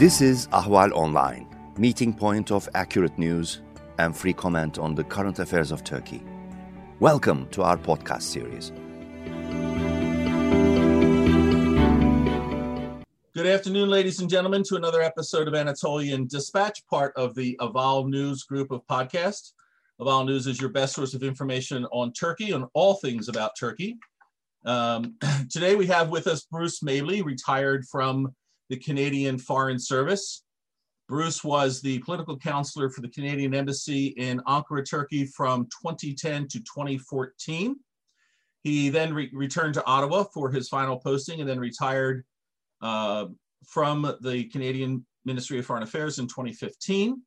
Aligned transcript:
This 0.00 0.22
is 0.22 0.46
Ahval 0.46 0.92
Online, 0.92 1.46
meeting 1.76 2.14
point 2.14 2.50
of 2.50 2.66
accurate 2.74 3.18
news 3.18 3.60
and 3.98 4.16
free 4.16 4.32
comment 4.32 4.78
on 4.78 4.94
the 4.94 5.04
current 5.04 5.38
affairs 5.38 5.70
of 5.70 5.84
Turkey. 5.84 6.22
Welcome 7.00 7.46
to 7.50 7.62
our 7.62 7.76
podcast 7.76 8.22
series. 8.22 8.72
Good 13.34 13.46
afternoon, 13.46 13.90
ladies 13.90 14.20
and 14.20 14.30
gentlemen, 14.30 14.62
to 14.68 14.76
another 14.76 15.02
episode 15.02 15.48
of 15.48 15.54
Anatolian 15.54 16.26
Dispatch, 16.26 16.82
part 16.86 17.12
of 17.14 17.34
the 17.34 17.58
Ahval 17.60 18.08
News 18.08 18.44
group 18.44 18.70
of 18.70 18.80
podcasts. 18.86 19.52
Ahval 20.00 20.24
News 20.24 20.46
is 20.46 20.58
your 20.58 20.70
best 20.70 20.94
source 20.94 21.12
of 21.12 21.22
information 21.22 21.84
on 21.92 22.14
Turkey, 22.14 22.54
on 22.54 22.66
all 22.72 22.94
things 22.94 23.28
about 23.28 23.50
Turkey. 23.54 23.98
Um, 24.64 25.16
today 25.50 25.74
we 25.74 25.86
have 25.88 26.08
with 26.08 26.26
us 26.26 26.46
Bruce 26.50 26.82
Mabley, 26.82 27.20
retired 27.20 27.84
from 27.84 28.34
the 28.70 28.76
Canadian 28.76 29.36
Foreign 29.36 29.78
Service. 29.78 30.44
Bruce 31.08 31.42
was 31.42 31.82
the 31.82 31.98
political 31.98 32.38
counselor 32.38 32.88
for 32.88 33.00
the 33.00 33.08
Canadian 33.08 33.52
Embassy 33.52 34.06
in 34.16 34.40
Ankara, 34.46 34.88
Turkey 34.88 35.26
from 35.26 35.66
2010 35.82 36.46
to 36.46 36.60
2014. 36.60 37.76
He 38.62 38.88
then 38.90 39.12
re 39.12 39.28
returned 39.32 39.74
to 39.74 39.84
Ottawa 39.84 40.24
for 40.32 40.50
his 40.50 40.68
final 40.68 40.98
posting 40.98 41.40
and 41.40 41.48
then 41.48 41.58
retired 41.58 42.24
uh, 42.80 43.26
from 43.66 44.14
the 44.20 44.44
Canadian 44.44 45.04
Ministry 45.24 45.58
of 45.58 45.66
Foreign 45.66 45.82
Affairs 45.82 46.20
in 46.20 46.28
2015. 46.28 47.20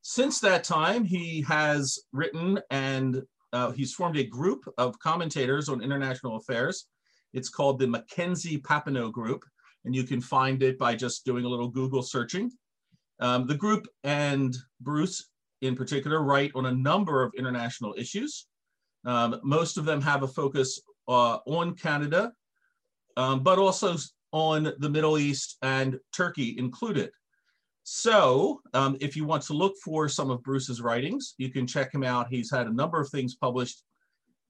Since 0.00 0.40
that 0.40 0.64
time, 0.64 1.04
he 1.04 1.42
has 1.42 1.98
written 2.12 2.58
and 2.70 3.22
uh, 3.52 3.72
he's 3.72 3.92
formed 3.92 4.16
a 4.16 4.24
group 4.24 4.64
of 4.78 4.98
commentators 5.00 5.68
on 5.68 5.82
international 5.82 6.36
affairs. 6.36 6.86
It's 7.34 7.50
called 7.50 7.78
the 7.78 7.86
Mackenzie 7.86 8.58
Papineau 8.58 9.12
Group, 9.12 9.44
and 9.84 9.94
you 9.94 10.04
can 10.04 10.20
find 10.20 10.62
it 10.62 10.78
by 10.78 10.94
just 10.94 11.24
doing 11.24 11.44
a 11.44 11.48
little 11.48 11.68
Google 11.68 12.02
searching. 12.02 12.50
Um, 13.20 13.46
the 13.46 13.54
group 13.54 13.86
and 14.04 14.56
Bruce 14.80 15.30
in 15.60 15.76
particular 15.76 16.22
write 16.22 16.50
on 16.54 16.66
a 16.66 16.72
number 16.72 17.22
of 17.22 17.32
international 17.34 17.94
issues. 17.96 18.46
Um, 19.04 19.40
most 19.42 19.78
of 19.78 19.84
them 19.84 20.00
have 20.00 20.22
a 20.22 20.28
focus 20.28 20.80
uh, 21.08 21.38
on 21.46 21.74
Canada, 21.74 22.32
um, 23.16 23.42
but 23.42 23.58
also 23.58 23.96
on 24.32 24.72
the 24.78 24.90
Middle 24.90 25.18
East 25.18 25.58
and 25.62 25.98
Turkey 26.14 26.56
included. 26.58 27.10
So 27.84 28.60
um, 28.74 28.96
if 29.00 29.16
you 29.16 29.24
want 29.24 29.42
to 29.44 29.54
look 29.54 29.74
for 29.84 30.08
some 30.08 30.30
of 30.30 30.42
Bruce's 30.42 30.80
writings, 30.80 31.34
you 31.38 31.50
can 31.50 31.66
check 31.66 31.92
him 31.92 32.04
out. 32.04 32.28
He's 32.28 32.50
had 32.50 32.66
a 32.66 32.72
number 32.72 33.00
of 33.00 33.08
things 33.10 33.34
published 33.34 33.82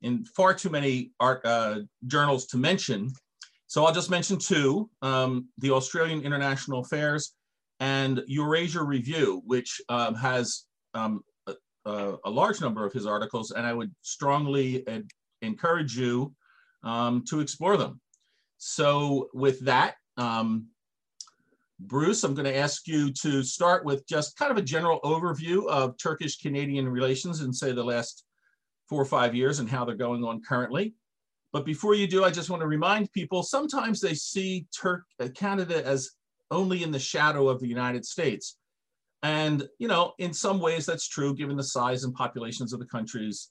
in 0.02 0.24
far 0.24 0.52
too 0.52 0.68
many 0.68 1.12
art 1.18 1.44
uh, 1.44 1.80
journals 2.06 2.46
to 2.48 2.58
mention. 2.58 3.10
So 3.72 3.86
I'll 3.86 3.94
just 3.94 4.10
mention 4.10 4.36
two, 4.36 4.90
um, 5.00 5.48
the 5.56 5.70
Australian 5.70 6.20
International 6.20 6.80
Affairs 6.80 7.32
and 7.80 8.22
Eurasia 8.26 8.82
Review, 8.82 9.40
which 9.46 9.80
um, 9.88 10.14
has 10.14 10.64
um, 10.92 11.22
a, 11.46 11.54
a, 12.22 12.30
large 12.30 12.60
number 12.60 12.84
of 12.84 12.92
his 12.92 13.06
articles, 13.06 13.50
and 13.50 13.66
I 13.66 13.72
would 13.72 13.90
strongly 14.02 14.84
encourage 15.40 15.96
you 15.96 16.34
um, 16.82 17.24
to 17.30 17.40
explore 17.40 17.78
them. 17.78 17.98
So 18.58 19.30
with 19.32 19.58
that, 19.60 19.94
um, 20.18 20.66
Bruce, 21.80 22.24
I'm 22.24 22.34
going 22.34 22.44
to 22.44 22.58
ask 22.58 22.86
you 22.86 23.10
to 23.22 23.42
start 23.42 23.86
with 23.86 24.06
just 24.06 24.36
kind 24.36 24.52
of 24.52 24.58
a 24.58 24.62
general 24.62 25.00
overview 25.02 25.66
of 25.66 25.96
Turkish 25.96 26.36
Canadian 26.36 26.86
relations 26.86 27.40
in, 27.40 27.54
say, 27.54 27.72
the 27.72 27.82
last 27.82 28.26
four 28.86 29.00
or 29.00 29.06
five 29.06 29.34
years 29.34 29.60
and 29.60 29.70
how 29.70 29.86
they're 29.86 29.94
going 29.94 30.24
on 30.24 30.42
currently. 30.46 30.94
But 31.52 31.66
before 31.66 31.94
you 31.94 32.06
do, 32.06 32.24
I 32.24 32.30
just 32.30 32.48
want 32.48 32.62
to 32.62 32.66
remind 32.66 33.12
people 33.12 33.42
sometimes 33.42 34.00
they 34.00 34.14
see 34.14 34.66
Turk 34.74 35.04
uh, 35.20 35.28
Canada 35.34 35.86
as 35.86 36.10
only 36.50 36.82
in 36.82 36.90
the 36.90 36.98
shadow 36.98 37.48
of 37.48 37.60
the 37.60 37.68
United 37.68 38.04
States. 38.04 38.56
And, 39.22 39.68
you 39.78 39.86
know, 39.86 40.14
in 40.18 40.32
some 40.32 40.60
ways 40.60 40.86
that's 40.86 41.06
true 41.06 41.34
given 41.34 41.56
the 41.56 41.62
size 41.62 42.04
and 42.04 42.14
populations 42.14 42.72
of 42.72 42.80
the 42.80 42.86
countries. 42.86 43.50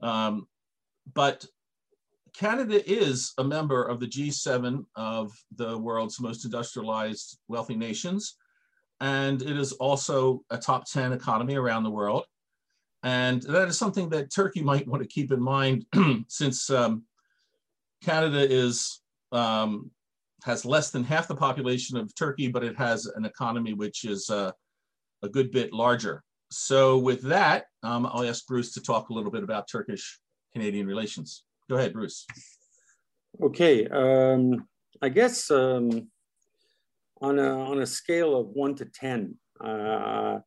Um, 0.00 0.46
but 1.14 1.44
Canada 2.34 2.88
is 2.88 3.32
a 3.38 3.44
member 3.44 3.82
of 3.82 3.98
the 3.98 4.06
G7 4.06 4.84
of 4.94 5.32
the 5.56 5.76
world's 5.76 6.20
most 6.20 6.44
industrialized 6.44 7.38
wealthy 7.48 7.74
nations. 7.74 8.36
And 9.00 9.42
it 9.42 9.56
is 9.56 9.72
also 9.72 10.42
a 10.50 10.58
top 10.58 10.86
10 10.86 11.12
economy 11.12 11.56
around 11.56 11.84
the 11.84 11.90
world. 11.90 12.24
And 13.02 13.42
that 13.42 13.68
is 13.68 13.78
something 13.78 14.08
that 14.10 14.32
Turkey 14.32 14.62
might 14.62 14.86
want 14.86 15.02
to 15.02 15.08
keep 15.08 15.32
in 15.32 15.40
mind 15.40 15.86
since 16.28 16.68
um, 16.70 17.04
Canada 18.02 18.46
is 18.48 19.00
um, 19.32 19.90
has 20.44 20.64
less 20.64 20.90
than 20.90 21.04
half 21.04 21.28
the 21.28 21.34
population 21.34 21.96
of 21.96 22.14
Turkey, 22.14 22.48
but 22.48 22.64
it 22.64 22.76
has 22.76 23.06
an 23.06 23.24
economy 23.24 23.74
which 23.74 24.04
is 24.04 24.30
uh, 24.30 24.52
a 25.22 25.28
good 25.28 25.50
bit 25.50 25.72
larger. 25.72 26.22
So 26.50 26.98
with 26.98 27.22
that, 27.22 27.66
um, 27.82 28.06
I'll 28.06 28.24
ask 28.24 28.46
Bruce 28.46 28.72
to 28.74 28.80
talk 28.80 29.10
a 29.10 29.12
little 29.12 29.30
bit 29.30 29.42
about 29.42 29.68
Turkish 29.70 30.18
Canadian 30.52 30.86
relations. 30.86 31.44
Go 31.68 31.76
ahead, 31.76 31.92
Bruce. 31.92 32.24
Okay, 33.42 33.86
um, 33.88 34.66
I 35.02 35.10
guess 35.10 35.50
um, 35.50 36.08
on 37.20 37.38
a 37.38 37.70
on 37.70 37.82
a 37.82 37.86
scale 37.86 38.34
of 38.36 38.48
one 38.48 38.74
to 38.76 38.86
ten, 38.86 39.34
uh, 39.62 40.38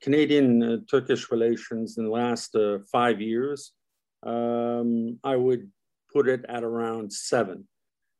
Canadian 0.00 0.62
uh, 0.62 0.76
Turkish 0.88 1.30
relations 1.30 1.98
in 1.98 2.04
the 2.04 2.10
last 2.10 2.54
uh, 2.54 2.78
five 2.92 3.20
years, 3.20 3.72
um, 4.24 5.18
I 5.24 5.34
would 5.36 5.68
put 6.18 6.28
it 6.28 6.44
at 6.48 6.64
around 6.64 7.12
seven. 7.12 7.58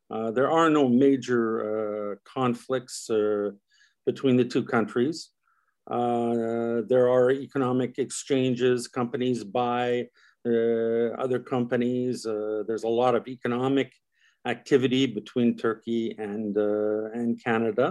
Uh, 0.09 0.31
there 0.31 0.51
are 0.59 0.71
no 0.71 0.89
major 0.89 1.47
uh, 1.71 2.15
conflicts 2.37 3.11
uh, 3.11 3.51
between 4.07 4.37
the 4.37 4.45
two 4.45 4.65
countries. 4.77 5.19
there 6.93 7.07
are 7.17 7.27
economic 7.47 7.93
exchanges. 7.99 8.79
Companies 9.01 9.39
buy 9.61 10.07
uh, 10.47 11.07
other 11.25 11.41
companies. 11.55 12.25
Uh, 12.25 12.63
there's 12.69 12.87
a 12.93 12.95
lot 13.03 13.17
of 13.19 13.23
economic 13.37 13.91
activity 14.55 15.05
between 15.19 15.57
Turkey 15.57 16.05
and, 16.29 16.57
uh, 16.57 17.19
and 17.19 17.29
Canada. 17.47 17.89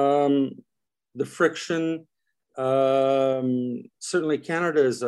Um, 0.00 0.34
the 1.20 1.28
friction, 1.38 2.06
um, 2.58 3.50
certainly 4.10 4.38
Canada 4.50 4.80
is 4.92 5.00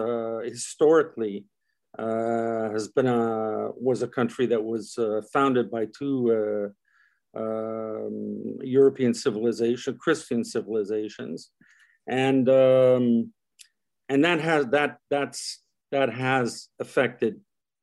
historically 0.54 1.36
uh, 1.98 2.70
has 2.70 2.88
been 2.88 3.06
a 3.06 3.70
was 3.76 4.02
a 4.02 4.08
country 4.08 4.46
that 4.46 4.62
was 4.62 4.96
uh, 4.98 5.22
founded 5.32 5.70
by 5.70 5.86
two 5.98 6.72
uh, 7.36 7.40
um, 7.40 8.58
European 8.62 9.14
civilization, 9.14 9.98
Christian 9.98 10.44
civilizations, 10.44 11.50
and 12.06 12.48
um, 12.48 13.32
and 14.08 14.24
that 14.24 14.40
has 14.40 14.66
that 14.68 14.98
that's 15.10 15.62
that 15.92 16.12
has 16.12 16.68
affected 16.80 17.40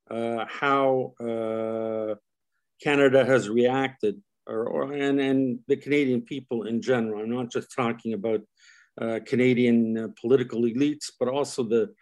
uh, 0.09 0.45
how 0.47 1.13
uh, 1.19 2.15
Canada 2.81 3.25
has 3.25 3.49
reacted, 3.49 4.21
or, 4.45 4.67
or, 4.67 4.93
and, 4.93 5.19
and 5.19 5.59
the 5.67 5.77
Canadian 5.77 6.21
people 6.21 6.67
in 6.67 6.81
general. 6.81 7.21
I'm 7.21 7.29
not 7.29 7.51
just 7.51 7.73
talking 7.75 8.13
about 8.13 8.41
uh, 9.01 9.19
Canadian 9.25 9.97
uh, 9.97 10.07
political 10.19 10.61
elites, 10.61 11.09
but 11.19 11.29
also 11.29 11.63
the 11.63 11.93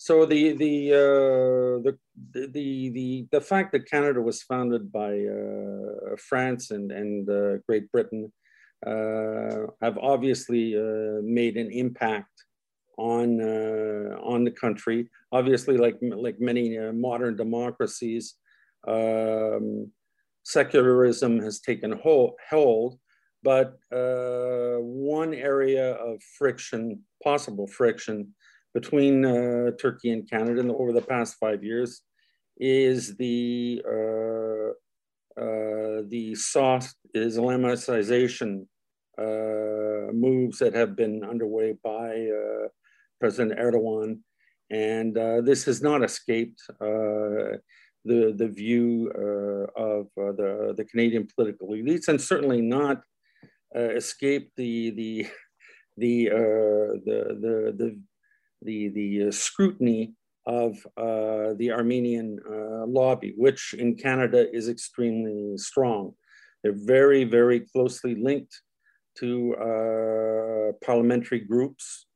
so 0.00 0.24
the 0.24 0.52
the, 0.54 0.74
uh, 0.94 1.72
the 1.84 1.98
the 2.32 2.88
the 2.88 3.28
the 3.32 3.40
fact 3.42 3.72
that 3.72 3.90
Canada 3.90 4.22
was 4.22 4.42
founded 4.42 4.90
by 4.90 5.12
uh, 5.12 6.16
France 6.16 6.70
and 6.70 6.90
and 6.90 7.26
Great 7.66 7.92
Britain 7.92 8.32
have 8.82 9.98
obviously 9.98 10.74
made 11.22 11.58
an 11.58 11.70
impact 11.70 12.46
on 12.96 13.42
uh, 13.42 14.16
on 14.22 14.44
the 14.44 14.50
country. 14.50 15.06
Obviously, 15.32 15.76
like 15.76 15.98
like 16.00 16.40
many 16.40 16.78
uh, 16.78 16.94
modern 16.94 17.36
democracies, 17.36 18.36
um, 18.88 19.92
secularism 20.44 21.38
has 21.40 21.60
taken 21.60 21.92
hold. 21.92 22.36
hold 22.48 22.98
but 23.42 23.78
uh, 23.90 24.76
one 24.80 25.32
area 25.32 25.92
of 25.94 26.22
friction, 26.38 27.00
possible 27.24 27.66
friction, 27.66 28.34
between 28.74 29.24
uh, 29.24 29.70
Turkey 29.80 30.10
and 30.10 30.28
Canada 30.28 30.62
over 30.72 30.92
the 30.92 31.02
past 31.02 31.36
five 31.40 31.62
years, 31.64 32.02
is 32.58 33.16
the 33.16 33.82
uh, 33.86 34.70
uh, 35.40 36.02
the 36.08 36.34
soft 36.34 36.94
Islamicization 37.16 38.66
moves 40.12 40.58
that 40.58 40.74
have 40.74 40.96
been 40.96 41.22
underway 41.24 41.74
by 41.84 42.26
President 43.20 43.58
Erdogan. 43.58 44.20
And 44.70 45.16
uh, 45.16 45.42
this 45.42 45.64
has 45.64 45.82
not 45.82 46.02
escaped 46.02 46.62
uh, 46.80 47.58
the, 48.04 48.32
the 48.36 48.48
view 48.48 49.12
uh, 49.14 49.80
of 49.80 50.06
uh, 50.18 50.32
the, 50.32 50.74
the 50.76 50.84
Canadian 50.84 51.28
political 51.34 51.68
elites, 51.68 52.08
and 52.08 52.20
certainly 52.20 52.60
not 52.60 53.02
uh, 53.76 53.90
escaped 53.90 54.52
the, 54.56 54.90
the, 54.90 55.26
the, 55.96 56.24
the, 57.04 57.36
the, 57.40 57.74
the, 57.76 58.00
the, 58.62 58.88
the 58.88 59.30
scrutiny 59.32 60.14
of 60.46 60.76
the 60.96 61.70
Armenian 61.72 62.38
lobby, 62.86 63.34
which 63.36 63.74
in 63.74 63.94
Canada 63.96 64.46
is 64.54 64.68
extremely 64.68 65.56
strong. 65.56 66.14
They're 66.62 66.72
very, 66.76 67.24
very 67.24 67.60
closely 67.60 68.14
linked 68.14 68.60
to 69.18 69.54
uh, 69.56 70.72
parliamentary 70.84 71.40
groups. 71.40 72.06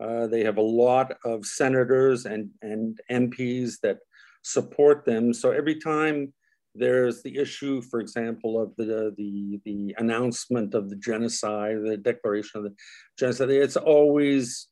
Uh, 0.00 0.26
they 0.26 0.42
have 0.42 0.56
a 0.56 0.62
lot 0.62 1.16
of 1.24 1.44
senators 1.44 2.24
and, 2.24 2.50
and 2.62 2.98
MPs 3.10 3.80
that 3.82 3.98
support 4.42 5.04
them. 5.04 5.34
So 5.34 5.50
every 5.50 5.78
time 5.78 6.32
there's 6.74 7.22
the 7.22 7.36
issue, 7.36 7.82
for 7.82 8.00
example, 8.00 8.60
of 8.60 8.74
the, 8.76 9.14
the, 9.16 9.60
the 9.64 9.94
announcement 9.98 10.74
of 10.74 10.88
the 10.88 10.96
genocide, 10.96 11.78
the 11.84 11.96
declaration 11.96 12.58
of 12.58 12.64
the 12.64 12.74
genocide, 13.18 13.50
it's 13.50 13.76
always, 13.76 14.68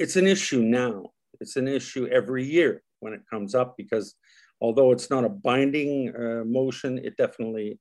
it's 0.00 0.16
an 0.16 0.26
issue 0.26 0.62
now. 0.62 1.10
It's 1.40 1.56
an 1.56 1.68
issue 1.68 2.08
every 2.08 2.44
year 2.44 2.82
when 3.00 3.12
it 3.12 3.22
comes 3.30 3.54
up 3.54 3.76
because 3.76 4.14
although 4.60 4.92
it's 4.92 5.10
not 5.10 5.24
a 5.24 5.28
binding 5.28 6.14
uh, 6.16 6.44
motion, 6.44 6.98
it 6.98 7.16
definitely 7.16 7.78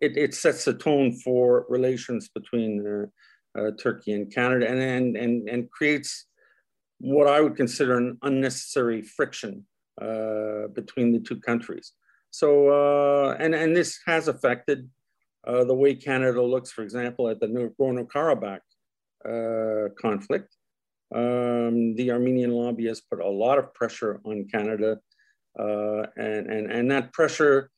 it, 0.00 0.16
it 0.16 0.34
sets 0.34 0.64
the 0.64 0.74
tone 0.74 1.12
for 1.24 1.64
relations 1.68 2.28
between 2.28 2.72
uh, 2.84 3.58
uh, 3.58 3.70
Turkey 3.80 4.12
and 4.12 4.34
Canada 4.34 4.68
and, 4.68 4.80
and, 4.80 5.16
and, 5.16 5.48
and 5.48 5.70
creates 5.70 6.26
what 6.98 7.28
I 7.28 7.40
would 7.40 7.56
consider 7.56 7.96
an 7.96 8.18
unnecessary 8.22 9.02
friction 9.02 9.64
uh, 10.00 10.66
between 10.74 11.12
the 11.12 11.20
two 11.20 11.38
countries. 11.38 11.92
So, 12.30 12.48
uh, 12.70 13.36
and, 13.38 13.54
and 13.54 13.76
this 13.76 14.00
has 14.06 14.26
affected 14.26 14.88
uh, 15.46 15.64
the 15.64 15.74
way 15.74 15.94
Canada 15.94 16.42
looks, 16.42 16.72
for 16.72 16.82
example, 16.82 17.28
at 17.28 17.38
the 17.38 17.46
Nagorno-Karabakh 17.46 18.60
uh, 19.28 19.88
conflict. 20.00 20.56
Um, 21.14 21.94
the 21.94 22.10
Armenian 22.10 22.52
lobby 22.52 22.86
has 22.86 23.00
put 23.00 23.20
a 23.20 23.28
lot 23.28 23.58
of 23.58 23.74
pressure 23.74 24.20
on 24.24 24.46
Canada, 24.50 24.98
and, 25.56 26.46
and, 26.46 26.72
and 26.72 26.90
that 26.90 27.12
pressure 27.12 27.70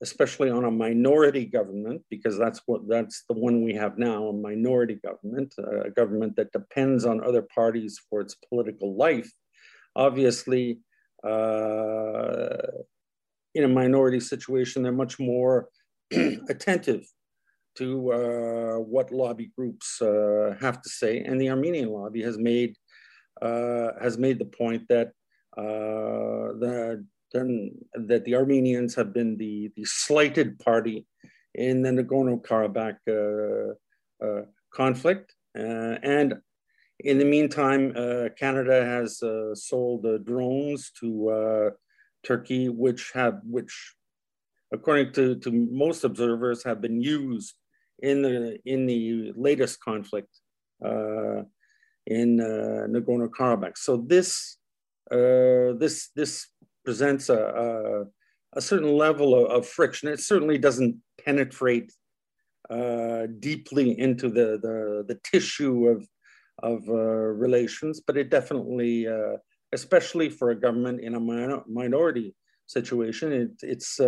especially 0.00 0.48
on 0.48 0.64
a 0.64 0.70
minority 0.70 1.44
government, 1.44 2.02
because 2.08 2.38
that's 2.38 2.62
what 2.66 2.88
that's 2.88 3.24
the 3.28 3.34
one 3.34 3.64
we 3.64 3.74
have 3.74 3.98
now, 3.98 4.28
a 4.28 4.32
minority 4.32 4.98
government, 5.04 5.54
a 5.58 5.90
government 5.90 6.36
that 6.36 6.52
depends 6.52 7.04
on 7.04 7.24
other 7.24 7.42
parties 7.54 8.00
for 8.08 8.20
its 8.20 8.36
political 8.48 8.96
life. 8.96 9.30
Obviously, 9.96 10.78
uh, 11.24 12.56
in 13.54 13.64
a 13.64 13.68
minority 13.68 14.20
situation, 14.20 14.82
they're 14.82 14.92
much 14.92 15.18
more 15.18 15.68
attentive 16.48 17.04
to 17.78 18.12
uh, 18.12 18.78
what 18.78 19.12
lobby 19.12 19.50
groups 19.56 20.02
uh, 20.02 20.56
have 20.60 20.82
to 20.82 20.88
say, 20.88 21.20
and 21.20 21.40
the 21.40 21.50
Armenian 21.50 21.88
lobby 21.88 22.22
has 22.22 22.38
made 22.38 22.76
uh, 23.40 23.90
has 24.00 24.18
made 24.18 24.38
the 24.38 24.44
point 24.44 24.82
that 24.88 25.08
uh, 25.56 26.52
the 26.60 27.04
that 27.32 28.24
the 28.24 28.34
Armenians 28.34 28.94
have 28.94 29.12
been 29.12 29.36
the, 29.36 29.70
the 29.76 29.84
slighted 29.84 30.58
party 30.58 31.06
in 31.54 31.82
the 31.82 31.90
Nagorno-Karabakh 31.90 32.96
uh, 33.06 34.24
uh, 34.24 34.42
conflict. 34.72 35.34
And 35.54 36.36
in 37.00 37.18
the 37.18 37.24
meantime, 37.24 37.92
Canada 38.38 38.84
has 38.84 39.22
sold 39.54 40.06
drones 40.24 40.90
to 41.00 41.72
Turkey, 42.24 42.68
which 42.70 43.10
have, 43.14 43.40
which 43.44 43.94
according 44.72 45.12
to, 45.12 45.36
to 45.36 45.50
most 45.70 46.04
observers, 46.04 46.64
have 46.64 46.80
been 46.80 47.02
used 47.02 47.54
in 48.02 48.22
the 48.22 48.58
in 48.64 48.86
the 48.86 49.32
latest 49.36 49.80
conflict 49.80 50.28
uh, 50.84 51.42
in 52.06 52.40
uh, 52.40 52.86
Nagorno-Karabakh. 52.88 53.76
So 53.76 53.96
this 53.96 54.58
uh, 55.10 55.72
this 55.78 56.10
this 56.14 56.48
presents 56.84 57.28
a, 57.28 57.36
a, 57.36 58.04
a 58.58 58.60
certain 58.60 58.96
level 58.96 59.34
of, 59.34 59.50
of, 59.50 59.66
friction. 59.66 60.08
It 60.08 60.20
certainly 60.20 60.56
doesn't 60.56 60.96
penetrate 61.22 61.92
uh, 62.70 63.26
deeply 63.40 63.98
into 63.98 64.28
the, 64.30 64.58
the, 64.62 65.04
the, 65.06 65.18
tissue 65.22 65.86
of, 65.86 66.08
of 66.62 66.88
uh, 66.88 66.94
relations, 66.94 68.00
but 68.00 68.16
it 68.16 68.30
definitely, 68.30 69.06
uh, 69.06 69.36
especially 69.72 70.30
for 70.30 70.50
a 70.50 70.58
government 70.58 71.00
in 71.00 71.14
a 71.14 71.20
minor, 71.20 71.62
minority 71.66 72.34
situation, 72.66 73.32
it, 73.32 73.50
it's, 73.62 74.00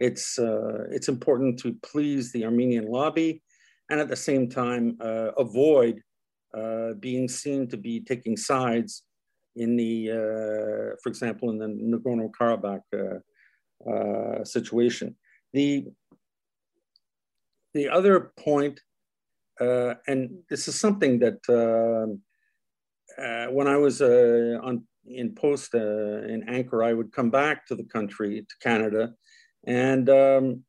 it's, 0.00 0.38
uh, 0.38 0.84
it's 0.90 1.08
important 1.08 1.58
to 1.60 1.76
please 1.82 2.32
the 2.32 2.44
Armenian 2.44 2.86
lobby 2.86 3.42
and 3.90 4.00
at 4.00 4.08
the 4.08 4.16
same 4.16 4.48
time 4.48 4.96
uh, 5.00 5.30
avoid 5.36 6.00
being 7.00 7.28
seen 7.28 7.68
to 7.68 7.76
be 7.76 8.00
taking 8.00 8.36
sides 8.36 9.04
in 9.56 9.76
the, 9.76 10.10
uh, 10.10 10.96
for 11.02 11.08
example, 11.08 11.50
in 11.50 11.58
the 11.58 11.66
Nagorno-Karabakh 11.66 12.82
uh, 12.94 13.90
uh, 13.90 14.44
situation. 14.44 15.16
The, 15.52 15.86
the 17.74 17.88
other 17.88 18.32
point, 18.38 18.80
and 19.60 20.30
this 20.48 20.68
is 20.68 20.78
something 20.78 21.18
that 21.18 21.40
when 23.50 23.66
I 23.66 23.76
was 23.76 24.00
on 24.00 24.84
in 25.10 25.34
post 25.34 25.74
uh, 25.74 25.78
in 25.78 26.44
Ankara, 26.48 26.86
I 26.86 26.92
would 26.92 27.12
come 27.12 27.30
back 27.30 27.66
to 27.66 27.74
the 27.74 27.84
country, 27.84 28.40
to 28.48 28.54
Canada. 28.60 29.14
And 29.66 30.08
um, 30.08 30.64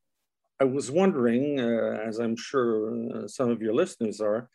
I 0.60 0.64
was 0.64 0.90
wondering, 0.90 1.58
uh, 1.60 2.02
as 2.06 2.18
I'm 2.18 2.36
sure 2.36 3.24
uh, 3.24 3.28
some 3.28 3.50
of 3.50 3.62
your 3.62 3.74
listeners 3.74 4.20
are, 4.20 4.48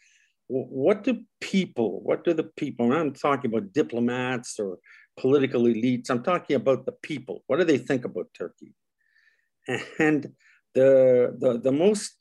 what 0.47 1.03
do 1.03 1.21
people, 1.41 2.01
what 2.03 2.23
do 2.23 2.33
the 2.33 2.43
people, 2.43 2.93
I'm 2.93 3.13
talking 3.13 3.51
about 3.51 3.73
diplomats 3.73 4.59
or 4.59 4.77
political 5.17 5.63
elites, 5.63 6.09
I'm 6.09 6.21
talking 6.21 6.55
about 6.55 6.85
the 6.85 6.91
people. 6.91 7.43
What 7.47 7.57
do 7.57 7.63
they 7.63 7.79
think 7.79 8.05
about 8.05 8.27
Turkey? 8.37 8.73
And 9.99 10.33
the, 10.75 11.35
the, 11.39 11.59
the 11.59 11.71
most, 11.71 12.17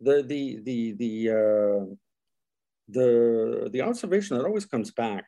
the, 0.00 0.22
the, 0.22 0.60
the, 0.64 0.92
the, 0.92 1.30
uh, 1.30 1.94
the, 2.88 3.70
the 3.72 3.82
observation 3.82 4.36
that 4.36 4.44
always 4.44 4.66
comes 4.66 4.90
back 4.90 5.26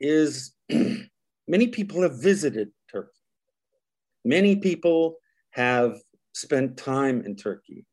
is 0.00 0.54
many 1.48 1.68
people 1.68 2.02
have 2.02 2.20
visited. 2.20 2.70
Many 4.28 4.56
people 4.56 5.16
have 5.52 5.96
spent 6.34 6.76
time 6.76 7.22
in 7.24 7.34
Turkey. 7.34 7.86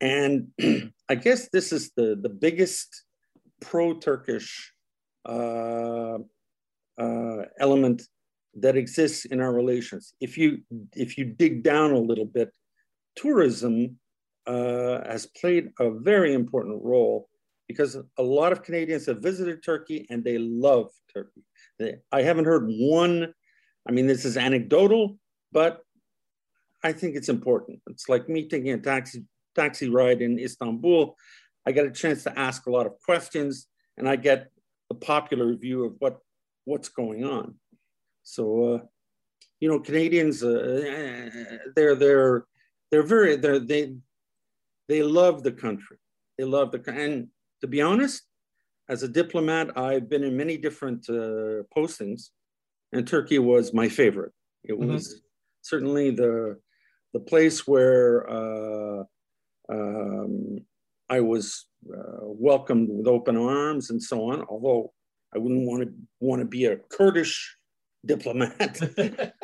And 0.00 0.48
I 1.10 1.14
guess 1.16 1.50
this 1.52 1.70
is 1.70 1.92
the, 1.96 2.18
the 2.20 2.30
biggest 2.30 3.04
pro 3.60 3.92
Turkish 3.98 4.72
uh, 5.28 6.16
uh, 6.98 7.42
element 7.58 8.02
that 8.54 8.74
exists 8.74 9.26
in 9.26 9.42
our 9.42 9.52
relations. 9.52 10.14
If 10.18 10.38
you, 10.38 10.62
if 10.96 11.18
you 11.18 11.26
dig 11.26 11.62
down 11.62 11.92
a 11.92 11.98
little 11.98 12.24
bit, 12.24 12.50
tourism 13.14 13.98
uh, 14.46 15.06
has 15.06 15.26
played 15.26 15.72
a 15.78 15.90
very 15.90 16.32
important 16.32 16.82
role 16.82 17.28
because 17.68 17.98
a 18.16 18.22
lot 18.22 18.50
of 18.50 18.62
Canadians 18.62 19.04
have 19.06 19.18
visited 19.18 19.62
Turkey 19.62 20.06
and 20.08 20.24
they 20.24 20.38
love 20.38 20.88
Turkey. 21.12 21.44
They, 21.78 21.96
I 22.10 22.22
haven't 22.22 22.46
heard 22.46 22.66
one, 22.66 23.34
I 23.86 23.92
mean, 23.92 24.06
this 24.06 24.24
is 24.24 24.38
anecdotal, 24.38 25.18
but 25.52 25.82
I 26.82 26.92
think 26.92 27.16
it's 27.16 27.28
important. 27.28 27.80
It's 27.88 28.08
like 28.08 28.28
me 28.28 28.48
taking 28.48 28.70
a 28.70 28.78
taxi 28.78 29.24
taxi 29.54 29.88
ride 29.88 30.22
in 30.22 30.38
Istanbul, 30.38 31.16
I 31.66 31.72
get 31.72 31.86
a 31.86 31.90
chance 31.90 32.22
to 32.24 32.38
ask 32.38 32.66
a 32.66 32.70
lot 32.70 32.86
of 32.86 32.98
questions 33.04 33.66
and 33.96 34.08
I 34.08 34.16
get 34.16 34.50
the 34.88 34.94
popular 34.94 35.54
view 35.54 35.84
of 35.84 35.94
what, 35.98 36.18
what's 36.64 36.88
going 36.88 37.24
on. 37.24 37.54
So, 38.22 38.74
uh, 38.74 38.78
you 39.60 39.68
know, 39.68 39.80
Canadians, 39.80 40.42
uh, 40.42 41.28
they're, 41.76 41.94
they're, 41.94 42.46
they're 42.90 43.02
very, 43.02 43.36
they're, 43.36 43.58
they, 43.58 43.94
they 44.88 45.02
love 45.02 45.42
the 45.42 45.52
country. 45.52 45.98
They 46.38 46.44
love 46.44 46.72
the, 46.72 46.82
and 46.90 47.28
to 47.60 47.66
be 47.66 47.82
honest, 47.82 48.22
as 48.88 49.02
a 49.02 49.08
diplomat, 49.08 49.76
I've 49.76 50.08
been 50.08 50.24
in 50.24 50.36
many 50.36 50.56
different 50.56 51.08
uh, 51.08 51.62
postings 51.76 52.30
and 52.92 53.06
Turkey 53.06 53.38
was 53.38 53.72
my 53.72 53.88
favorite. 53.88 54.32
It 54.64 54.72
mm-hmm. 54.72 54.90
Certainly 55.62 56.10
the, 56.10 56.58
the 57.12 57.20
place 57.20 57.66
where 57.66 58.28
uh, 58.28 59.04
um, 59.70 60.58
I 61.08 61.20
was 61.20 61.66
uh, 61.92 62.20
welcomed 62.22 62.88
with 62.90 63.06
open 63.06 63.36
arms 63.36 63.90
and 63.90 64.02
so 64.02 64.30
on, 64.30 64.44
although 64.48 64.92
I 65.34 65.38
wouldn't 65.38 65.66
want 65.66 65.82
to 65.84 65.92
want 66.20 66.40
to 66.40 66.46
be 66.46 66.66
a 66.66 66.76
Kurdish 66.76 67.56
diplomat. 68.04 68.80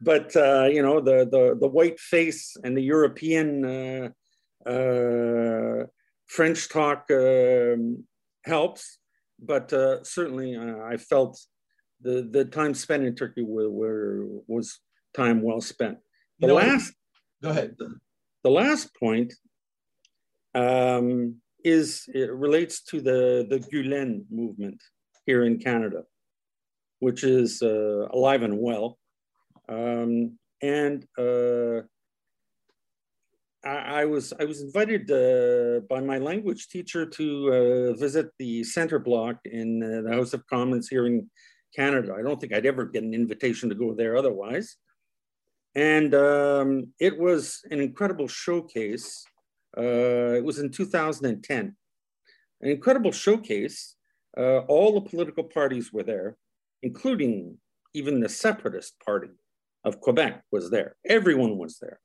but 0.00 0.36
uh, 0.36 0.68
you 0.70 0.82
know, 0.82 1.00
the, 1.00 1.28
the 1.30 1.56
the 1.60 1.68
white 1.68 1.98
face 1.98 2.56
and 2.62 2.76
the 2.76 2.82
European 2.82 3.64
uh, 3.64 4.08
uh 4.68 5.86
French 6.26 6.68
talk 6.68 7.06
um, 7.10 8.04
helps. 8.44 8.98
But 9.40 9.72
uh, 9.72 10.02
certainly, 10.02 10.56
I 10.56 10.96
felt 10.96 11.40
the 12.00 12.28
the 12.30 12.44
time 12.44 12.74
spent 12.74 13.04
in 13.04 13.14
Turkey 13.14 13.42
were, 13.42 13.70
were 13.70 14.26
was 14.46 14.80
time 15.18 15.42
well 15.42 15.60
spent. 15.60 15.98
The 16.38 16.46
you 16.46 16.48
know, 16.48 16.54
last, 16.54 16.92
go 17.42 17.50
ahead. 17.50 17.76
The 18.44 18.50
last 18.50 18.86
point 18.94 19.30
um, 20.54 21.36
is 21.64 22.04
it 22.22 22.30
relates 22.32 22.82
to 22.90 22.96
the 23.08 23.22
the 23.52 23.60
Gulen 23.70 24.10
movement 24.30 24.80
here 25.26 25.42
in 25.44 25.58
Canada, 25.58 26.00
which 27.00 27.20
is 27.24 27.50
uh, 27.62 28.02
alive 28.18 28.42
and 28.48 28.58
well, 28.66 28.98
um, 29.68 30.38
and 30.62 30.98
uh, 31.18 31.78
I, 33.64 34.02
I, 34.02 34.04
was 34.04 34.32
I 34.40 34.44
was 34.44 34.62
invited 34.62 35.10
uh, 35.10 35.80
by 35.88 36.00
my 36.00 36.18
language 36.18 36.68
teacher 36.68 37.04
to 37.18 37.26
uh, 37.58 37.98
visit 37.98 38.26
the 38.38 38.64
Center 38.64 38.98
Block 38.98 39.36
in 39.44 39.82
uh, 39.82 40.02
the 40.08 40.14
House 40.16 40.32
of 40.32 40.46
Commons 40.46 40.88
here 40.88 41.06
in 41.06 41.28
Canada. 41.74 42.14
I 42.18 42.22
don't 42.22 42.40
think 42.40 42.52
I'd 42.52 42.66
ever 42.66 42.84
get 42.84 43.02
an 43.02 43.14
invitation 43.14 43.68
to 43.68 43.74
go 43.74 43.94
there 43.94 44.16
otherwise. 44.16 44.76
And 45.74 46.14
um, 46.14 46.92
it 46.98 47.18
was 47.18 47.60
an 47.70 47.80
incredible 47.80 48.28
showcase. 48.28 49.24
Uh, 49.76 50.34
it 50.34 50.44
was 50.44 50.58
in 50.58 50.70
2010. 50.70 51.76
An 52.60 52.68
incredible 52.68 53.12
showcase. 53.12 53.94
Uh, 54.36 54.58
all 54.68 54.94
the 54.94 55.08
political 55.08 55.44
parties 55.44 55.92
were 55.92 56.02
there, 56.02 56.36
including 56.82 57.58
even 57.94 58.20
the 58.20 58.28
Separatist 58.28 58.94
Party 59.04 59.30
of 59.84 60.00
Quebec 60.00 60.42
was 60.52 60.70
there. 60.70 60.96
Everyone 61.06 61.58
was 61.58 61.78
there. 61.80 61.98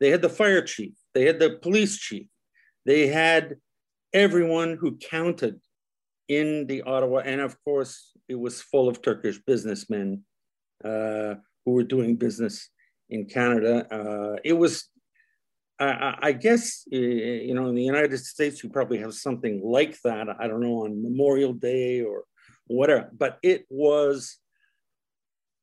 They 0.00 0.10
had 0.10 0.22
the 0.22 0.28
fire 0.28 0.62
chief, 0.62 0.94
they 1.14 1.24
had 1.26 1.38
the 1.38 1.58
police 1.62 1.96
chief, 1.96 2.26
they 2.84 3.06
had 3.06 3.56
everyone 4.12 4.76
who 4.80 4.96
counted 4.96 5.60
in 6.28 6.66
the 6.66 6.82
Ottawa. 6.82 7.18
And 7.18 7.40
of 7.40 7.56
course, 7.64 8.12
it 8.28 8.34
was 8.34 8.60
full 8.60 8.88
of 8.88 9.02
Turkish 9.02 9.38
businessmen 9.46 10.24
uh, 10.84 11.34
who 11.64 11.72
were 11.72 11.84
doing 11.84 12.16
business 12.16 12.68
in 13.12 13.26
Canada. 13.26 13.86
Uh, 13.94 14.36
it 14.42 14.54
was, 14.54 14.88
I, 15.78 16.16
I, 16.20 16.32
guess, 16.32 16.84
you 16.90 17.54
know, 17.54 17.66
in 17.68 17.74
the 17.74 17.84
United 17.84 18.18
States, 18.18 18.62
you 18.62 18.70
probably 18.70 18.98
have 18.98 19.14
something 19.14 19.60
like 19.62 20.00
that. 20.02 20.28
I 20.40 20.48
don't 20.48 20.60
know, 20.60 20.84
on 20.84 21.02
Memorial 21.02 21.52
Day 21.52 22.00
or 22.00 22.24
whatever, 22.66 23.10
but 23.12 23.38
it 23.42 23.66
was 23.68 24.38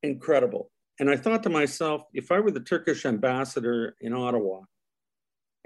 incredible. 0.04 0.70
And 1.00 1.10
I 1.10 1.18
thought 1.18 1.44
to 1.44 1.50
myself, 1.50 2.04
if 2.14 2.32
I 2.32 2.40
were 2.40 2.52
the 2.52 2.60
Turkish 2.60 3.06
ambassador 3.06 3.96
in 4.00 4.14
Ottawa 4.14 4.62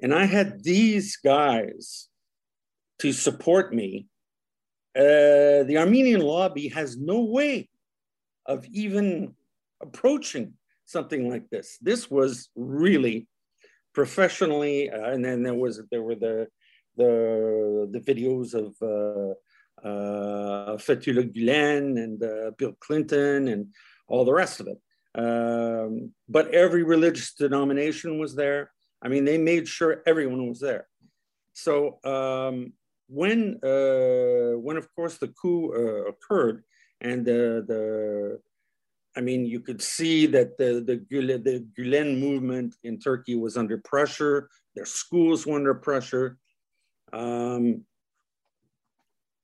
and 0.02 0.14
I 0.14 0.26
had 0.26 0.64
these 0.64 1.18
guys 1.18 2.08
to 3.00 3.12
support 3.12 3.74
me, 3.74 4.08
uh, 4.96 5.66
the 5.66 5.78
Armenian 5.78 6.22
lobby 6.22 6.70
has 6.70 6.98
no 6.98 7.22
way 7.22 7.70
of 8.46 8.66
even 8.68 9.34
approaching 9.82 10.54
something 10.86 11.30
like 11.30 11.50
this. 11.50 11.78
This 11.82 12.10
was 12.10 12.50
really 12.56 13.28
professionally, 13.94 14.90
uh, 14.90 15.12
and 15.12 15.24
then 15.24 15.44
there 15.44 15.54
was 15.54 15.82
there 15.92 16.04
were 16.04 16.16
the 16.16 16.48
the 16.98 17.90
the 17.92 18.00
videos 18.00 18.54
of 18.54 18.76
uh, 18.82 19.34
uh, 19.88 20.78
Fethullah 20.78 21.32
Gulen 21.34 22.02
and 22.02 22.24
uh, 22.24 22.52
Bill 22.58 22.74
Clinton 22.80 23.48
and 23.48 23.68
all 24.08 24.26
the 24.26 24.34
rest 24.34 24.60
of 24.60 24.68
it. 24.68 24.80
Um, 25.16 26.14
but 26.28 26.54
every 26.54 26.84
religious 26.84 27.34
denomination 27.34 28.20
was 28.20 28.36
there. 28.36 28.72
I 29.02 29.10
mean, 29.10 29.26
they 29.26 29.38
made 29.38 29.68
sure 29.68 30.02
everyone 30.06 30.48
was 30.48 30.60
there. 30.60 30.88
So 31.54 32.00
um, 32.04 32.74
when, 33.08 33.60
uh, 33.64 34.58
when 34.58 34.78
of 34.78 34.88
course 34.96 35.18
the 35.18 35.28
coup 35.28 35.74
uh, 35.74 36.10
occurred, 36.10 36.64
and 37.02 37.26
the, 37.26 37.64
the, 37.68 38.40
I 39.16 39.22
mean, 39.22 39.46
you 39.46 39.60
could 39.60 39.82
see 39.82 40.26
that 40.28 40.58
the 40.58 40.84
the 40.86 40.98
Gulen, 40.98 41.44
the 41.44 41.66
Gulen 41.78 42.20
movement 42.20 42.76
in 42.84 43.00
Turkey 43.00 43.36
was 43.36 43.58
under 43.58 43.78
pressure. 43.78 44.50
Their 44.76 44.86
schools 44.86 45.46
were 45.46 45.56
under 45.56 45.76
pressure. 45.76 46.38
Um, 47.12 47.86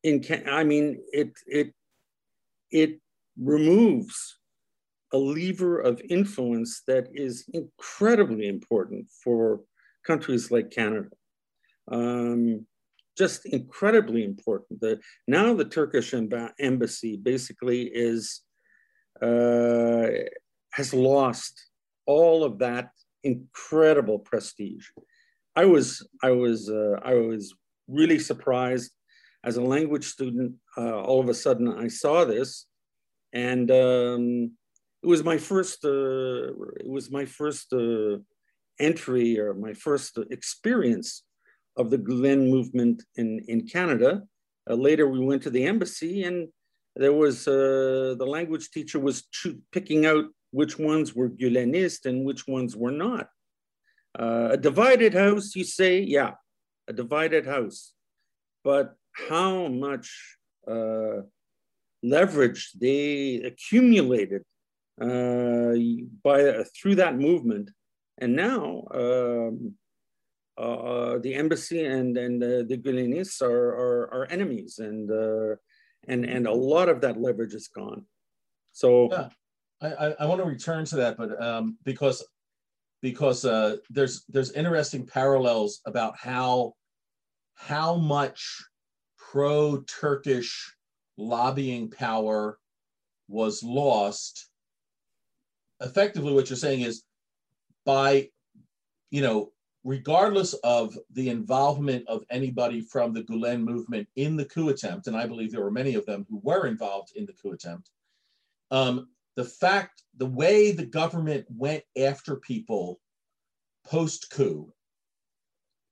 in, 0.03 0.23
I 0.49 0.63
mean, 0.63 1.01
it 1.13 1.33
it 1.45 1.73
it 2.71 2.99
removes 3.37 4.39
a 5.13 5.17
lever 5.17 5.79
of 5.79 6.01
influence 6.09 6.81
that 6.87 7.07
is 7.13 7.45
incredibly 7.53 8.47
important 8.47 9.07
for 9.23 9.61
countries 10.05 10.51
like 10.51 10.71
Canada. 10.71 11.09
Um, 11.91 12.65
just 13.17 13.45
incredibly 13.45 14.23
important. 14.23 14.79
The, 14.79 14.99
now 15.27 15.53
the 15.53 15.65
Turkish 15.65 16.13
embassy 16.13 17.17
basically 17.17 17.83
is 17.83 18.41
uh, 19.21 20.07
has 20.71 20.93
lost 20.93 21.67
all 22.05 22.43
of 22.43 22.59
that 22.59 22.91
incredible 23.23 24.19
prestige. 24.19 24.87
I 25.55 25.65
was 25.65 26.07
I 26.23 26.31
was 26.31 26.69
uh, 26.69 26.99
I 27.03 27.15
was 27.15 27.53
really 27.87 28.19
surprised 28.19 28.91
as 29.43 29.57
a 29.57 29.61
language 29.61 30.05
student. 30.05 30.53
Uh, 30.77 31.01
all 31.01 31.19
of 31.19 31.29
a 31.29 31.33
sudden, 31.33 31.67
I 31.67 31.87
saw 31.87 32.25
this, 32.25 32.65
and 33.33 33.69
um, 33.71 34.51
it 35.03 35.07
was 35.07 35.23
my 35.23 35.37
first 35.37 35.83
uh, 35.83 36.51
it 36.83 36.89
was 36.89 37.11
my 37.11 37.25
first 37.25 37.73
uh, 37.73 38.17
entry 38.79 39.39
or 39.39 39.53
my 39.53 39.73
first 39.73 40.17
experience 40.29 41.23
of 41.77 41.89
the 41.89 41.97
Gulen 41.97 42.49
movement 42.49 43.03
in 43.15 43.39
in 43.47 43.67
Canada. 43.67 44.23
Uh, 44.69 44.75
later, 44.75 45.07
we 45.07 45.19
went 45.19 45.41
to 45.43 45.49
the 45.49 45.65
embassy, 45.65 46.23
and 46.23 46.47
there 46.99 47.13
was 47.13 47.47
uh, 47.47 48.13
the 48.19 48.25
language 48.25 48.71
teacher 48.71 48.99
was 48.99 49.23
picking 49.71 50.05
out 50.05 50.25
which 50.51 50.77
ones 50.77 51.15
were 51.15 51.29
Gulenist 51.29 52.05
and 52.05 52.25
which 52.25 52.45
ones 52.45 52.75
were 52.75 52.91
not. 52.91 53.29
Uh, 54.19 54.49
a 54.51 54.57
divided 54.57 55.13
house, 55.13 55.55
you 55.55 55.63
say, 55.63 56.01
yeah, 56.01 56.31
a 56.89 56.93
divided 56.93 57.45
house, 57.45 57.93
but 58.65 58.95
how 59.29 59.69
much 59.69 60.37
uh, 60.67 61.21
leverage 62.03 62.71
they 62.73 63.35
accumulated 63.51 64.43
uh, 65.01 65.73
by 66.21 66.39
uh, 66.43 66.63
through 66.75 66.95
that 66.95 67.17
movement. 67.17 67.71
And 68.17 68.35
now 68.35 68.83
um, 68.93 69.75
uh, 70.57 71.19
the 71.19 71.33
embassy 71.35 71.85
and 71.85 72.17
and 72.17 72.41
the 72.41 72.77
Gulenists 72.77 73.41
are, 73.41 73.69
are, 73.83 74.03
are 74.15 74.27
enemies, 74.29 74.79
and 74.79 75.09
and 76.07 76.25
and 76.25 76.47
a 76.47 76.53
lot 76.53 76.89
of 76.89 77.01
that 77.01 77.19
leverage 77.19 77.53
is 77.53 77.67
gone. 77.67 78.05
So 78.71 79.09
yeah, 79.11 79.29
I, 79.81 80.15
I 80.19 80.25
want 80.25 80.41
to 80.41 80.47
return 80.47 80.85
to 80.85 80.97
that, 80.97 81.17
but 81.17 81.41
um, 81.41 81.77
because 81.83 82.25
because 83.01 83.45
uh, 83.45 83.77
there's 83.89 84.25
there's 84.29 84.51
interesting 84.51 85.05
parallels 85.05 85.81
about 85.85 86.17
how 86.17 86.73
how 87.55 87.95
much 87.95 88.63
pro-Turkish 89.17 90.73
lobbying 91.17 91.89
power 91.89 92.57
was 93.27 93.61
lost. 93.63 94.49
Effectively 95.81 96.33
what 96.33 96.49
you're 96.49 96.57
saying 96.57 96.81
is 96.81 97.03
by, 97.85 98.29
you 99.11 99.21
know, 99.21 99.51
regardless 99.83 100.53
of 100.55 100.97
the 101.13 101.29
involvement 101.29 102.05
of 102.07 102.23
anybody 102.29 102.81
from 102.81 103.13
the 103.13 103.23
Gulen 103.23 103.61
movement 103.61 104.07
in 104.15 104.35
the 104.35 104.45
coup 104.45 104.69
attempt, 104.69 105.07
and 105.07 105.15
I 105.15 105.25
believe 105.25 105.51
there 105.51 105.63
were 105.63 105.71
many 105.71 105.95
of 105.95 106.05
them 106.05 106.25
who 106.29 106.39
were 106.43 106.67
involved 106.67 107.11
in 107.15 107.25
the 107.25 107.33
coup 107.33 107.51
attempt, 107.51 107.89
um, 108.71 109.07
the 109.35 109.45
fact, 109.45 110.03
the 110.17 110.25
way 110.25 110.71
the 110.71 110.85
government 110.85 111.45
went 111.49 111.83
after 111.97 112.35
people 112.35 112.99
post 113.85 114.29
coup, 114.31 114.73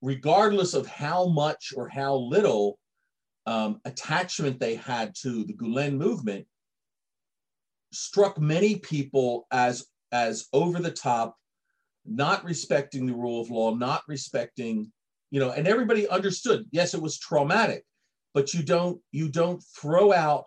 regardless 0.01 0.73
of 0.73 0.85
how 0.85 1.27
much 1.27 1.73
or 1.75 1.87
how 1.87 2.15
little 2.15 2.77
um, 3.45 3.79
attachment 3.85 4.59
they 4.59 4.75
had 4.75 5.15
to 5.21 5.45
the 5.45 5.53
Gulen 5.53 5.93
movement, 5.93 6.45
struck 7.93 8.37
many 8.37 8.75
people 8.75 9.47
as 9.51 9.85
as 10.11 10.47
over 10.53 10.79
the 10.79 10.91
top, 10.91 11.37
not 12.07 12.43
respecting 12.43 13.05
the 13.05 13.13
rule 13.13 13.41
of 13.41 13.49
law, 13.49 13.73
not 13.73 14.03
respecting, 14.07 14.91
you 15.31 15.39
know, 15.39 15.51
and 15.51 15.67
everybody 15.67 16.07
understood. 16.07 16.65
Yes, 16.71 16.93
it 16.93 17.01
was 17.01 17.19
traumatic, 17.19 17.85
but 18.33 18.53
you 18.53 18.63
don't 18.63 18.99
you 19.11 19.29
don't 19.29 19.63
throw 19.79 20.13
out 20.13 20.45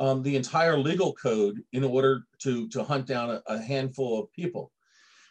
um, 0.00 0.22
the 0.22 0.36
entire 0.36 0.76
legal 0.76 1.14
code 1.14 1.60
in 1.72 1.84
order 1.84 2.22
to 2.40 2.68
to 2.70 2.82
hunt 2.82 3.06
down 3.06 3.30
a, 3.30 3.42
a 3.46 3.58
handful 3.58 4.20
of 4.20 4.32
people. 4.32 4.72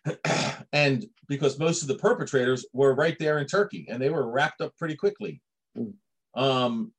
and 0.74 1.06
because 1.28 1.60
most 1.60 1.82
of 1.82 1.88
the 1.88 1.96
perpetrators 1.96 2.66
were 2.74 2.96
right 2.96 3.18
there 3.20 3.38
in 3.38 3.46
Turkey 3.46 3.86
and 3.90 4.02
they 4.02 4.10
were 4.10 4.32
wrapped 4.32 4.62
up 4.62 4.76
pretty 4.78 4.96
quickly. 4.96 5.42
Mm. 5.78 5.94
Um, 6.34 6.92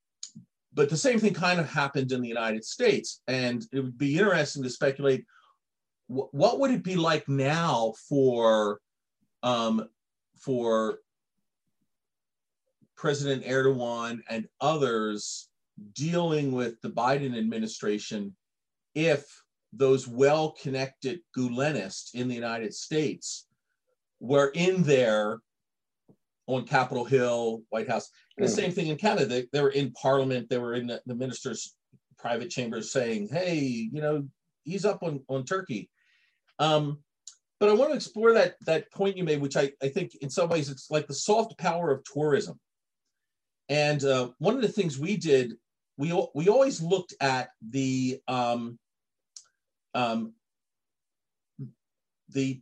but 0.74 0.88
the 0.88 0.96
same 0.96 1.18
thing 1.18 1.34
kind 1.34 1.60
of 1.60 1.68
happened 1.68 2.12
in 2.12 2.22
the 2.22 2.28
United 2.28 2.64
States. 2.64 3.20
And 3.26 3.64
it 3.72 3.80
would 3.80 3.98
be 3.98 4.18
interesting 4.18 4.62
to 4.62 4.70
speculate 4.70 5.24
what 6.12 6.60
would 6.60 6.70
it 6.70 6.84
be 6.84 6.96
like 6.96 7.28
now 7.28 7.94
for 8.08 8.80
um, 9.42 9.88
for 10.36 10.98
President 12.96 13.44
Erdogan 13.44 14.20
and 14.28 14.46
others 14.60 15.48
dealing 15.94 16.52
with 16.52 16.80
the 16.82 16.90
Biden 16.90 17.36
administration 17.36 18.36
if 18.94 19.24
those 19.72 20.06
well-connected 20.06 21.20
Gulenists 21.36 22.14
in 22.14 22.28
the 22.28 22.34
United 22.34 22.74
States 22.74 23.46
were 24.20 24.52
in 24.54 24.82
there 24.82 25.40
on 26.46 26.66
Capitol 26.66 27.04
Hill, 27.04 27.62
White 27.70 27.88
House. 27.88 28.10
And 28.36 28.46
the 28.46 28.50
same 28.50 28.70
thing 28.70 28.88
in 28.88 28.96
Canada. 28.96 29.26
They, 29.26 29.46
they 29.52 29.62
were 29.62 29.70
in 29.70 29.92
Parliament. 29.92 30.50
They 30.50 30.58
were 30.58 30.74
in 30.74 30.86
the, 30.88 31.00
the 31.06 31.14
minister's 31.14 31.74
private 32.18 32.50
chambers 32.50 32.92
saying, 32.92 33.28
"Hey, 33.28 33.58
you 33.92 34.00
know, 34.00 34.28
ease 34.66 34.84
up 34.84 35.02
on 35.02 35.24
on 35.28 35.44
Turkey." 35.44 35.90
Um, 36.62 36.98
but 37.58 37.68
I 37.68 37.74
want 37.74 37.90
to 37.90 37.96
explore 37.96 38.32
that 38.34 38.54
that 38.66 38.90
point 38.92 39.16
you 39.16 39.24
made, 39.24 39.40
which 39.40 39.56
I, 39.56 39.72
I 39.82 39.88
think 39.88 40.14
in 40.16 40.30
some 40.30 40.48
ways 40.48 40.70
it's 40.70 40.90
like 40.90 41.08
the 41.08 41.14
soft 41.14 41.58
power 41.58 41.90
of 41.90 42.04
tourism. 42.04 42.58
And 43.68 44.02
uh, 44.04 44.30
one 44.38 44.54
of 44.54 44.62
the 44.62 44.68
things 44.68 44.98
we 44.98 45.16
did, 45.16 45.54
we 45.96 46.08
we 46.34 46.48
always 46.48 46.80
looked 46.80 47.14
at 47.20 47.50
the 47.68 48.20
um, 48.28 48.78
um, 49.94 50.34
the 52.28 52.60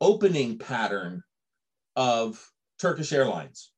opening 0.00 0.58
pattern 0.58 1.22
of 1.94 2.42
Turkish 2.80 3.12
Airlines, 3.12 3.70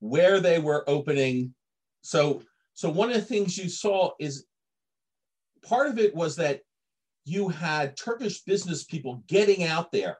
where 0.00 0.40
they 0.40 0.58
were 0.58 0.88
opening. 0.88 1.54
So 2.00 2.42
so 2.72 2.88
one 2.88 3.10
of 3.10 3.16
the 3.16 3.22
things 3.22 3.58
you 3.58 3.68
saw 3.68 4.12
is 4.18 4.46
part 5.62 5.88
of 5.88 5.98
it 5.98 6.14
was 6.14 6.36
that 6.36 6.60
you 7.24 7.48
had 7.48 7.96
Turkish 7.96 8.42
business 8.42 8.84
people 8.84 9.22
getting 9.26 9.64
out 9.64 9.90
there. 9.92 10.18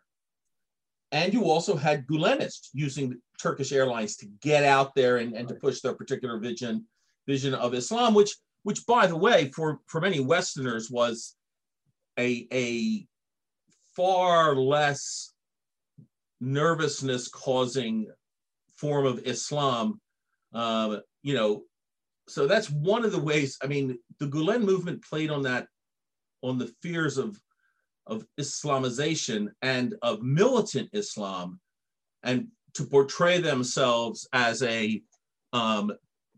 And 1.12 1.32
you 1.32 1.44
also 1.44 1.76
had 1.76 2.06
Gulenists 2.06 2.70
using 2.72 3.20
Turkish 3.40 3.72
Airlines 3.72 4.16
to 4.16 4.26
get 4.40 4.64
out 4.64 4.94
there 4.94 5.18
and, 5.18 5.32
and 5.34 5.46
to 5.48 5.54
push 5.54 5.80
their 5.80 5.94
particular 5.94 6.38
vision 6.38 6.86
vision 7.26 7.54
of 7.54 7.72
Islam, 7.72 8.14
which 8.14 8.34
which 8.64 8.84
by 8.86 9.06
the 9.06 9.16
way, 9.16 9.50
for, 9.54 9.80
for 9.86 10.00
many 10.00 10.20
Westerners 10.20 10.90
was 10.90 11.36
a, 12.18 12.48
a 12.52 13.06
far 13.94 14.56
less 14.56 15.32
nervousness 16.40 17.28
causing 17.28 18.08
form 18.76 19.06
of 19.06 19.20
Islam. 19.26 20.00
Um, 20.52 21.02
you 21.22 21.34
know, 21.34 21.64
so 22.26 22.46
that's 22.46 22.70
one 22.70 23.04
of 23.04 23.12
the 23.12 23.20
ways. 23.20 23.58
I 23.62 23.66
mean, 23.66 23.98
the 24.18 24.26
Gulen 24.26 24.62
movement 24.62 25.04
played 25.04 25.30
on 25.30 25.42
that 25.42 25.66
on 26.44 26.58
the 26.58 26.72
fears 26.82 27.18
of, 27.18 27.40
of 28.06 28.26
Islamization 28.38 29.48
and 29.62 29.94
of 30.02 30.22
militant 30.22 30.90
Islam 30.92 31.60
and 32.22 32.48
to 32.74 32.84
portray 32.84 33.40
themselves 33.40 34.28
as 34.32 34.62
a 34.62 35.02
um, 35.52 35.92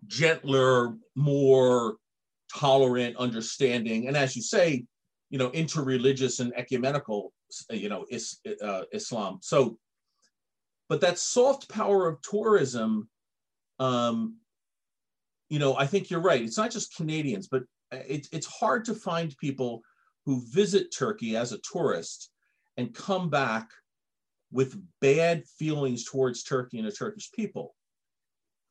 gentler, 0.07 0.95
more 1.15 1.97
tolerant, 2.55 3.17
understanding, 3.17 4.07
and 4.07 4.17
as 4.17 4.37
you 4.37 4.43
say, 4.43 4.85
you 5.31 5.39
know, 5.39 5.51
interreligious 5.51 6.41
and 6.41 6.53
ecumenical, 6.57 7.33
you 7.71 7.89
know, 7.89 8.07
is, 8.11 8.39
uh, 8.63 8.83
Islam. 8.93 9.39
So, 9.43 9.79
but 10.89 11.01
that 11.01 11.19
soft 11.19 11.69
power 11.69 12.07
of 12.09 12.21
tourism, 12.23 13.09
um, 13.81 14.37
you 15.49 15.59
know, 15.59 15.77
I 15.77 15.87
think 15.87 16.11
you're 16.11 16.21
right. 16.21 16.43
It's 16.43 16.59
not 16.59 16.71
just 16.71 16.95
Canadians, 16.97 17.49
but 17.49 17.65
it, 17.91 18.29
it's 18.33 18.47
hard 18.47 18.85
to 18.85 18.95
find 18.95 19.37
people 19.39 19.83
who 20.27 20.43
visit 20.51 20.95
Turkey 20.97 21.37
as 21.37 21.53
a 21.53 21.59
tourist 21.59 22.31
and 22.77 22.95
come 22.95 23.31
back 23.31 23.71
with 24.53 24.79
bad 25.01 25.45
feelings 25.59 26.05
towards 26.05 26.43
Turkey 26.43 26.79
and 26.79 26.87
the 26.87 26.93
Turkish 26.93 27.31
people. 27.33 27.75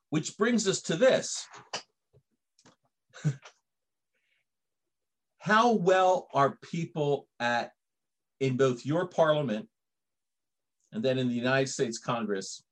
Which 0.10 0.38
brings 0.38 0.68
us 0.68 0.82
to 0.84 0.96
this. 0.96 1.48
How 5.40 5.72
well 5.74 6.28
are 6.34 6.58
people 6.62 7.28
at 7.40 7.72
in 8.40 8.58
both 8.58 8.86
your 8.86 9.08
parliament 9.08 9.68
and 10.92 11.04
then 11.04 11.18
in 11.18 11.28
the 11.30 11.34
United 11.34 11.70
States 11.70 11.98
Congress 11.98 12.64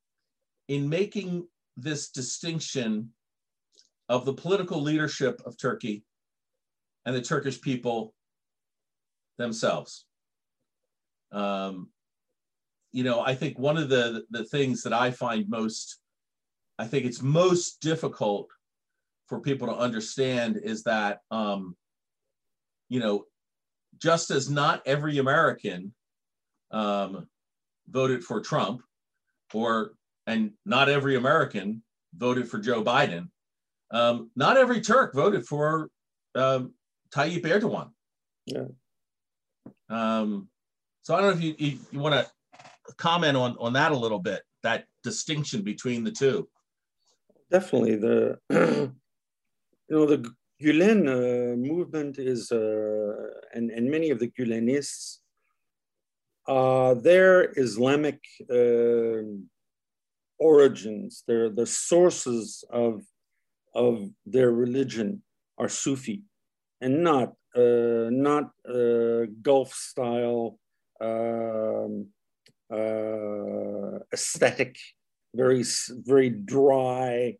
in 0.68 0.90
making 0.90 1.48
this 1.78 2.10
distinction 2.10 3.10
of 4.10 4.26
the 4.26 4.34
political 4.34 4.82
leadership 4.82 5.42
of 5.46 5.58
Turkey 5.58 6.04
and 7.06 7.16
the 7.16 7.22
Turkish 7.22 7.62
people 7.62 8.14
themselves. 9.38 10.06
Um, 11.32 11.90
you 12.92 13.04
know, 13.04 13.22
I 13.22 13.34
think 13.34 13.58
one 13.58 13.78
of 13.78 13.90
the 13.90 14.24
the 14.30 14.44
things 14.46 14.84
that 14.84 14.94
I 14.94 15.12
find 15.12 15.50
most, 15.50 16.00
I 16.78 16.86
think 16.86 17.06
it's 17.06 17.22
most 17.22 17.82
difficult 17.82 18.50
for 19.28 19.40
people 19.40 19.68
to 19.68 19.76
understand 19.76 20.60
is 20.64 20.84
that, 20.84 21.22
um, 21.32 21.76
you 22.90 23.00
know, 23.00 23.26
just 23.98 24.30
as 24.30 24.50
not 24.50 24.84
every 24.86 25.18
American 25.18 25.94
um, 26.72 27.28
voted 27.90 28.24
for 28.24 28.42
Trump, 28.42 28.82
or 29.54 29.94
and 30.28 30.52
not 30.66 30.90
every 30.90 31.16
American 31.16 31.84
voted 32.16 32.48
for 32.48 32.60
Joe 32.60 32.84
Biden, 32.84 33.30
um, 33.92 34.30
not 34.36 34.58
every 34.58 34.82
Turk 34.82 35.14
voted 35.16 35.48
for 35.48 35.90
um, 36.36 36.74
Tayyip 37.10 37.44
Erdogan. 37.44 37.90
Yeah. 38.46 38.66
Um, 39.94 40.48
so 41.04 41.14
I 41.14 41.22
don't 41.22 41.32
know 41.32 41.38
if 41.38 41.44
you, 41.44 41.56
you, 41.58 41.80
you 41.92 42.00
want 42.00 42.16
to 42.16 42.94
comment 42.98 43.38
on, 43.38 43.56
on 43.60 43.74
that 43.74 43.92
a 43.92 43.98
little 43.98 44.20
bit, 44.20 44.42
that 44.64 44.86
distinction 45.04 45.62
between 45.62 46.04
the 46.04 46.12
two. 46.12 46.48
Definitely. 47.52 47.98
The, 47.98 48.40
you 48.50 48.96
know, 49.90 50.06
the 50.06 50.34
Gulen 50.62 51.08
uh, 51.08 51.56
movement 51.56 52.18
is, 52.18 52.52
uh, 52.52 53.14
and, 53.54 53.70
and 53.70 53.92
many 53.92 54.10
of 54.10 54.20
the 54.20 54.32
Gulenists, 54.32 55.20
uh, 56.48 56.96
their 56.96 57.52
Islamic 57.58 58.20
uh, 58.50 59.24
origins, 60.40 61.24
their 61.28 61.50
the 61.50 61.66
sources 61.66 62.64
of, 62.70 63.04
of 63.76 64.10
their 64.26 64.52
religion 64.52 65.22
are 65.58 65.70
Sufi 65.70 66.24
and 66.82 67.04
not 67.04 67.34
not 67.56 68.52
uh, 68.68 69.26
Gulf 69.42 69.74
style 69.74 70.60
um, 71.02 72.08
uh, 72.72 74.00
aesthetic, 74.12 74.78
very 75.36 75.64
very 75.90 76.30
dry. 76.30 77.38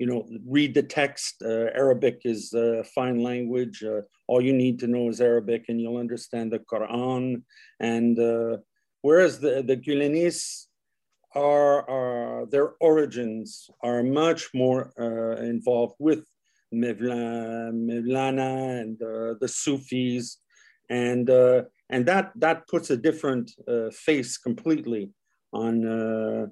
you 0.00 0.06
know, 0.06 0.28
read 0.46 0.74
the 0.74 0.82
text. 0.82 1.42
Arabic 1.42 2.20
is 2.24 2.52
a 2.54 2.84
fine 2.84 3.22
language. 3.22 3.84
all 4.28 4.40
you 4.40 4.52
need 4.52 4.78
to 4.78 4.86
know 4.86 5.08
is 5.08 5.20
Arabic, 5.20 5.64
and 5.68 5.80
you'll 5.80 5.96
understand 5.96 6.52
the 6.52 6.60
Quran. 6.60 7.42
And 7.80 8.16
whereas 9.02 9.40
the 9.40 9.62
the 9.62 9.76
Gulenis 9.76 10.68
are, 11.34 11.88
are, 11.88 12.46
their 12.46 12.74
origins 12.80 13.70
are 13.82 14.02
much 14.02 14.50
more 14.54 14.92
uh, 14.98 15.42
involved 15.42 15.94
with 15.98 16.24
Mevlana 16.72 18.80
and 18.80 19.00
uh, 19.02 19.34
the 19.40 19.48
Sufis, 19.48 20.38
and 20.88 21.28
uh, 21.30 21.62
and 21.90 22.06
that 22.06 22.32
that 22.36 22.66
puts 22.68 22.90
a 22.90 22.96
different 22.96 23.50
uh, 23.66 23.90
face 23.90 24.38
completely 24.38 25.10
on 25.52 25.86
uh, 25.86 26.46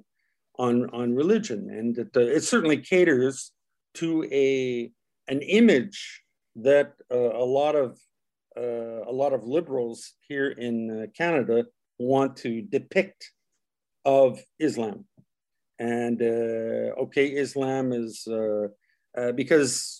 on 0.57 0.89
on 0.89 1.15
religion, 1.15 1.69
and 1.69 1.97
it, 1.97 2.09
uh, 2.15 2.21
it 2.21 2.43
certainly 2.43 2.77
caters 2.77 3.51
to 3.95 4.27
a 4.31 4.91
an 5.27 5.41
image 5.41 6.23
that 6.55 6.93
uh, 7.11 7.17
a 7.17 7.45
lot 7.45 7.75
of 7.75 7.99
a 8.55 9.11
lot 9.11 9.33
of 9.33 9.43
liberals 9.43 10.13
here 10.27 10.49
in 10.49 11.11
Canada 11.15 11.63
want 11.99 12.35
to 12.35 12.63
depict 12.63 13.31
of 14.03 14.39
Islam, 14.57 15.05
and 15.77 16.19
okay, 16.23 17.27
Islam 17.27 17.93
is 17.93 18.27
uh, 19.17 19.31
because 19.31 19.99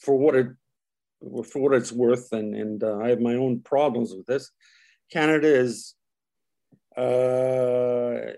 for 0.00 0.18
what 0.18 0.34
it 0.34 0.48
for 1.50 1.62
what 1.62 1.74
it's 1.74 1.92
worth, 1.92 2.32
and 2.32 2.54
and 2.54 2.84
uh, 2.84 2.98
I 2.98 3.08
have 3.08 3.20
my 3.20 3.34
own 3.34 3.60
problems 3.60 4.12
with 4.12 4.26
this. 4.26 4.50
Canada 5.10 5.46
is 5.46 5.94
uh, 6.96 8.32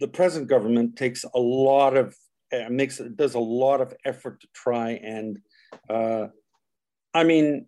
the 0.00 0.08
present 0.12 0.48
government 0.48 0.96
takes 0.96 1.24
a 1.24 1.38
lot 1.38 1.96
of 1.96 2.16
uh, 2.52 2.68
makes 2.70 2.98
does 3.16 3.34
a 3.34 3.40
lot 3.40 3.80
of 3.80 3.94
effort 4.04 4.40
to 4.40 4.48
try 4.54 4.92
and 4.92 5.38
uh, 5.88 6.28
I 7.12 7.24
mean 7.24 7.66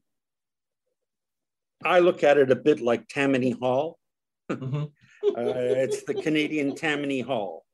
I 1.84 2.00
look 2.00 2.24
at 2.24 2.38
it 2.38 2.50
a 2.50 2.56
bit 2.56 2.80
like 2.80 3.08
Tammany 3.08 3.50
Hall. 3.50 3.98
Mm-hmm. 4.50 4.82
uh, 5.36 5.52
it's 5.84 6.04
the 6.04 6.14
Canadian 6.14 6.74
Tammany 6.74 7.20
Hall. 7.20 7.64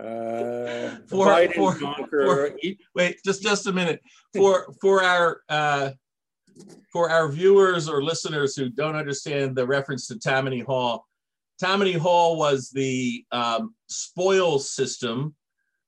Uh, 0.00 0.96
for, 1.08 1.48
for, 1.54 1.74
for, 2.08 2.50
wait, 2.94 3.18
just 3.24 3.42
just 3.42 3.66
a 3.66 3.72
minute. 3.72 4.00
For 4.34 4.72
for 4.80 5.02
our 5.02 5.42
uh, 5.48 5.90
for 6.92 7.10
our 7.10 7.28
viewers 7.28 7.88
or 7.88 8.02
listeners 8.02 8.56
who 8.56 8.70
don't 8.70 8.96
understand 8.96 9.56
the 9.56 9.66
reference 9.66 10.06
to 10.06 10.18
Tammany 10.18 10.60
Hall, 10.60 11.06
Tammany 11.58 11.92
Hall 11.92 12.38
was 12.38 12.70
the 12.70 13.24
um, 13.30 13.74
spoils 13.88 14.70
system 14.70 15.34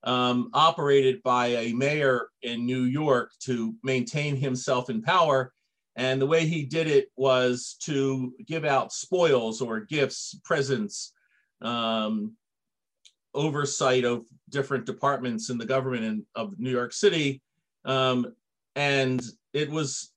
um, 0.04 0.50
operated 0.52 1.22
by 1.22 1.46
a 1.46 1.72
mayor 1.72 2.28
in 2.42 2.66
New 2.66 2.82
York 2.82 3.30
to 3.44 3.74
maintain 3.82 4.36
himself 4.36 4.90
in 4.90 5.02
power. 5.02 5.52
And 5.96 6.20
the 6.20 6.26
way 6.26 6.46
he 6.46 6.64
did 6.64 6.88
it 6.88 7.08
was 7.16 7.76
to 7.84 8.34
give 8.46 8.64
out 8.64 8.92
spoils 8.92 9.60
or 9.60 9.80
gifts, 9.80 10.38
presents, 10.44 11.12
um, 11.60 12.34
oversight 13.34 14.04
of 14.04 14.26
different 14.50 14.86
departments 14.86 15.50
in 15.50 15.58
the 15.58 15.66
government 15.66 16.04
in, 16.04 16.26
of 16.34 16.58
New 16.58 16.70
York 16.70 16.92
City. 16.92 17.42
Um, 17.84 18.34
and 18.76 19.22
it 19.52 19.70
was, 19.70 20.12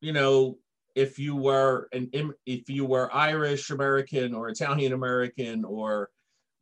you 0.00 0.12
know, 0.12 0.58
if 0.94 1.18
you 1.18 1.34
were 1.36 1.88
an 1.92 2.10
if 2.44 2.68
you 2.68 2.84
were 2.84 3.12
Irish 3.14 3.70
American 3.70 4.34
or 4.34 4.48
Italian 4.48 4.92
American 4.92 5.64
or 5.64 6.10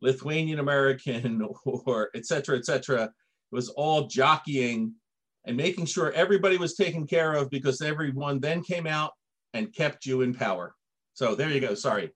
Lithuanian 0.01 0.59
American 0.59 1.41
or 1.65 2.09
et 2.15 2.25
cetera, 2.25 2.57
et 2.57 2.65
cetera, 2.65 3.03
it 3.03 3.11
was 3.51 3.69
all 3.69 4.07
jockeying 4.07 4.93
and 5.45 5.57
making 5.57 5.85
sure 5.85 6.11
everybody 6.13 6.57
was 6.57 6.75
taken 6.75 7.05
care 7.07 7.33
of 7.33 7.49
because 7.49 7.81
everyone 7.81 8.39
then 8.39 8.63
came 8.63 8.87
out 8.87 9.11
and 9.53 9.73
kept 9.73 10.05
you 10.05 10.21
in 10.21 10.33
power. 10.33 10.75
So 11.13 11.35
there 11.35 11.49
you 11.49 11.59
go. 11.59 11.73
Sorry. 11.75 12.11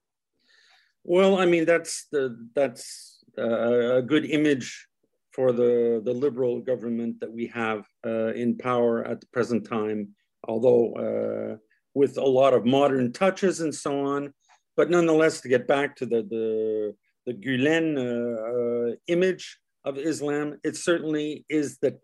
Well, 1.04 1.38
I 1.38 1.46
mean 1.46 1.66
that's 1.66 2.08
the 2.12 2.50
that's 2.56 3.15
a 3.38 4.02
good 4.02 4.26
image 4.26 4.88
for 5.32 5.52
the 5.52 6.02
the 6.04 6.14
liberal 6.14 6.62
government 6.62 7.20
that 7.20 7.32
we 7.32 7.48
have 7.48 7.86
uh, 8.06 8.34
in 8.34 8.58
power 8.58 9.04
at 9.06 9.22
the 9.22 9.28
present 9.28 9.68
time. 9.68 10.10
Although 10.48 10.94
uh, 10.94 11.58
with 11.94 12.18
a 12.18 12.26
lot 12.26 12.54
of 12.54 12.66
modern 12.66 13.12
touches 13.12 13.62
and 13.62 13.74
so 13.74 14.06
on, 14.06 14.34
but 14.78 14.90
nonetheless, 14.90 15.42
to 15.42 15.50
get 15.50 15.68
back 15.68 15.96
to 15.98 16.06
the 16.06 16.22
the 16.24 16.96
the 17.26 17.34
Gulen 17.34 17.98
uh, 17.98 18.96
image 19.08 19.58
of 19.84 19.98
Islam, 19.98 20.60
it 20.64 20.76
certainly 20.76 21.46
is 21.50 21.78
the 21.80 21.98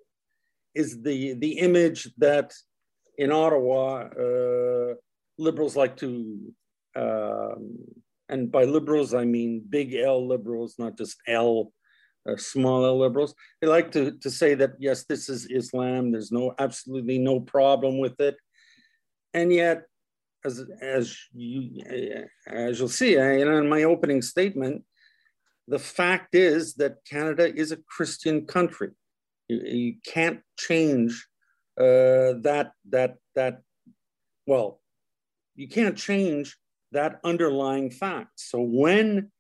is 0.76 1.02
the 1.02 1.34
the 1.36 1.60
image 1.60 2.10
that 2.18 2.54
in 3.18 3.32
Ottawa 3.32 4.10
liberals 5.42 5.76
like 5.76 5.98
to, 5.98 6.54
um, 6.96 7.78
and 8.32 8.52
by 8.52 8.64
liberals 8.64 9.14
I 9.14 9.26
mean 9.26 9.64
big 9.70 9.94
L 9.94 10.28
liberals, 10.28 10.76
not 10.80 10.98
just 10.98 11.18
L 11.28 11.74
uh, 12.28 12.38
small 12.38 12.86
L 12.86 13.00
liberals. 13.00 13.36
They 13.60 13.68
like 13.68 13.92
to 13.92 14.18
to 14.24 14.30
say 14.30 14.56
that 14.56 14.72
yes, 14.80 15.06
this 15.06 15.30
is 15.30 15.46
Islam. 15.46 16.12
There's 16.12 16.32
no 16.32 16.54
absolutely 16.58 17.20
no 17.20 17.40
problem 17.40 18.00
with 18.00 18.20
it, 18.20 18.38
and 19.34 19.54
yet. 19.54 19.84
As, 20.44 20.66
as 20.82 21.16
you 21.36 21.84
as 22.48 22.80
you'll 22.80 22.88
see, 22.90 23.20
I, 23.20 23.34
in 23.34 23.70
my 23.70 23.84
opening 23.84 24.24
statement, 24.24 24.84
the 25.68 25.78
fact 25.78 26.34
is 26.34 26.74
that 26.82 27.06
Canada 27.06 27.46
is 27.56 27.72
a 27.72 27.78
Christian 27.78 28.48
country. 28.48 28.90
You, 29.48 29.58
you 29.64 29.94
can't 30.04 30.40
change 30.58 31.28
uh, 31.80 32.42
that 32.42 32.72
that 32.90 33.18
that. 33.36 33.62
Well, 34.48 34.82
you 35.54 35.68
can't 35.68 35.96
change 35.96 36.58
that 36.92 37.20
underlying 37.24 37.90
fact. 37.90 38.32
So 38.36 38.62
when 38.62 39.32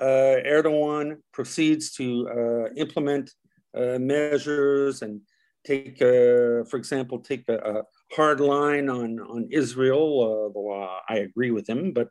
uh, 0.00 0.36
Erdogan 0.46 1.18
proceeds 1.32 1.92
to 1.92 2.28
uh, 2.28 2.72
implement 2.76 3.30
uh, 3.76 3.98
measures 3.98 5.02
and 5.02 5.20
take, 5.66 6.00
uh, 6.00 6.64
for 6.70 6.76
example, 6.76 7.18
take 7.18 7.44
a, 7.48 7.56
a, 7.56 7.82
hard 8.14 8.40
line 8.40 8.88
on 8.88 9.20
on 9.20 9.46
Israel, 9.50 10.08
uh, 10.22 10.52
though 10.54 10.88
I 11.10 11.16
agree 11.28 11.50
with 11.50 11.68
him, 11.68 11.92
but 11.92 12.08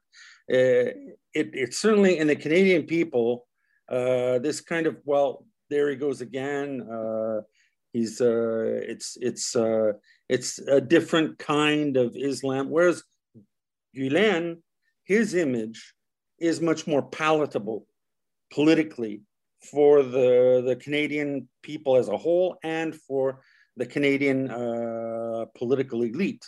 it, 0.48 1.18
it 1.34 1.74
certainly 1.74 2.20
in 2.20 2.28
the 2.28 2.36
Canadian 2.36 2.84
people, 2.84 3.48
this 3.90 4.62
kind 4.62 4.86
of 4.86 4.98
well, 5.04 5.48
there 5.70 5.90
he 5.90 5.96
goes 5.96 6.22
again. 6.22 6.82
Uh, 6.82 7.42
he's 7.94 8.22
uh, 8.22 8.82
it's 8.88 9.18
it's 9.22 9.56
uh, 9.56 9.94
it's 10.30 10.60
a 10.60 10.82
different 10.82 11.38
kind 11.40 11.98
of 11.98 12.16
Islam. 12.16 12.70
Whereas 12.70 13.04
Gulen, 13.96 14.58
his 15.08 15.34
image 15.34 15.94
is 16.40 16.62
much 16.62 16.86
more 16.86 17.02
palatable 17.02 17.88
politically 18.54 19.22
for 19.72 20.04
the 20.04 20.62
the 20.66 20.76
Canadian 20.76 21.48
people 21.64 21.96
as 21.96 22.10
a 22.10 22.18
whole 22.18 22.58
and 22.64 22.94
for 22.94 23.42
the 23.78 23.86
Canadian 23.86 24.50
uh, 24.50 25.46
political 25.56 26.04
elite. 26.04 26.46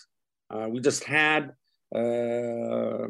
Uh, 0.49 0.67
we 0.69 0.79
just 0.79 1.03
had 1.03 1.51
uh, 1.95 3.07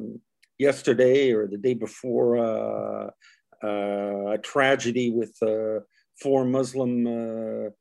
yesterday 0.57 1.31
or 1.31 1.47
the 1.47 1.57
day 1.57 1.73
before 1.73 2.37
uh, 2.37 3.09
uh, 3.63 4.33
a 4.35 4.37
tragedy 4.37 5.09
with 5.09 5.35
uh, 5.41 5.79
four 6.21 6.45
Muslim 6.45 7.73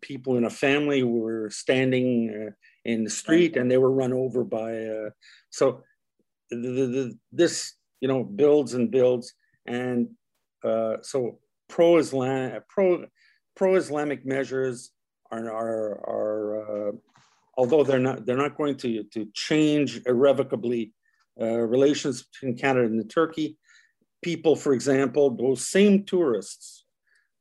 people 0.00 0.36
in 0.36 0.44
a 0.44 0.50
family 0.50 1.00
who 1.00 1.20
were 1.20 1.50
standing 1.50 2.52
in 2.84 3.04
the 3.04 3.10
street 3.10 3.56
and 3.56 3.70
they 3.70 3.78
were 3.78 3.90
run 3.90 4.12
over 4.12 4.44
by. 4.44 4.72
so 5.50 5.82
the, 6.50 6.56
the, 6.56 7.18
this, 7.32 7.74
you 8.00 8.08
know, 8.08 8.24
builds 8.24 8.74
and 8.74 8.90
builds. 8.90 9.34
And 9.66 10.08
so 11.02 11.38
pro 11.68 11.96
Islam, 11.98 12.60
pro 12.68 13.06
pro 13.54 13.76
Islamic 13.76 14.26
measures 14.26 14.90
are 15.30 15.50
are, 15.50 16.00
are 16.14 16.88
uh, 16.88 16.92
although 17.56 17.84
they're 17.84 17.98
not 17.98 18.26
they're 18.26 18.36
not 18.36 18.56
going 18.56 18.76
to 18.76 19.04
to 19.04 19.26
change 19.34 20.02
irrevocably 20.06 20.92
uh, 21.40 21.58
relations 21.60 22.24
between 22.24 22.56
Canada 22.56 22.86
and 22.86 23.10
Turkey 23.10 23.58
people, 24.22 24.56
for 24.56 24.72
example, 24.72 25.30
those 25.30 25.66
same 25.66 26.04
tourists 26.04 26.84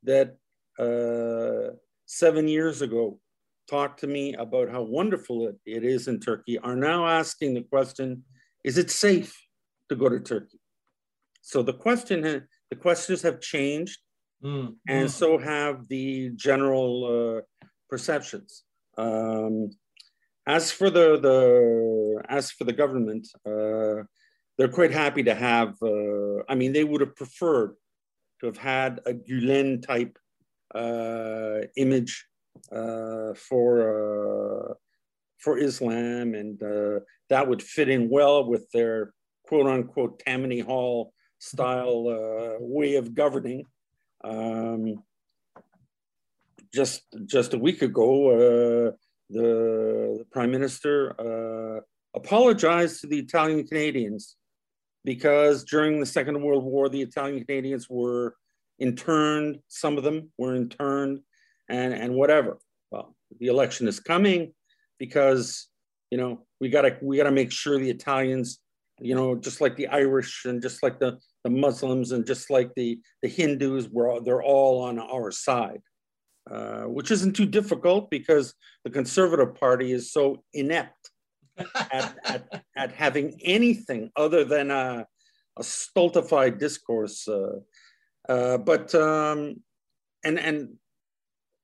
that 0.04 0.38
uh, 0.78 1.74
seven 2.06 2.48
years 2.48 2.84
ago 2.84 3.20
talked 3.68 4.00
to 4.02 4.08
me 4.08 4.34
about 4.36 4.70
how 4.70 4.84
wonderful 4.84 5.48
it, 5.48 5.58
it 5.66 5.84
is 5.84 6.08
in 6.08 6.20
Turkey 6.20 6.60
are 6.60 6.76
now 6.76 7.08
asking 7.08 7.56
the 7.56 7.64
question, 7.64 8.24
is 8.66 8.80
it 8.80 8.90
safe 8.90 9.32
to 9.90 9.96
go 9.96 10.10
to 10.10 10.20
Turkey? 10.20 10.60
So 11.42 11.62
the 11.62 11.74
question, 11.74 12.22
the 12.72 12.76
questions 12.76 13.22
have 13.22 13.40
changed 13.40 14.00
mm. 14.44 14.74
and 14.88 15.10
so 15.10 15.38
have 15.38 15.88
the 15.88 16.32
general 16.36 16.90
uh, 17.38 17.68
perceptions. 17.90 18.64
Um, 18.98 19.70
as 20.48 20.72
for 20.72 20.90
the, 20.90 21.20
the 21.20 22.24
as 22.28 22.52
for 22.52 22.64
the 22.64 22.74
government, 22.74 23.28
uh, 23.46 24.04
they're 24.58 24.76
quite 24.80 24.92
happy 24.92 25.24
to 25.24 25.36
have. 25.36 25.76
Uh, 25.82 26.44
I 26.50 26.56
mean, 26.56 26.74
they 26.74 26.84
would 26.84 27.02
have 27.02 27.16
preferred 27.16 27.76
to 28.40 28.48
have 28.48 28.58
had 28.58 29.02
a 29.06 29.14
Gulen 29.14 29.86
type 29.86 30.18
uh, 30.74 31.68
image 31.78 32.26
uh, 32.72 33.34
for 33.36 33.68
uh, 33.92 34.74
for 35.46 35.58
Islam, 35.60 36.34
and 36.34 36.62
uh, 36.62 37.00
that 37.30 37.48
would 37.48 37.62
fit 37.62 37.88
in 37.88 38.10
well 38.10 38.44
with 38.50 38.70
their 38.72 39.14
quote 39.48 39.68
unquote 39.68 40.20
Tammany 40.20 40.60
Hall 40.60 41.14
style 41.40 42.08
uh, 42.10 42.58
way 42.60 42.96
of 42.96 43.14
governing. 43.14 43.64
Um, 44.24 45.04
just 46.74 47.04
just 47.26 47.54
a 47.54 47.60
week 47.60 47.84
ago, 47.84 48.94
the, 49.30 50.18
the, 50.18 50.26
prime 50.32 50.52
minister 50.52 51.84
apologized 52.16 53.02
to 53.02 53.08
the 53.08 53.20
Italian 53.20 53.66
Canadians 53.68 54.36
because 55.06 55.64
during 55.64 56.00
the 56.00 56.06
Second 56.06 56.42
World 56.42 56.64
War, 56.64 56.90
the 56.90 57.02
Italian 57.02 57.46
Canadians 57.46 57.88
were 57.88 58.36
interned, 58.80 59.60
some 59.68 59.98
of 59.98 60.04
them 60.04 60.32
were 60.38 60.56
interned, 60.56 61.20
and, 61.70 61.94
and 61.94 62.16
whatever. 62.16 62.58
Well, 62.92 63.16
the 63.40 63.48
election 63.48 63.88
is 63.88 64.00
coming 64.00 64.54
because, 65.00 65.68
you 66.12 66.18
know, 66.18 66.46
we 66.60 66.70
gotta 66.70 66.98
we 67.02 67.18
gotta 67.18 67.32
make 67.32 67.52
sure 67.52 67.78
the 67.78 67.90
Italians, 67.90 68.60
you 69.00 69.16
know, 69.16 69.36
just 69.36 69.62
like 69.62 69.76
the 69.76 69.88
Irish 69.88 70.46
and 70.46 70.62
just 70.62 70.84
like 70.84 71.00
the, 71.00 71.18
the 71.44 71.50
Muslims 71.50 72.12
and 72.12 72.26
just 72.26 72.50
like 72.50 72.72
the, 72.76 73.00
the 73.22 73.28
Hindus, 73.28 73.90
were 73.90 74.22
they're 74.22 74.44
all 74.44 74.82
on 74.84 75.00
our 75.00 75.32
side. 75.32 75.82
Uh, 76.50 76.84
which 76.84 77.10
isn't 77.10 77.36
too 77.36 77.48
difficult 77.48 78.12
because 78.12 78.54
the 78.84 78.92
Conservative 78.92 79.56
Party 79.56 79.92
is 79.92 80.14
so 80.14 80.44
inept 80.54 81.10
at, 81.58 82.16
at, 82.24 82.64
at 82.78 82.92
having 82.92 83.40
anything 83.44 84.12
other 84.16 84.44
than 84.44 84.70
a, 84.70 85.08
a 85.58 85.64
stultified 85.64 86.60
discourse. 86.60 87.28
Uh, 87.28 87.62
uh, 88.30 88.60
but 88.60 88.94
um, 88.94 89.56
and 90.24 90.38
and 90.40 90.76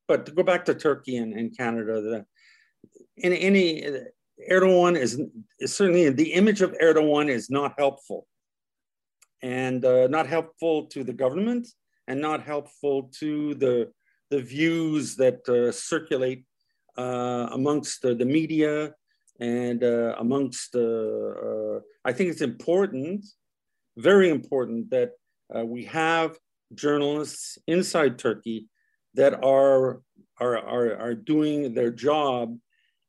but 0.08 0.26
to 0.26 0.32
go 0.32 0.42
back 0.42 0.66
to 0.66 0.74
Turkey 0.74 1.18
and, 1.18 1.34
and 1.34 1.56
Canada, 1.56 2.02
the, 2.02 2.26
in 3.24 3.34
any 3.34 3.84
Erdogan 4.50 4.98
is, 4.98 5.22
is, 5.60 5.76
certainly 5.76 6.10
the 6.10 6.34
image 6.34 6.62
of 6.62 6.74
Erdogan 6.74 7.30
is 7.30 7.50
not 7.50 7.74
helpful, 7.78 8.28
and 9.42 9.84
uh, 9.86 10.08
not 10.08 10.28
helpful 10.28 10.86
to 10.88 11.04
the 11.04 11.14
government, 11.14 11.68
and 12.08 12.20
not 12.20 12.44
helpful 12.44 13.12
to 13.20 13.56
the 13.56 13.92
the 14.32 14.42
views 14.42 15.18
that 15.18 15.48
uh, 15.50 15.72
circulate 15.72 16.46
uh, 16.98 17.50
amongst 17.52 18.02
the, 18.02 18.16
media 18.16 18.94
and 19.40 19.84
uh, 19.84 20.16
amongst, 20.20 20.76
uh, 20.76 20.80
uh, 20.80 21.80
I 22.06 22.14
think 22.14 22.32
it's 22.32 22.42
important, 22.42 23.26
very 23.98 24.30
important 24.30 24.90
that 24.92 25.12
we 25.66 25.84
have 25.86 26.38
journalists 26.74 27.58
inside 27.68 28.18
Turkey 28.18 28.68
that 29.14 29.34
are, 29.44 30.02
are, 30.40 30.58
are, 30.58 30.96
are 30.96 31.14
doing 31.14 31.74
their 31.74 31.92
job 31.92 32.58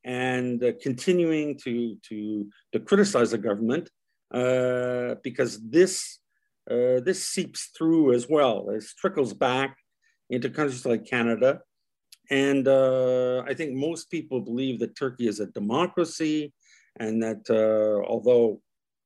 and 0.04 0.62
uh, 0.62 0.72
continuing 0.82 1.58
to, 1.58 1.96
to, 2.08 2.46
to 2.72 2.80
criticize 2.80 3.30
the 3.30 3.38
government 3.38 3.90
uh, 4.34 5.16
because 5.22 5.60
this, 5.60 6.18
this 6.66 7.24
seeps 7.24 7.70
through 7.76 8.14
as 8.14 8.26
well. 8.28 8.70
It 8.70 8.84
trickles 8.98 9.34
back 9.34 9.76
into 10.30 10.48
countries 10.48 10.86
like 10.86 11.04
Canada 11.06 11.60
and 12.30 12.66
uh, 12.66 13.42
I 13.46 13.54
think 13.54 13.74
most 13.74 14.10
people 14.10 14.40
believe 14.40 14.78
that 14.80 14.96
Turkey 14.96 15.28
is 15.28 15.40
a 15.40 15.46
democracy 15.46 16.52
and 16.98 17.22
that 17.22 17.42
uh, 17.50 18.08
although 18.08 18.60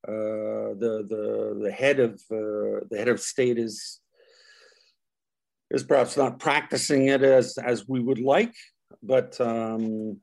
uh, 0.07 0.79
the 0.83 1.05
the 1.09 1.59
the 1.65 1.73
head 1.73 1.99
of 1.99 2.13
uh, 2.31 2.87
the 2.91 2.97
head 2.97 3.09
of 3.09 3.21
state 3.21 3.59
is 3.59 4.01
is 5.73 5.83
perhaps 5.83 6.17
not 6.17 6.39
practicing 6.39 7.09
it 7.09 7.23
as 7.23 7.59
as 7.59 7.89
we 7.89 8.01
would 8.01 8.21
like, 8.21 8.55
but 9.03 9.41
um, 9.41 10.21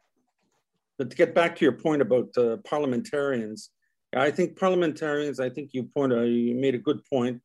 but 1.03 1.09
to 1.09 1.17
get 1.17 1.35
back 1.35 1.53
to 1.57 1.65
your 1.65 1.73
point 1.73 2.01
about 2.01 2.29
uh, 2.37 2.55
parliamentarians, 2.63 3.71
I 4.15 4.31
think 4.31 4.57
parliamentarians. 4.57 5.41
I 5.41 5.49
think 5.49 5.71
you 5.73 5.83
point 5.83 6.13
you 6.13 6.55
made 6.55 6.75
a 6.75 6.77
good 6.77 7.01
point 7.11 7.41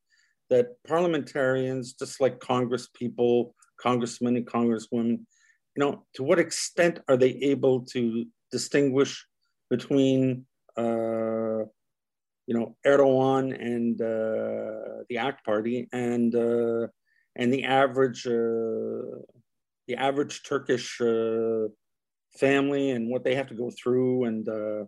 that 0.48 0.76
parliamentarians, 0.86 1.94
just 1.94 2.20
like 2.20 2.38
Congress 2.38 2.88
people, 2.94 3.56
congressmen 3.80 4.36
and 4.36 4.46
congresswomen, 4.46 5.18
you 5.74 5.80
know, 5.82 6.04
to 6.14 6.22
what 6.22 6.38
extent 6.38 7.00
are 7.08 7.16
they 7.16 7.30
able 7.52 7.80
to 7.86 8.26
distinguish 8.52 9.26
between, 9.70 10.46
uh, 10.76 11.64
you 12.46 12.54
know, 12.54 12.76
Erdogan 12.86 13.60
and 13.60 14.00
uh, 14.00 15.02
the 15.08 15.16
AK 15.16 15.42
Party 15.42 15.88
and 15.92 16.32
uh, 16.32 16.86
and 17.34 17.52
the 17.52 17.64
average 17.64 18.24
uh, 18.24 19.18
the 19.88 19.96
average 19.96 20.44
Turkish 20.44 21.00
uh, 21.00 21.66
family 22.38 22.90
and 22.90 23.10
what 23.10 23.24
they 23.24 23.34
have 23.34 23.48
to 23.48 23.54
go 23.54 23.70
through, 23.70 24.24
and 24.24 24.48
uh, 24.48 24.84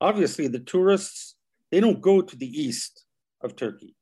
obviously 0.00 0.48
the 0.48 0.60
tourists 0.60 1.36
they 1.70 1.80
don't 1.80 2.00
go 2.00 2.20
to 2.22 2.36
the 2.36 2.62
east 2.64 3.04
of 3.42 3.56
Turkey 3.56 3.94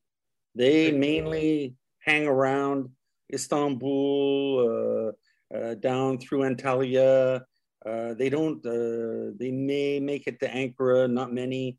they 0.54 0.92
mainly 0.92 1.74
hang 2.00 2.26
around 2.26 2.90
Istanbul, 3.32 5.14
uh, 5.52 5.56
uh, 5.56 5.74
down 5.74 6.18
through 6.18 6.40
Antalya. 6.40 7.42
Uh, 7.84 8.14
they 8.14 8.28
don't. 8.28 8.64
Uh, 8.64 9.32
they 9.38 9.50
may 9.50 9.98
make 9.98 10.26
it 10.26 10.38
to 10.40 10.48
Ankara, 10.48 11.10
not 11.10 11.32
many, 11.32 11.78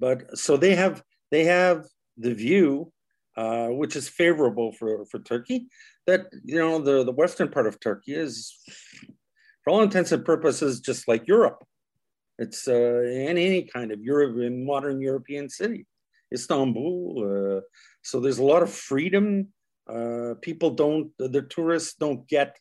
but 0.00 0.36
so 0.36 0.56
they 0.56 0.74
have 0.74 1.02
they 1.30 1.44
have 1.44 1.86
the 2.18 2.34
view, 2.34 2.92
uh, 3.36 3.68
which 3.68 3.96
is 3.96 4.08
favorable 4.08 4.72
for 4.72 5.06
for 5.06 5.20
Turkey. 5.20 5.68
That 6.06 6.26
you 6.44 6.58
know 6.58 6.78
the 6.78 7.04
the 7.04 7.12
western 7.12 7.48
part 7.48 7.66
of 7.66 7.80
Turkey 7.80 8.14
is, 8.14 8.54
for 9.64 9.70
all 9.70 9.82
intents 9.82 10.12
and 10.12 10.24
purposes, 10.24 10.80
just 10.80 11.08
like 11.08 11.26
Europe. 11.26 11.64
It's 12.38 12.68
uh, 12.68 13.02
in 13.02 13.38
any 13.38 13.62
kind 13.62 13.90
of 13.90 14.00
Europe, 14.02 14.36
modern 14.52 15.00
European 15.00 15.48
city. 15.48 15.86
Istanbul. 16.32 17.58
Uh, 17.58 17.60
so 18.02 18.20
there's 18.20 18.38
a 18.38 18.44
lot 18.44 18.62
of 18.62 18.70
freedom. 18.70 19.48
Uh, 19.88 20.34
people 20.42 20.70
don't, 20.70 21.10
the 21.18 21.42
tourists 21.42 21.94
don't 21.94 22.26
get 22.28 22.56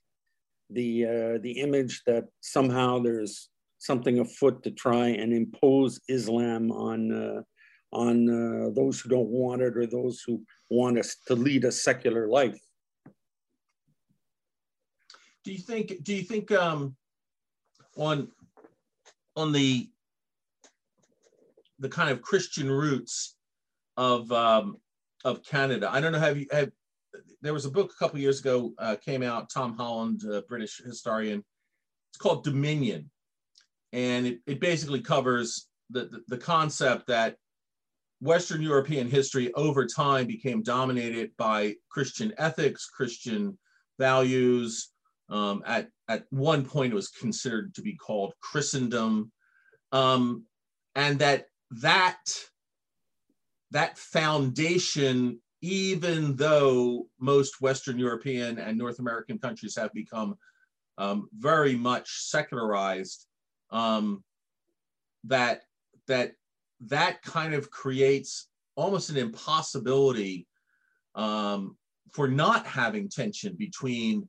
the 0.70 1.06
uh, 1.06 1.38
the 1.42 1.60
image 1.60 2.02
that 2.06 2.26
somehow 2.42 3.00
there's 3.00 3.50
something 3.78 4.20
afoot 4.20 4.64
to 4.64 4.72
try 4.72 5.08
and 5.08 5.34
impose 5.34 6.00
Islam 6.08 6.72
on 6.72 7.12
uh, 7.12 7.42
on 7.92 8.30
uh, 8.30 8.70
those 8.74 9.00
who 9.00 9.10
don't 9.10 9.30
want 9.30 9.62
it 9.62 9.78
or 9.78 9.86
those 9.86 10.24
who 10.26 10.42
want 10.70 10.98
us 10.98 11.16
to 11.28 11.36
lead 11.36 11.64
a 11.66 11.72
secular 11.72 12.28
life. 12.28 12.60
Do 15.44 15.52
you 15.52 15.60
think? 15.60 16.04
Do 16.04 16.14
you 16.14 16.24
think 16.24 16.52
um, 16.52 16.96
on 17.98 18.30
on 19.36 19.52
the 19.52 19.90
the 21.80 21.90
kind 21.90 22.10
of 22.10 22.22
Christian 22.22 22.72
roots 22.72 23.36
of 23.98 24.32
um, 24.32 24.78
of 25.24 25.44
Canada. 25.44 25.90
I 25.92 26.02
don't 26.02 26.12
know. 26.12 26.20
Have 26.20 26.38
you 26.38 26.48
have? 26.52 26.72
There 27.42 27.54
was 27.54 27.66
a 27.66 27.72
book 27.72 27.92
a 27.92 28.00
couple 28.00 28.20
years 28.20 28.40
ago 28.40 28.74
uh, 28.80 28.96
came 28.96 29.24
out. 29.24 29.50
Tom 29.50 29.76
Holland, 29.76 30.24
British 30.48 30.82
historian. 30.84 31.44
It's 32.12 32.18
called 32.18 32.44
Dominion, 32.44 33.10
and 33.92 34.28
it, 34.28 34.40
it 34.46 34.60
basically 34.60 35.02
covers 35.02 35.68
the, 35.90 36.06
the, 36.06 36.22
the 36.28 36.38
concept 36.38 37.08
that 37.08 37.38
Western 38.22 38.62
European 38.62 39.10
history 39.10 39.54
over 39.54 39.86
time 39.86 40.28
became 40.28 40.64
dominated 40.64 41.32
by 41.38 41.76
Christian 41.90 42.34
ethics, 42.38 42.88
Christian 42.88 43.58
values. 44.00 44.93
Um, 45.30 45.64
at 45.66 45.90
at 46.08 46.26
one 46.30 46.66
point, 46.66 46.92
it 46.92 46.96
was 46.96 47.08
considered 47.08 47.74
to 47.76 47.82
be 47.82 47.96
called 47.96 48.34
Christendom, 48.42 49.32
um, 49.92 50.46
and 50.96 51.20
that 51.20 51.46
that 51.82 52.20
that 53.72 53.98
foundation, 53.98 55.40
even 55.62 56.36
though 56.36 57.08
most 57.20 57.62
Western 57.62 57.98
European 57.98 58.60
and 58.60 58.78
North 58.78 59.00
American 59.00 59.40
countries 59.40 59.76
have 59.76 59.92
become 59.94 60.36
um, 60.98 61.28
very 61.38 61.76
much 61.76 62.30
secularized, 62.30 63.26
um, 63.72 64.24
that 65.24 65.64
that 66.08 66.34
that 66.82 67.22
kind 67.22 67.54
of 67.54 67.72
creates 67.72 68.50
almost 68.76 69.10
an 69.10 69.18
impossibility 69.18 70.48
um, 71.16 71.78
for 72.12 72.28
not 72.28 72.66
having 72.66 73.10
tension 73.10 73.56
between, 73.58 74.28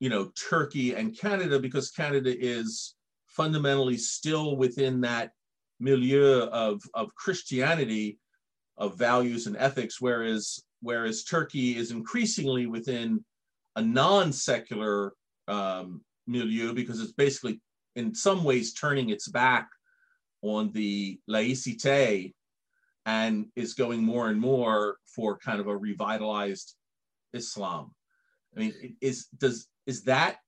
you 0.00 0.10
know, 0.10 0.30
Turkey 0.48 0.94
and 0.94 1.18
Canada 1.18 1.58
because 1.58 1.90
Canada 1.90 2.34
is 2.38 2.94
fundamentally 3.28 3.96
still 3.96 4.56
within 4.56 5.00
that 5.02 5.32
milieu 5.80 6.44
of, 6.46 6.82
of 6.94 7.14
Christianity 7.14 8.18
of 8.78 8.98
values 8.98 9.46
and 9.46 9.56
ethics, 9.56 10.00
whereas 10.00 10.60
whereas 10.80 11.24
Turkey 11.24 11.76
is 11.76 11.90
increasingly 11.90 12.66
within 12.66 13.24
a 13.76 13.82
non-secular 13.82 15.12
um, 15.48 16.02
milieu 16.26 16.74
because 16.74 17.00
it's 17.00 17.12
basically 17.12 17.60
in 17.94 18.14
some 18.14 18.44
ways 18.44 18.74
turning 18.74 19.10
its 19.10 19.28
back 19.28 19.68
on 20.42 20.70
the 20.72 21.18
laicite 21.28 22.34
and 23.06 23.46
is 23.56 23.74
going 23.74 24.02
more 24.02 24.28
and 24.28 24.38
more 24.38 24.96
for 25.06 25.38
kind 25.38 25.60
of 25.60 25.66
a 25.66 25.76
revitalized 25.76 26.74
Islam. 27.32 27.94
I 28.54 28.60
mean, 28.60 28.96
is 29.00 29.26
does 29.38 29.68
is 29.86 30.02
that 30.04 30.38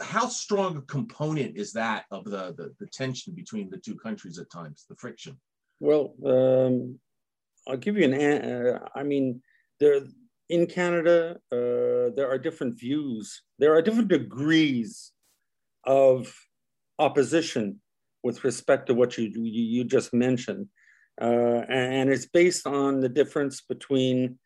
how 0.00 0.28
strong 0.28 0.76
a 0.76 0.82
component 0.82 1.56
is 1.56 1.72
that 1.72 2.04
of 2.10 2.24
the, 2.24 2.54
the, 2.56 2.74
the 2.80 2.86
tension 2.86 3.34
between 3.34 3.70
the 3.70 3.78
two 3.78 3.94
countries 3.94 4.38
at 4.38 4.50
times, 4.50 4.86
the 4.88 4.96
friction? 4.96 5.38
Well, 5.80 6.14
um, 6.24 6.98
I'll 7.68 7.76
give 7.76 7.96
you 7.96 8.04
an. 8.04 8.14
Uh, 8.14 8.78
I 8.94 9.02
mean, 9.02 9.42
there 9.80 10.00
in 10.48 10.66
Canada, 10.66 11.36
uh, 11.52 12.14
there 12.16 12.28
are 12.30 12.38
different 12.38 12.78
views. 12.78 13.42
There 13.58 13.74
are 13.74 13.82
different 13.82 14.08
degrees 14.08 15.12
of 15.84 16.34
opposition 16.98 17.80
with 18.22 18.44
respect 18.44 18.86
to 18.86 18.94
what 18.94 19.18
you 19.18 19.24
you, 19.24 19.42
you 19.42 19.84
just 19.84 20.12
mentioned, 20.12 20.68
uh, 21.20 21.62
and 21.68 22.10
it's 22.10 22.26
based 22.26 22.66
on 22.66 23.00
the 23.00 23.08
difference 23.08 23.60
between 23.60 24.38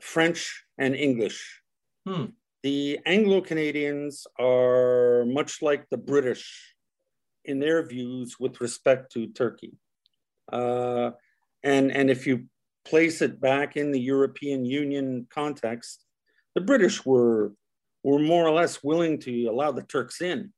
French 0.00 0.64
and 0.78 0.94
English. 0.94 1.60
Hmm. 2.06 2.26
The 2.64 2.98
Anglo 3.04 3.42
Canadians 3.42 4.26
are 4.40 5.26
much 5.26 5.60
like 5.60 5.84
the 5.90 5.98
British 5.98 6.74
in 7.44 7.60
their 7.60 7.86
views 7.86 8.40
with 8.40 8.58
respect 8.62 9.12
to 9.12 9.26
Turkey. 9.26 9.74
Uh, 10.50 11.10
and, 11.62 11.92
and 11.92 12.08
if 12.08 12.26
you 12.26 12.46
place 12.86 13.20
it 13.20 13.38
back 13.38 13.76
in 13.76 13.92
the 13.92 14.00
European 14.00 14.64
Union 14.64 15.26
context, 15.28 16.06
the 16.54 16.62
British 16.62 17.04
were, 17.04 17.52
were 18.02 18.18
more 18.18 18.46
or 18.46 18.52
less 18.52 18.82
willing 18.82 19.18
to 19.20 19.44
allow 19.44 19.70
the 19.70 19.82
Turks 19.82 20.22
in. 20.22 20.50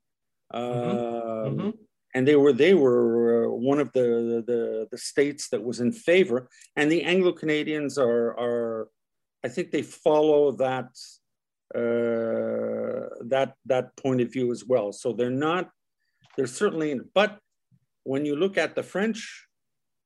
Mm-hmm. 0.54 0.88
Uh, 0.88 1.50
mm-hmm. 1.50 1.70
And 2.14 2.28
they 2.28 2.36
were, 2.36 2.52
they 2.52 2.74
were 2.74 3.46
uh, 3.46 3.50
one 3.50 3.80
of 3.80 3.90
the, 3.92 4.44
the, 4.46 4.86
the 4.92 4.98
states 4.98 5.48
that 5.48 5.64
was 5.64 5.80
in 5.80 5.90
favor. 5.90 6.48
And 6.76 6.88
the 6.88 7.02
Anglo 7.02 7.32
Canadians 7.32 7.98
are, 7.98 8.28
are, 8.38 8.90
I 9.44 9.48
think 9.48 9.72
they 9.72 9.82
follow 9.82 10.52
that, 10.52 10.86
uh, 10.86 11.25
that, 11.74 13.54
that 13.66 13.96
point 13.96 14.20
of 14.20 14.32
view 14.32 14.52
as 14.52 14.64
well. 14.64 14.92
So 14.92 15.12
they're 15.12 15.30
not, 15.30 15.70
they're 16.36 16.46
certainly, 16.46 16.98
but 17.14 17.38
when 18.04 18.24
you 18.24 18.36
look 18.36 18.56
at 18.56 18.74
the 18.74 18.82
French 18.82 19.46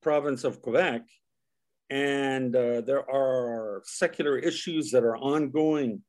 province 0.01 0.43
of 0.43 0.61
Quebec. 0.61 1.03
And 1.89 2.55
uh, 2.55 2.81
there 2.81 3.09
are 3.09 3.81
secular 3.85 4.37
issues 4.37 4.91
that 4.91 5.03
are 5.03 5.17
ongoing 5.17 6.01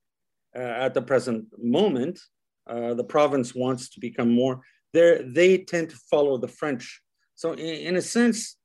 uh, 0.56 0.60
at 0.60 0.94
the 0.94 1.02
present 1.02 1.46
moment. 1.58 2.20
Uh, 2.66 2.94
the 2.94 3.04
province 3.04 3.54
wants 3.54 3.90
to 3.90 4.00
become 4.00 4.32
more, 4.32 4.60
they 4.92 5.64
tend 5.66 5.90
to 5.90 5.96
follow 6.10 6.38
the 6.38 6.48
French. 6.48 7.02
So, 7.34 7.52
in, 7.52 7.58
in 7.58 7.96
a 7.96 8.02
sense, 8.02 8.56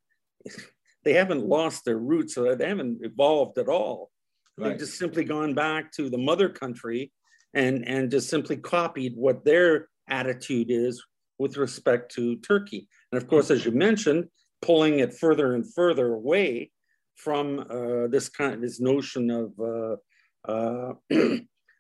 they 1.04 1.14
haven't 1.14 1.46
lost 1.46 1.86
their 1.86 1.98
roots, 1.98 2.36
so 2.36 2.54
they 2.54 2.68
haven't 2.68 3.00
evolved 3.02 3.58
at 3.58 3.70
all. 3.70 4.12
Right. 4.58 4.70
They've 4.70 4.80
just 4.80 4.98
simply 4.98 5.24
gone 5.24 5.54
back 5.54 5.92
to 5.94 6.10
the 6.10 6.18
mother 6.18 6.50
country 6.50 7.12
and, 7.54 7.88
and 7.88 8.10
just 8.10 8.30
simply 8.30 8.58
copied 8.58 9.16
what 9.16 9.46
their 9.46 9.88
attitude 10.10 10.68
is 10.70 11.04
with 11.40 11.58
respect 11.58 12.14
to 12.16 12.38
Turkey. 12.38 12.88
And 13.12 13.22
of 13.22 13.28
course, 13.28 13.52
as 13.52 13.66
you 13.66 13.72
mentioned, 13.72 14.26
pulling 14.62 15.00
it 15.00 15.14
further 15.14 15.54
and 15.54 15.72
further 15.74 16.14
away 16.14 16.72
from 17.16 17.60
uh, 17.70 18.08
this 18.08 18.30
kind 18.30 18.54
of 18.54 18.62
this 18.62 18.80
notion 18.80 19.30
of 19.32 19.52
uh, 19.60 19.96
uh, 20.52 20.94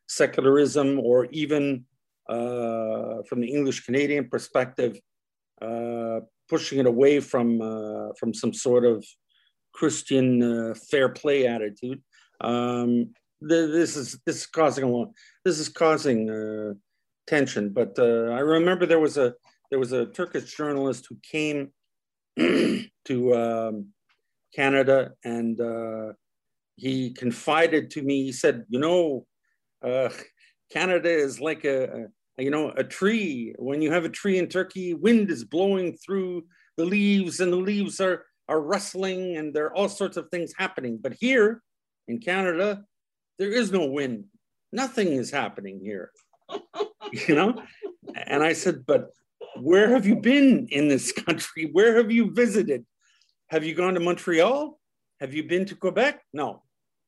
secularism 0.07 0.99
or 0.99 1.25
even 1.31 1.85
uh, 2.29 3.23
from 3.27 3.41
the 3.41 3.47
English 3.47 3.85
Canadian 3.85 4.29
perspective, 4.29 4.99
uh, 5.61 6.19
pushing 6.49 6.79
it 6.79 6.85
away 6.85 7.19
from 7.19 7.61
uh, 7.61 8.09
from 8.19 8.33
some 8.33 8.53
sort 8.53 8.85
of 8.85 9.05
Christian 9.73 10.41
uh, 10.41 10.73
fair 10.89 11.09
play 11.09 11.47
attitude. 11.47 12.01
Um, 12.41 13.13
this 13.41 13.95
is 13.95 14.19
this 14.25 14.37
is 14.37 14.45
causing 14.47 14.83
a 14.83 14.87
lot. 14.87 15.09
This 15.45 15.59
is 15.59 15.69
causing 15.69 16.29
uh, 16.29 16.73
tension. 17.27 17.69
But 17.69 17.97
uh, 17.99 18.31
I 18.31 18.39
remember 18.39 18.85
there 18.85 18.99
was 18.99 19.17
a 19.17 19.33
there 19.69 19.79
was 19.79 19.91
a 19.91 20.07
Turkish 20.07 20.55
journalist 20.55 21.07
who 21.09 21.17
came 21.21 21.71
to 22.37 23.35
um, 23.35 23.87
Canada 24.55 25.11
and 25.23 25.59
uh, 25.59 26.13
he 26.75 27.11
confided 27.11 27.91
to 27.91 28.01
me. 28.01 28.23
He 28.23 28.31
said, 28.31 28.65
"You 28.69 28.79
know, 28.79 29.25
uh, 29.83 30.09
Canada 30.71 31.09
is 31.09 31.39
like 31.39 31.65
a, 31.65 32.07
a 32.37 32.43
you 32.43 32.51
know 32.51 32.71
a 32.75 32.83
tree. 32.83 33.53
When 33.57 33.81
you 33.81 33.91
have 33.91 34.05
a 34.05 34.09
tree 34.09 34.37
in 34.37 34.47
Turkey, 34.47 34.93
wind 34.93 35.29
is 35.29 35.43
blowing 35.43 35.97
through 35.97 36.45
the 36.77 36.85
leaves, 36.85 37.39
and 37.39 37.51
the 37.51 37.57
leaves 37.57 37.99
are 37.99 38.25
are 38.47 38.61
rustling, 38.61 39.37
and 39.37 39.53
there 39.53 39.65
are 39.65 39.75
all 39.75 39.89
sorts 39.89 40.17
of 40.17 40.29
things 40.29 40.53
happening. 40.57 40.99
But 41.01 41.15
here 41.19 41.61
in 42.07 42.19
Canada, 42.19 42.83
there 43.37 43.51
is 43.51 43.71
no 43.71 43.85
wind. 43.85 44.25
Nothing 44.71 45.13
is 45.13 45.31
happening 45.31 45.79
here. 45.81 46.11
you 47.11 47.35
know? 47.35 47.61
And 48.15 48.43
I 48.43 48.53
said, 48.53 48.85
but 48.85 49.09
where 49.55 49.89
have 49.89 50.05
you 50.05 50.15
been 50.15 50.67
in 50.69 50.87
this 50.87 51.11
country? 51.11 51.69
Where 51.71 51.97
have 51.97 52.11
you 52.11 52.33
visited? 52.33 52.85
Have 53.49 53.63
you 53.63 53.75
gone 53.75 53.93
to 53.93 53.99
Montreal? 53.99 54.79
Have 55.19 55.33
you 55.33 55.43
been 55.43 55.65
to 55.65 55.75
Quebec? 55.75 56.21
No, 56.33 56.63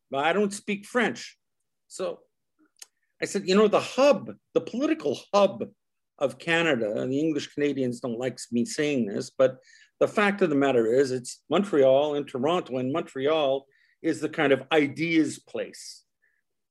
but 0.10 0.26
I 0.26 0.34
don't 0.34 0.54
speak 0.54 0.86
French. 0.86 1.38
So 1.88 2.20
I 3.22 3.26
said, 3.26 3.48
you 3.48 3.56
know, 3.56 3.68
the 3.68 3.80
hub, 3.80 4.32
the 4.54 4.62
political 4.62 5.20
hub 5.34 5.66
of 6.18 6.40
Canada, 6.40 7.02
and 7.02 7.12
the 7.12 7.20
English 7.20 7.54
Canadians 7.54 8.00
don't 8.00 8.20
like 8.20 8.40
me 8.52 8.66
saying 8.66 9.06
this, 9.06 9.30
but 9.30 9.58
the 10.00 10.08
fact 10.08 10.42
of 10.42 10.50
the 10.50 10.56
matter 10.56 10.92
is 10.92 11.12
it's 11.12 11.42
Montreal 11.50 12.16
and 12.16 12.28
Toronto, 12.28 12.78
and 12.78 12.92
Montreal 12.92 13.66
is 14.02 14.22
the 14.22 14.30
kind 14.30 14.52
of 14.52 14.64
ideas 14.72 15.40
place 15.40 16.04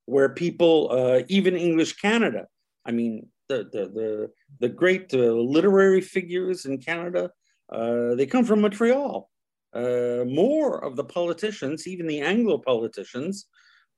where 0.06 0.30
people, 0.30 0.88
uh, 0.90 1.22
even 1.28 1.56
English 1.56 1.94
Canada, 1.94 2.46
I 2.84 2.92
mean, 2.92 3.28
the, 3.48 3.68
the, 3.72 3.88
the, 3.88 4.30
the 4.60 4.68
great 4.68 5.12
uh, 5.12 5.18
literary 5.18 6.00
figures 6.00 6.64
in 6.64 6.78
Canada, 6.78 7.30
uh, 7.70 8.14
they 8.14 8.26
come 8.26 8.44
from 8.44 8.62
Montreal. 8.62 9.28
Uh, 9.74 10.24
more 10.26 10.82
of 10.82 10.96
the 10.96 11.04
politicians, 11.04 11.86
even 11.86 12.06
the 12.06 12.20
Anglo 12.20 12.56
politicians, 12.58 13.46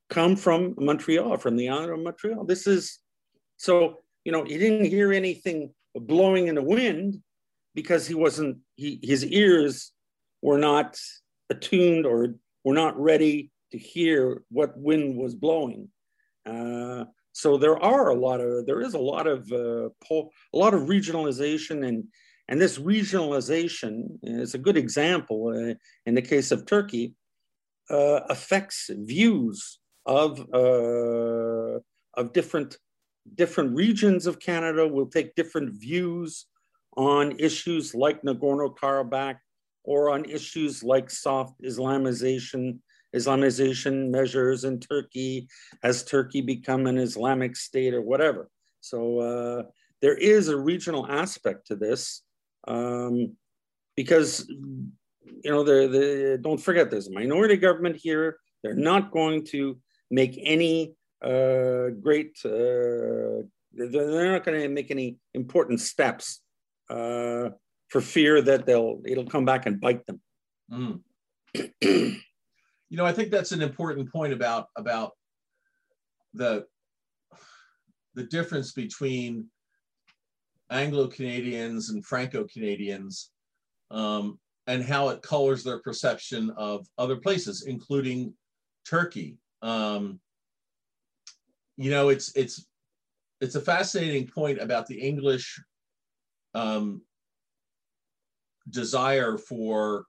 come 0.09 0.35
from 0.35 0.75
Montreal, 0.77 1.37
from 1.37 1.57
the 1.57 1.69
island 1.69 1.93
of 1.93 2.01
Montreal. 2.01 2.45
This 2.45 2.67
is 2.67 2.99
so, 3.57 3.99
you 4.25 4.33
know, 4.33 4.45
he 4.45 4.59
didn't 4.59 4.87
hear 4.87 5.13
anything 5.13 5.73
blowing 5.95 6.49
in 6.49 6.57
the 6.57 6.63
wind 6.63 7.23
because 7.75 8.07
he 8.07 8.15
wasn't, 8.15 8.59
he, 8.75 8.99
his 9.03 9.25
ears 9.25 9.93
were 10.43 10.59
not 10.59 10.99
attuned 11.51 12.07
or 12.07 12.35
were 12.65 12.75
not 12.75 12.99
ready 12.99 13.51
to 13.73 13.79
hear 13.79 14.43
what 14.51 14.77
wind 14.77 15.17
was 15.17 15.35
blowing. 15.35 15.89
Uh, 16.47 17.05
so 17.33 17.57
there 17.57 17.79
are 17.83 18.09
a 18.09 18.15
lot 18.15 18.41
of 18.41 18.67
there 18.67 18.81
is 18.81 18.95
a 18.95 18.99
lot 18.99 19.27
of 19.27 19.51
uh, 19.53 19.89
po- 20.07 20.31
a 20.53 20.59
lot 20.59 20.75
of 20.75 20.83
regionalization 20.83 21.87
and 21.87 22.05
and 22.49 22.61
this 22.61 22.79
regionalization 22.79 24.19
is 24.23 24.55
a 24.55 24.59
good 24.59 24.77
example 24.77 25.49
uh, 25.49 25.75
in 26.07 26.15
the 26.15 26.23
case 26.23 26.51
of 26.51 26.67
Turkey 26.67 27.15
uh, 27.89 28.21
affects 28.29 28.91
views 28.93 29.79
of 30.07 30.41
uh, 30.53 31.79
of 32.15 32.33
different 32.33 32.77
different 33.35 33.77
regions 33.77 34.27
of 34.27 34.41
Canada 34.41 34.87
will 34.89 35.07
take 35.07 35.35
different 35.35 35.75
views 35.75 36.47
on 36.97 37.39
issues 37.39 37.95
like 37.95 38.23
Nagorno 38.23 38.75
Karabakh 38.75 39.37
or 39.85 40.11
on 40.11 40.25
issues 40.25 40.83
like 40.83 41.11
soft 41.11 41.61
Islamization 41.63 42.79
Islamization 43.15 44.11
measures 44.11 44.65
in 44.65 44.79
Turkey? 44.81 45.49
Has 45.83 46.05
Turkey 46.05 46.41
become 46.41 46.87
an 46.87 46.99
Islamic 46.99 47.57
state 47.57 47.95
or 47.95 48.03
whatever? 48.03 48.49
So 48.81 49.19
uh, 49.19 49.63
there 50.01 50.15
is 50.15 50.49
a 50.49 50.57
regional 50.57 51.07
aspect 51.07 51.67
to 51.69 51.77
this 51.77 52.23
um, 52.67 53.37
because, 53.97 54.49
you 54.49 55.51
know, 55.51 55.65
the, 55.65 55.89
the, 55.89 56.39
don't 56.41 56.61
forget 56.61 56.91
there's 56.91 57.09
a 57.09 57.13
minority 57.13 57.57
government 57.57 57.97
here. 57.97 58.39
They're 58.63 58.75
not 58.75 59.11
going 59.11 59.45
to 59.47 59.79
make 60.11 60.39
any 60.43 60.95
uh, 61.23 61.89
great, 62.01 62.39
uh, 62.45 63.43
they're 63.73 64.33
not 64.33 64.45
going 64.45 64.61
to 64.61 64.69
make 64.69 64.91
any 64.91 65.19
important 65.35 65.81
steps 65.81 66.41
uh, 66.89 67.51
for 67.91 68.01
fear 68.01 68.41
that 68.41 68.67
they'll, 68.67 69.01
it'll 69.05 69.27
come 69.27 69.45
back 69.45 69.67
and 69.67 69.81
bite 69.81 70.07
them. 70.07 70.21
Mm. 70.73 71.01
you 72.91 72.97
know, 72.97 73.05
I 73.05 73.13
think 73.13 73.31
that's 73.31 73.53
an 73.53 73.63
important 73.63 74.11
point 74.11 74.33
about 74.33 74.67
about 74.77 75.13
the 76.33 76.65
the 78.15 78.25
difference 78.25 78.73
between 78.73 79.47
Anglo 80.71 81.09
Canadians 81.09 81.91
and 81.91 82.05
Franco 82.05 82.47
Canadians, 82.53 83.31
um, 83.91 84.39
and 84.67 84.85
how 84.85 85.09
it 85.09 85.23
colors 85.23 85.65
their 85.65 85.81
perception 85.81 86.51
of 86.57 86.87
other 86.99 87.17
places, 87.17 87.65
including 87.67 88.33
Turkey. 88.89 89.39
Um, 89.63 90.21
you 91.77 91.91
know, 91.91 92.11
it's 92.11 92.35
it's 92.37 92.67
it's 93.41 93.57
a 93.57 93.61
fascinating 93.61 94.29
point 94.29 94.61
about 94.61 94.87
the 94.87 95.01
English 95.01 95.61
um, 96.55 97.03
desire 98.71 99.39
for 99.39 100.05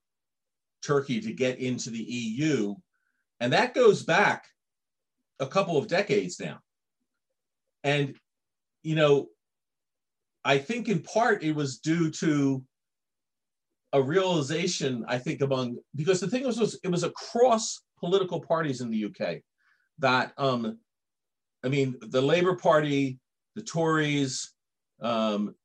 Turkey 0.83 1.19
to 1.21 1.33
get 1.33 1.59
into 1.59 1.89
the 1.89 2.03
EU. 2.03 2.75
And 3.39 3.53
that 3.53 3.73
goes 3.73 4.03
back 4.03 4.45
a 5.39 5.47
couple 5.47 5.77
of 5.77 5.87
decades 5.87 6.39
now. 6.39 6.59
And, 7.83 8.15
you 8.83 8.95
know, 8.95 9.27
I 10.43 10.57
think 10.57 10.87
in 10.87 11.01
part 11.01 11.43
it 11.43 11.55
was 11.55 11.79
due 11.79 12.11
to 12.11 12.63
a 13.93 14.01
realization, 14.01 15.03
I 15.07 15.17
think, 15.17 15.41
among 15.41 15.77
because 15.95 16.19
the 16.19 16.27
thing 16.27 16.45
was, 16.45 16.59
was 16.59 16.79
it 16.83 16.89
was 16.89 17.03
across 17.03 17.81
political 17.99 18.39
parties 18.39 18.81
in 18.81 18.89
the 18.89 19.05
UK 19.05 19.41
that 19.99 20.33
um, 20.37 20.77
I 21.63 21.69
mean, 21.69 21.95
the 22.01 22.21
Labour 22.21 22.55
Party, 22.55 23.19
the 23.55 23.61
Tories, 23.61 24.53
um, 25.01 25.55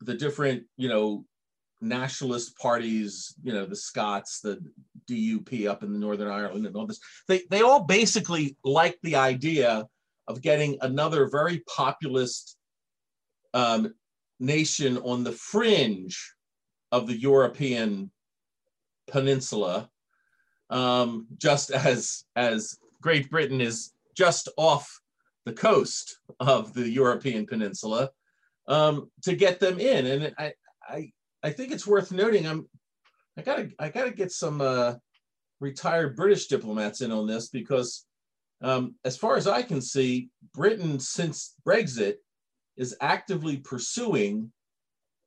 the 0.00 0.14
different, 0.14 0.64
you 0.76 0.88
know, 0.88 1.24
nationalist 1.82 2.56
parties, 2.58 3.34
you 3.42 3.52
know, 3.52 3.66
the 3.66 3.76
Scots, 3.76 4.40
the 4.40 4.58
DUP 5.10 5.68
up 5.68 5.82
in 5.82 5.92
the 5.92 5.98
Northern 5.98 6.30
Ireland 6.30 6.66
and 6.66 6.76
all 6.76 6.86
this, 6.86 7.00
they, 7.28 7.42
they 7.50 7.62
all 7.62 7.84
basically 7.84 8.56
like 8.64 8.98
the 9.02 9.16
idea 9.16 9.86
of 10.28 10.42
getting 10.42 10.78
another 10.80 11.28
very 11.28 11.62
populist 11.68 12.56
um, 13.52 13.94
nation 14.38 14.98
on 14.98 15.24
the 15.24 15.32
fringe 15.32 16.34
of 16.92 17.06
the 17.06 17.18
European 17.18 18.10
peninsula, 19.10 19.90
um, 20.70 21.26
just 21.36 21.70
as, 21.70 22.24
as 22.36 22.78
Great 23.00 23.30
Britain 23.30 23.60
is 23.60 23.92
just 24.16 24.48
off 24.56 25.00
the 25.44 25.52
coast 25.52 26.18
of 26.38 26.72
the 26.72 26.88
European 26.88 27.46
peninsula, 27.46 28.10
um, 28.68 29.10
to 29.22 29.34
get 29.34 29.58
them 29.58 29.80
in. 29.80 30.06
And 30.06 30.34
I, 30.38 30.52
I, 30.88 31.12
I 31.42 31.50
think 31.50 31.72
it's 31.72 31.86
worth 31.86 32.12
noting. 32.12 32.46
I'm 32.46 32.68
I 33.36 33.42
gotta 33.42 33.70
I 33.78 33.88
gotta 33.88 34.10
get 34.10 34.30
some 34.30 34.60
uh, 34.60 34.94
retired 35.60 36.16
British 36.16 36.46
diplomats 36.46 37.00
in 37.00 37.10
on 37.10 37.26
this 37.26 37.48
because, 37.48 38.04
um, 38.62 38.94
as 39.04 39.16
far 39.16 39.36
as 39.36 39.46
I 39.46 39.62
can 39.62 39.80
see, 39.80 40.28
Britain 40.54 41.00
since 41.00 41.54
Brexit 41.66 42.16
is 42.76 42.96
actively 43.00 43.58
pursuing 43.58 44.52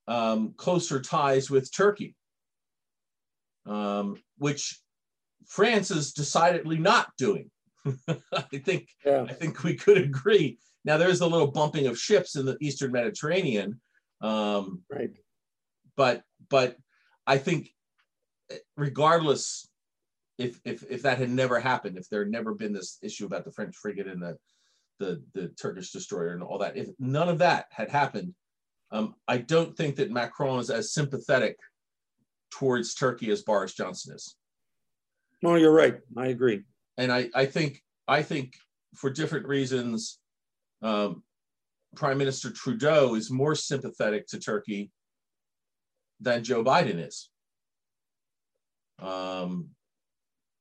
um, 0.08 0.54
closer 0.58 1.02
ties 1.02 1.50
with 1.50 1.74
Turkey, 1.76 2.16
um, 3.66 4.18
which 4.38 4.80
France 5.48 5.92
is 5.92 6.14
decidedly 6.14 6.78
not 6.78 7.10
doing. 7.18 7.50
I 8.08 8.58
think 8.64 8.88
yeah. 9.06 9.26
I 9.28 9.34
think 9.34 9.64
we 9.64 9.76
could 9.76 9.98
agree. 9.98 10.60
Now 10.86 10.98
there's 10.98 11.22
a 11.22 11.28
little 11.28 11.52
bumping 11.52 11.88
of 11.88 12.00
ships 12.00 12.36
in 12.36 12.46
the 12.46 12.58
Eastern 12.62 12.92
Mediterranean, 12.92 13.82
um, 14.22 14.84
right? 14.90 15.12
But 15.96 16.24
but 16.50 16.78
I 17.28 17.38
think 17.38 17.70
regardless 18.78 19.68
if 20.38 20.60
if 20.66 20.84
if 20.90 21.02
that 21.04 21.18
had 21.18 21.30
never 21.30 21.60
happened, 21.60 21.98
if 21.98 22.10
there 22.10 22.24
had 22.24 22.32
never 22.32 22.54
been 22.54 22.74
this 22.74 22.98
issue 23.02 23.26
about 23.26 23.46
the 23.46 23.52
French 23.52 23.76
frigate 23.76 24.08
and 24.08 24.22
the 24.22 24.38
the 25.00 25.24
the 25.34 25.48
Turkish 25.50 25.92
destroyer 25.92 26.34
and 26.34 26.44
all 26.44 26.58
that, 26.60 26.78
if 26.78 26.90
none 27.00 27.30
of 27.30 27.40
that 27.40 27.66
had 27.72 27.90
happened, 27.90 28.34
um, 28.92 29.16
I 29.28 29.38
don't 29.38 29.76
think 29.76 29.96
that 29.98 30.12
Macron 30.12 30.60
is 30.60 30.70
as 30.70 30.94
sympathetic 30.94 31.58
towards 32.52 32.94
Turkey 32.94 33.32
as 33.32 33.42
Boris 33.42 33.74
Johnson 33.74 34.16
is. 34.16 34.36
No, 35.42 35.56
you're 35.56 35.72
right. 35.74 36.00
I 36.18 36.28
agree. 36.28 36.64
And 36.98 37.12
I 37.12 37.30
I 37.34 37.46
think 37.46 37.82
I 38.08 38.22
think 38.22 38.54
for 38.96 39.10
different 39.10 39.48
reasons, 39.48 40.20
um, 40.82 41.24
Prime 41.96 42.18
Minister 42.18 42.52
Trudeau 42.52 43.16
is 43.16 43.32
more 43.32 43.56
sympathetic 43.56 44.28
to 44.28 44.40
Turkey 44.40 44.92
than 46.20 46.44
Joe 46.44 46.64
Biden 46.64 47.06
is. 47.06 47.30
Um, 49.00 49.70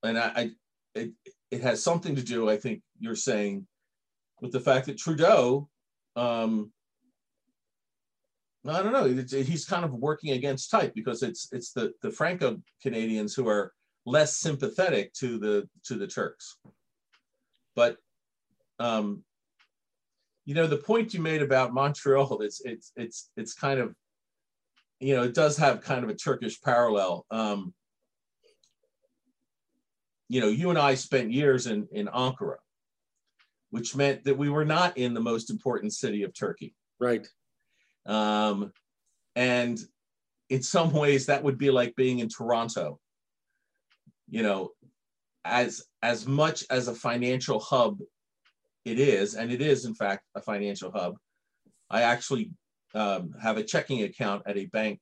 and 0.03 0.19
I, 0.19 0.33
I 0.37 0.51
it, 0.95 1.13
it 1.51 1.61
has 1.63 1.83
something 1.83 2.17
to 2.17 2.23
do, 2.23 2.51
I 2.51 2.57
think 2.57 2.83
you're 2.99 3.17
saying, 3.17 3.67
with 4.41 4.53
the 4.53 4.61
fact 4.61 4.87
that 4.87 4.99
Trudeau, 4.99 5.69
um, 6.17 6.73
I 8.67 8.83
don't 8.83 8.93
know, 8.93 9.05
he's 9.05 9.67
kind 9.67 9.85
of 9.85 9.93
working 9.93 10.33
against 10.33 10.71
type 10.71 10.95
because 10.95 11.23
it's 11.23 11.49
it's 11.53 11.73
the 11.73 11.93
the 12.03 12.11
Franco 12.11 12.61
Canadians 12.83 13.35
who 13.35 13.47
are 13.47 13.73
less 14.07 14.39
sympathetic 14.39 15.13
to 15.15 15.39
the 15.39 15.69
to 15.85 15.95
the 15.97 16.07
Turks. 16.07 16.57
But 17.77 17.99
um, 18.79 19.23
you 20.47 20.55
know, 20.55 20.67
the 20.67 20.77
point 20.77 21.15
you 21.15 21.21
made 21.21 21.43
about 21.43 21.75
Montreal, 21.75 22.41
it's 22.43 22.61
it's 22.65 22.93
it's 22.97 23.31
it's 23.37 23.55
kind 23.55 23.81
of, 23.81 23.95
you 25.01 25.15
know, 25.15 25.23
it 25.23 25.35
does 25.35 25.57
have 25.59 25.81
kind 25.81 26.05
of 26.05 26.11
a 26.11 26.15
Turkish 26.15 26.61
parallel. 26.61 27.27
Um, 27.31 27.75
you 30.29 30.41
know, 30.41 30.49
you 30.49 30.71
and 30.71 30.79
I 30.79 30.95
spent 30.95 31.33
years 31.33 31.67
in 31.67 31.87
in 31.93 32.07
Ankara, 32.07 32.57
which 33.71 33.95
meant 33.95 34.25
that 34.25 34.39
we 34.39 34.49
were 34.49 34.65
not 34.65 34.97
in 34.97 35.15
the 35.15 35.21
most 35.21 35.51
important 35.51 35.93
city 35.93 36.23
of 36.23 36.35
Turkey. 36.35 36.75
Right. 36.99 37.27
Um, 38.07 38.73
and 39.37 39.79
in 40.49 40.63
some 40.63 40.93
ways, 40.93 41.27
that 41.27 41.43
would 41.43 41.59
be 41.59 41.71
like 41.71 41.97
being 41.97 42.21
in 42.21 42.29
Toronto. 42.29 42.99
You 44.29 44.43
know, 44.43 44.71
as 45.45 45.85
as 46.03 46.27
much 46.27 46.65
as 46.71 46.89
a 46.89 46.95
financial 46.95 47.61
hub 47.61 47.99
it 48.85 48.99
is, 48.99 49.35
and 49.35 49.51
it 49.51 49.63
is 49.63 49.85
in 49.85 49.95
fact 49.95 50.25
a 50.35 50.41
financial 50.41 50.91
hub. 50.91 51.17
I 51.91 52.03
actually 52.03 52.51
um, 52.95 53.35
have 53.41 53.57
a 53.57 53.65
checking 53.65 54.03
account 54.03 54.43
at 54.47 54.57
a 54.57 54.67
bank 54.67 55.01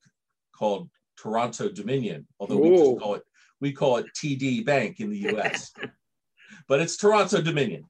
called 0.54 0.88
Toronto 1.18 1.68
Dominion, 1.68 2.26
although 2.40 2.58
Ooh. 2.58 2.70
we 2.70 2.76
just 2.76 3.00
call 3.00 3.14
it 3.14 3.22
we 3.60 3.72
call 3.72 3.96
it 3.98 4.06
TD 4.16 4.64
Bank 4.64 5.00
in 5.00 5.10
the 5.10 5.18
U.S. 5.30 5.72
but 6.68 6.80
it's 6.80 6.96
Toronto 6.96 7.40
Dominion. 7.40 7.84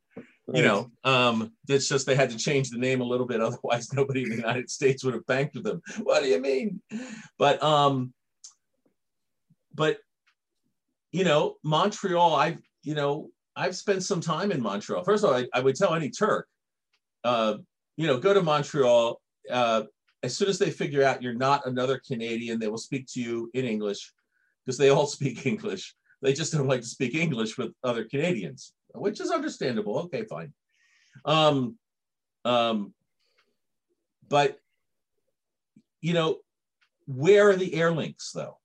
Right. 0.46 0.58
You 0.58 0.62
know, 0.64 0.90
um, 1.04 1.52
it's 1.68 1.88
just 1.88 2.04
they 2.04 2.16
had 2.16 2.30
to 2.30 2.36
change 2.36 2.70
the 2.70 2.78
name 2.78 3.00
a 3.00 3.04
little 3.04 3.26
bit, 3.26 3.40
otherwise 3.40 3.92
nobody 3.92 4.24
in 4.24 4.30
the 4.30 4.36
United 4.36 4.70
States 4.70 5.04
would 5.04 5.14
have 5.14 5.26
banked 5.26 5.54
with 5.54 5.64
them. 5.64 5.80
What 6.02 6.22
do 6.22 6.28
you 6.28 6.40
mean? 6.40 6.82
But 7.38 7.62
um, 7.62 8.12
but 9.74 9.98
you 11.12 11.24
know, 11.24 11.56
Montreal, 11.62 12.34
I've 12.34 12.60
you 12.82 12.94
know, 12.94 13.30
I've 13.54 13.76
spent 13.76 14.02
some 14.02 14.20
time 14.20 14.50
in 14.50 14.60
Montreal. 14.60 15.04
First 15.04 15.24
of 15.24 15.30
all, 15.30 15.36
I, 15.36 15.46
I 15.54 15.60
would 15.60 15.76
tell 15.76 15.94
any 15.94 16.10
Turk, 16.10 16.48
uh, 17.22 17.54
you 17.96 18.06
know, 18.06 18.18
go 18.18 18.34
to 18.34 18.42
Montreal. 18.42 19.21
Uh, 19.50 19.84
as 20.22 20.36
soon 20.36 20.48
as 20.48 20.58
they 20.58 20.70
figure 20.70 21.02
out 21.02 21.22
you're 21.22 21.34
not 21.34 21.66
another 21.66 22.00
Canadian, 22.06 22.58
they 22.58 22.68
will 22.68 22.78
speak 22.78 23.06
to 23.08 23.20
you 23.20 23.50
in 23.54 23.64
English 23.64 24.12
because 24.64 24.78
they 24.78 24.90
all 24.90 25.06
speak 25.18 25.46
English. 25.46 25.94
They 26.20 26.32
just 26.32 26.52
don't 26.52 26.68
like 26.68 26.82
to 26.82 26.86
speak 26.86 27.14
English 27.14 27.58
with 27.58 27.72
other 27.82 28.04
Canadians, 28.04 28.72
which 28.94 29.20
is 29.20 29.30
understandable. 29.30 29.98
Okay, 30.00 30.24
fine. 30.24 30.52
Um, 31.24 31.76
um, 32.44 32.94
but 34.28 34.58
you 36.00 36.14
know, 36.14 36.38
where 37.06 37.50
are 37.50 37.56
the 37.56 37.74
air 37.74 37.92
links 37.92 38.30
though? 38.32 38.58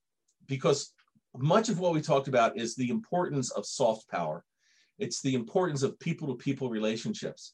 Because 0.48 0.94
much 1.36 1.70
of 1.70 1.80
what 1.80 1.94
we 1.94 2.02
talked 2.02 2.28
about 2.28 2.58
is 2.58 2.76
the 2.76 2.90
importance 2.90 3.52
of 3.52 3.66
soft 3.66 4.08
power 4.10 4.44
it's 5.00 5.22
the 5.22 5.36
importance 5.36 5.84
of 5.84 6.00
people 6.00 6.28
to 6.30 6.36
people 6.36 6.70
relationships. 6.70 7.54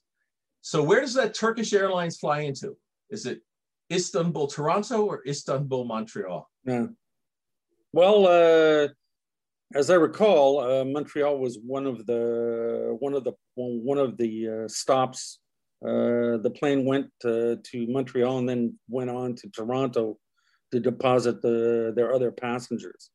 So, 0.61 0.81
where 0.81 1.01
does 1.01 1.13
that 1.15 1.33
Turkish 1.33 1.73
Airlines 1.73 2.17
fly 2.17 2.41
into? 2.41 2.77
Is 3.13 3.27
it 3.27 3.41
Istanbul, 3.91 4.47
Toronto, 4.47 5.05
or 5.05 5.21
Istanbul, 5.27 5.85
Montreal? 5.85 6.49
Yeah. 6.65 6.87
Well, 7.93 8.25
uh, 8.25 8.87
as 9.75 9.91
I 9.91 9.95
recall, 9.95 10.59
uh, 10.59 10.83
Montreal 10.83 11.37
was 11.37 11.59
one 11.63 11.85
of 11.85 12.05
the 12.07 12.97
one 12.99 13.13
of 13.13 13.23
the 13.23 13.33
one 13.55 13.99
of 13.99 14.17
the 14.17 14.33
uh, 14.55 14.67
stops. 14.67 15.39
Uh, 15.85 16.37
the 16.45 16.53
plane 16.59 16.85
went 16.85 17.07
to 17.21 17.59
Montreal 17.75 18.39
and 18.39 18.49
then 18.49 18.79
went 18.89 19.09
on 19.09 19.35
to 19.35 19.49
Toronto 19.49 20.17
to 20.71 20.79
deposit 20.79 21.41
the, 21.41 21.91
their 21.95 22.13
other 22.15 22.31
passengers. 22.31 23.11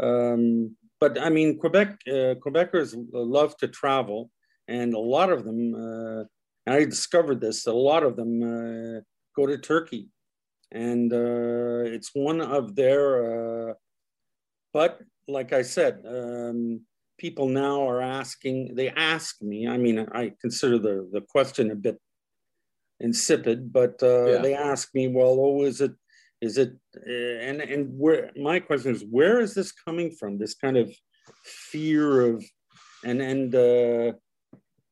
Um, 0.00 0.76
but 1.00 1.18
I 1.18 1.30
mean, 1.30 1.58
Quebec 1.58 1.88
uh, 2.08 2.34
Quebecers 2.42 2.94
love 3.12 3.56
to 3.58 3.68
travel, 3.68 4.30
and 4.68 4.92
a 4.92 4.98
lot 5.16 5.30
of 5.32 5.44
them. 5.44 5.74
Uh, 5.74 6.24
I 6.66 6.84
discovered 6.84 7.40
this. 7.40 7.66
A 7.66 7.72
lot 7.72 8.02
of 8.02 8.16
them 8.16 8.32
uh, 8.42 9.00
go 9.34 9.46
to 9.46 9.58
Turkey, 9.58 10.08
and 10.72 11.12
uh, 11.12 11.84
it's 11.94 12.10
one 12.14 12.40
of 12.40 12.74
their. 12.76 13.70
Uh, 13.70 13.74
but 14.72 15.00
like 15.28 15.52
I 15.52 15.62
said, 15.62 16.02
um, 16.06 16.80
people 17.18 17.48
now 17.48 17.88
are 17.88 18.02
asking. 18.02 18.74
They 18.74 18.90
ask 18.90 19.40
me. 19.42 19.68
I 19.68 19.76
mean, 19.76 20.06
I 20.12 20.32
consider 20.40 20.78
the 20.78 21.08
the 21.12 21.20
question 21.20 21.70
a 21.70 21.76
bit 21.76 21.98
insipid, 23.00 23.72
but 23.72 24.02
uh, 24.02 24.26
yeah. 24.26 24.38
they 24.38 24.54
ask 24.54 24.88
me, 24.94 25.08
"Well, 25.08 25.38
oh, 25.40 25.62
is 25.62 25.80
it 25.80 25.92
is 26.40 26.58
it 26.58 26.72
uh, 26.96 27.38
and 27.48 27.60
and 27.60 27.98
where 27.98 28.30
my 28.36 28.60
question 28.60 28.94
is 28.94 29.04
where 29.10 29.40
is 29.40 29.54
this 29.54 29.72
coming 29.72 30.10
from 30.10 30.38
this 30.38 30.54
kind 30.54 30.76
of 30.76 30.92
fear 31.44 32.06
of 32.28 32.44
and 33.04 33.20
and 33.22 33.54
uh, 33.54 34.12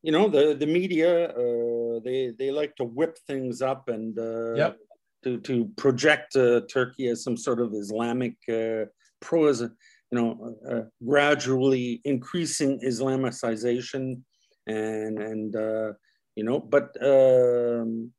you 0.03 0.13
know 0.13 0.29
the 0.29 0.55
the 0.55 0.67
media 0.67 1.31
uh, 1.31 2.01
they 2.05 2.33
they 2.39 2.51
like 2.51 2.75
to 2.77 2.85
whip 2.85 3.17
things 3.27 3.63
up 3.63 3.89
and 3.89 4.19
uh, 4.19 4.55
yep. 4.55 4.77
to 5.25 5.39
to 5.41 5.71
project 5.77 6.37
uh, 6.37 6.61
Turkey 6.73 7.09
as 7.09 7.23
some 7.23 7.37
sort 7.37 7.61
of 7.61 7.73
Islamic 7.73 8.35
uh, 8.49 8.87
pro 9.21 9.51
you 9.51 9.71
know 10.13 10.57
uh, 10.69 10.83
gradually 11.05 12.01
increasing 12.05 12.81
Islamicization 12.81 14.21
and 14.67 15.19
and 15.19 15.57
uh, 15.57 15.93
you 16.37 16.45
know 16.45 16.59
but 16.59 16.97
um, 17.05 18.13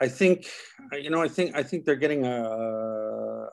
I 0.00 0.08
think, 0.08 0.46
you 0.92 1.08
know, 1.08 1.22
I 1.22 1.28
think 1.28 1.56
I 1.56 1.62
think 1.62 1.84
they're 1.84 1.96
getting 1.96 2.26
a 2.26 2.42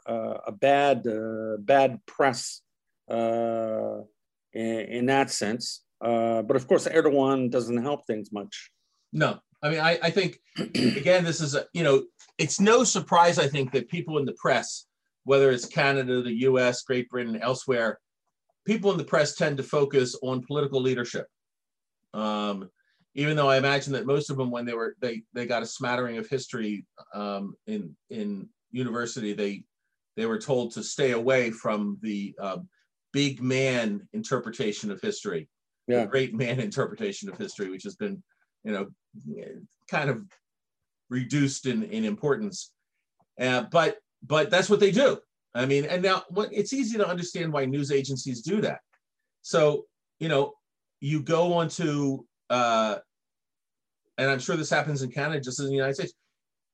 a, 0.06 0.16
a 0.48 0.52
bad 0.52 1.08
uh, 1.08 1.58
bad 1.60 2.00
press 2.06 2.62
uh, 3.10 4.02
in, 4.54 4.80
in, 4.98 5.06
that 5.06 5.32
sense. 5.32 5.83
Uh, 6.04 6.42
but 6.42 6.56
of 6.56 6.68
course, 6.68 6.88
Erdogan 6.88 7.50
doesn't 7.50 7.82
help 7.82 8.06
things 8.06 8.32
much. 8.32 8.72
No, 9.14 9.40
I 9.62 9.70
mean, 9.70 9.80
I, 9.80 9.98
I 10.04 10.10
think 10.10 10.40
again, 10.58 11.24
this 11.24 11.40
is 11.40 11.56
a 11.56 11.66
you 11.74 11.84
know, 11.84 12.04
it's 12.38 12.60
no 12.60 12.84
surprise 12.84 13.40
I 13.40 13.48
think 13.48 13.72
that 13.72 13.90
people 13.90 14.18
in 14.18 14.26
the 14.26 14.34
press, 14.34 14.86
whether 15.24 15.52
it's 15.52 15.66
Canada, 15.66 16.22
the 16.22 16.40
U.S., 16.42 16.84
Great 16.84 17.10
Britain, 17.10 17.40
elsewhere, 17.42 18.00
people 18.66 18.92
in 18.92 18.98
the 18.98 19.04
press 19.04 19.36
tend 19.36 19.58
to 19.58 19.64
focus 19.64 20.16
on 20.22 20.46
political 20.46 20.82
leadership. 20.82 21.28
Um, 22.14 22.70
even 23.16 23.36
though 23.38 23.50
I 23.50 23.58
imagine 23.58 23.94
that 23.94 24.06
most 24.06 24.30
of 24.30 24.38
them, 24.38 24.52
when 24.52 24.66
they 24.66 24.74
were 24.74 24.96
they 25.00 25.24
they 25.34 25.46
got 25.46 25.64
a 25.64 25.68
smattering 25.68 26.18
of 26.18 26.28
history 26.28 26.86
um, 27.14 27.56
in 27.68 27.96
in 28.10 28.50
university, 28.72 29.34
they 29.34 29.64
they 30.18 30.26
were 30.26 30.40
told 30.40 30.74
to 30.74 30.84
stay 30.84 31.12
away 31.12 31.52
from 31.52 31.98
the 32.02 32.36
uh, 32.42 32.58
big 33.12 33.42
man 33.42 34.08
interpretation 34.14 34.92
of 34.92 35.00
history, 35.02 35.48
yeah. 35.88 36.02
the 36.02 36.08
great 36.08 36.34
man 36.34 36.60
interpretation 36.60 37.30
of 37.30 37.38
history, 37.38 37.70
which 37.70 37.84
has 37.84 37.96
been 37.96 38.22
you 38.64 38.72
know 38.72 38.88
kind 39.90 40.10
of 40.10 40.24
reduced 41.10 41.66
in 41.66 41.84
in 41.84 42.06
importance. 42.06 42.72
Uh, 43.40 43.64
but 43.72 43.98
but 44.26 44.50
that's 44.50 44.70
what 44.70 44.80
they 44.80 44.92
do. 44.92 45.20
I 45.56 45.66
mean, 45.66 45.86
and 45.86 46.02
now 46.02 46.24
what 46.30 46.50
it's 46.52 46.74
easy 46.74 46.98
to 46.98 47.08
understand 47.08 47.54
why 47.54 47.66
news 47.66 47.92
agencies 47.92 48.42
do 48.42 48.62
that. 48.62 48.80
So 49.42 49.86
you 50.20 50.30
know, 50.30 50.54
you 51.00 51.22
go 51.22 51.54
onto 51.54 52.24
uh, 52.50 52.98
and 54.18 54.30
I'm 54.30 54.40
sure 54.40 54.56
this 54.56 54.70
happens 54.70 55.02
in 55.02 55.12
Canada 55.12 55.40
just 55.40 55.60
as 55.60 55.66
in 55.66 55.72
the 55.72 55.78
United 55.78 55.96
States. 55.96 56.14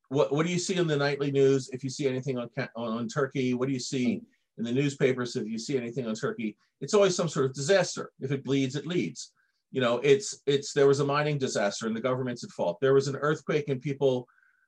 What, 0.09 0.33
what 0.33 0.45
do 0.45 0.51
you 0.51 0.59
see 0.59 0.75
in 0.75 0.87
the 0.87 0.97
nightly 0.97 1.31
news? 1.31 1.69
If 1.71 1.83
you 1.83 1.89
see 1.89 2.07
anything 2.07 2.37
on, 2.37 2.49
on, 2.75 2.97
on 2.97 3.07
Turkey, 3.07 3.53
what 3.53 3.67
do 3.67 3.73
you 3.73 3.79
see 3.79 4.21
in 4.59 4.65
the 4.65 4.71
newspapers? 4.71 5.35
If 5.35 5.47
you 5.47 5.57
see 5.57 5.77
anything 5.77 6.07
on 6.07 6.13
Turkey, 6.13 6.55
it's 6.81 6.93
always 6.93 7.15
some 7.15 7.29
sort 7.29 7.47
of 7.47 7.53
disaster. 7.53 8.11
If 8.19 8.31
it 8.31 8.43
bleeds, 8.43 8.75
it 8.75 8.85
leads. 8.85 9.31
You 9.71 9.81
know, 9.81 9.99
it's 9.99 10.41
it's 10.45 10.73
there 10.73 10.87
was 10.87 10.99
a 10.99 11.05
mining 11.05 11.37
disaster 11.37 11.87
and 11.87 11.95
the 11.95 12.01
government's 12.01 12.43
at 12.43 12.51
fault. 12.51 12.77
There 12.81 12.93
was 12.93 13.07
an 13.07 13.15
earthquake 13.15 13.69
and 13.69 13.81
people 13.81 14.27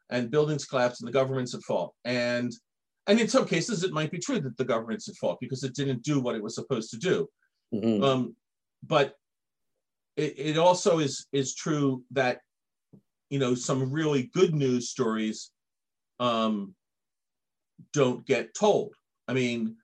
and 0.09 0.29
buildings 0.29 0.65
collapsed 0.65 1.01
and 1.01 1.07
the 1.07 1.13
government's 1.13 1.55
at 1.55 1.63
fault. 1.63 1.93
And 2.05 2.51
and 3.07 3.19
in 3.19 3.27
some 3.27 3.45
cases, 3.45 3.83
it 3.83 3.93
might 3.93 4.11
be 4.11 4.19
true 4.19 4.39
that 4.39 4.57
the 4.57 4.65
government's 4.65 5.09
at 5.09 5.15
fault 5.15 5.39
because 5.41 5.63
it 5.63 5.73
didn't 5.73 6.03
do 6.03 6.19
what 6.19 6.35
it 6.35 6.43
was 6.43 6.55
supposed 6.55 6.91
to 6.91 6.97
do. 6.97 7.27
Mm-hmm. 7.73 8.03
Um, 8.03 8.35
but 8.85 9.15
it, 10.17 10.35
it 10.37 10.57
also 10.57 10.99
is 10.99 11.25
is 11.31 11.55
true 11.55 12.03
that 12.11 12.39
you 13.29 13.39
know 13.39 13.55
some 13.55 13.91
really 13.91 14.29
good 14.33 14.53
news 14.53 14.89
stories 14.89 15.51
um, 16.19 16.75
don't 17.93 18.25
get 18.25 18.53
told. 18.53 18.93
I 19.27 19.33
mean, 19.33 19.77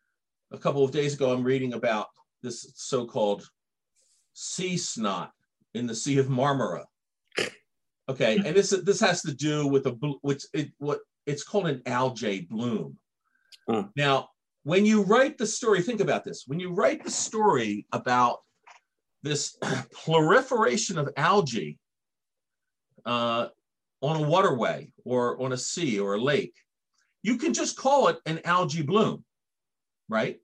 a 0.52 0.58
couple 0.58 0.84
of 0.84 0.92
days 0.92 1.14
ago, 1.14 1.32
I'm 1.32 1.44
reading 1.44 1.74
about 1.74 2.08
this 2.42 2.72
so-called 2.76 3.48
sea 4.34 4.78
snot 4.78 5.32
in 5.74 5.88
the 5.88 5.96
Sea 5.96 6.20
of 6.20 6.28
Marmara. 6.28 6.86
Okay, 8.10 8.38
and 8.38 8.56
this 8.56 8.70
this 8.70 9.02
has 9.02 9.22
to 9.24 9.34
do 9.34 9.68
with 9.68 9.86
a 9.86 9.92
which 10.22 10.46
it 10.54 10.72
what 10.78 11.00
it's 11.26 11.44
called 11.44 11.68
an 11.68 11.82
algae 11.86 12.42
bloom. 12.50 12.98
Huh. 13.70 13.84
Now, 13.98 14.30
when 14.64 14.86
you 14.86 15.04
write 15.04 15.38
the 15.38 15.46
story, 15.46 15.82
think 15.82 16.00
about 16.00 16.24
this. 16.24 16.44
When 16.48 16.60
you 16.60 16.74
write 16.74 17.04
the 17.04 17.12
story 17.12 17.86
about 17.92 18.40
this 19.24 19.58
proliferation 20.06 20.98
of 20.98 21.10
algae 21.18 21.78
uh, 23.06 23.48
on 24.02 24.24
a 24.24 24.28
waterway 24.28 24.90
or 25.04 25.42
on 25.42 25.52
a 25.52 25.58
sea 25.58 26.00
or 26.00 26.14
a 26.14 26.22
lake, 26.22 26.56
you 27.24 27.38
can 27.38 27.54
just 27.54 27.76
call 27.76 28.08
it 28.08 28.20
an 28.26 28.40
algae 28.46 28.84
bloom, 28.84 29.26
right? 30.10 30.40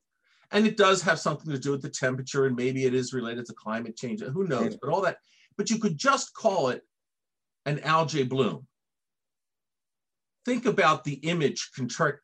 And 0.52 0.68
it 0.68 0.78
does 0.78 1.02
have 1.02 1.20
something 1.20 1.52
to 1.52 1.60
do 1.60 1.72
with 1.72 1.82
the 1.82 1.90
temperature, 1.90 2.46
and 2.46 2.56
maybe 2.56 2.86
it 2.86 2.94
is 2.94 3.14
related 3.14 3.46
to 3.48 3.54
climate 3.54 3.98
change. 3.98 4.22
Who 4.22 4.48
knows? 4.48 4.78
But 4.80 4.92
all 4.92 5.02
that, 5.02 5.18
but 5.58 5.70
you 5.70 5.80
could 5.80 5.98
just 5.98 6.34
call 6.34 6.70
it 6.70 6.84
an 7.66 7.80
algae 7.80 8.24
bloom. 8.24 8.68
Think 10.46 10.66
about 10.66 11.04
the 11.04 11.14
image 11.14 11.72
contract, 11.76 12.20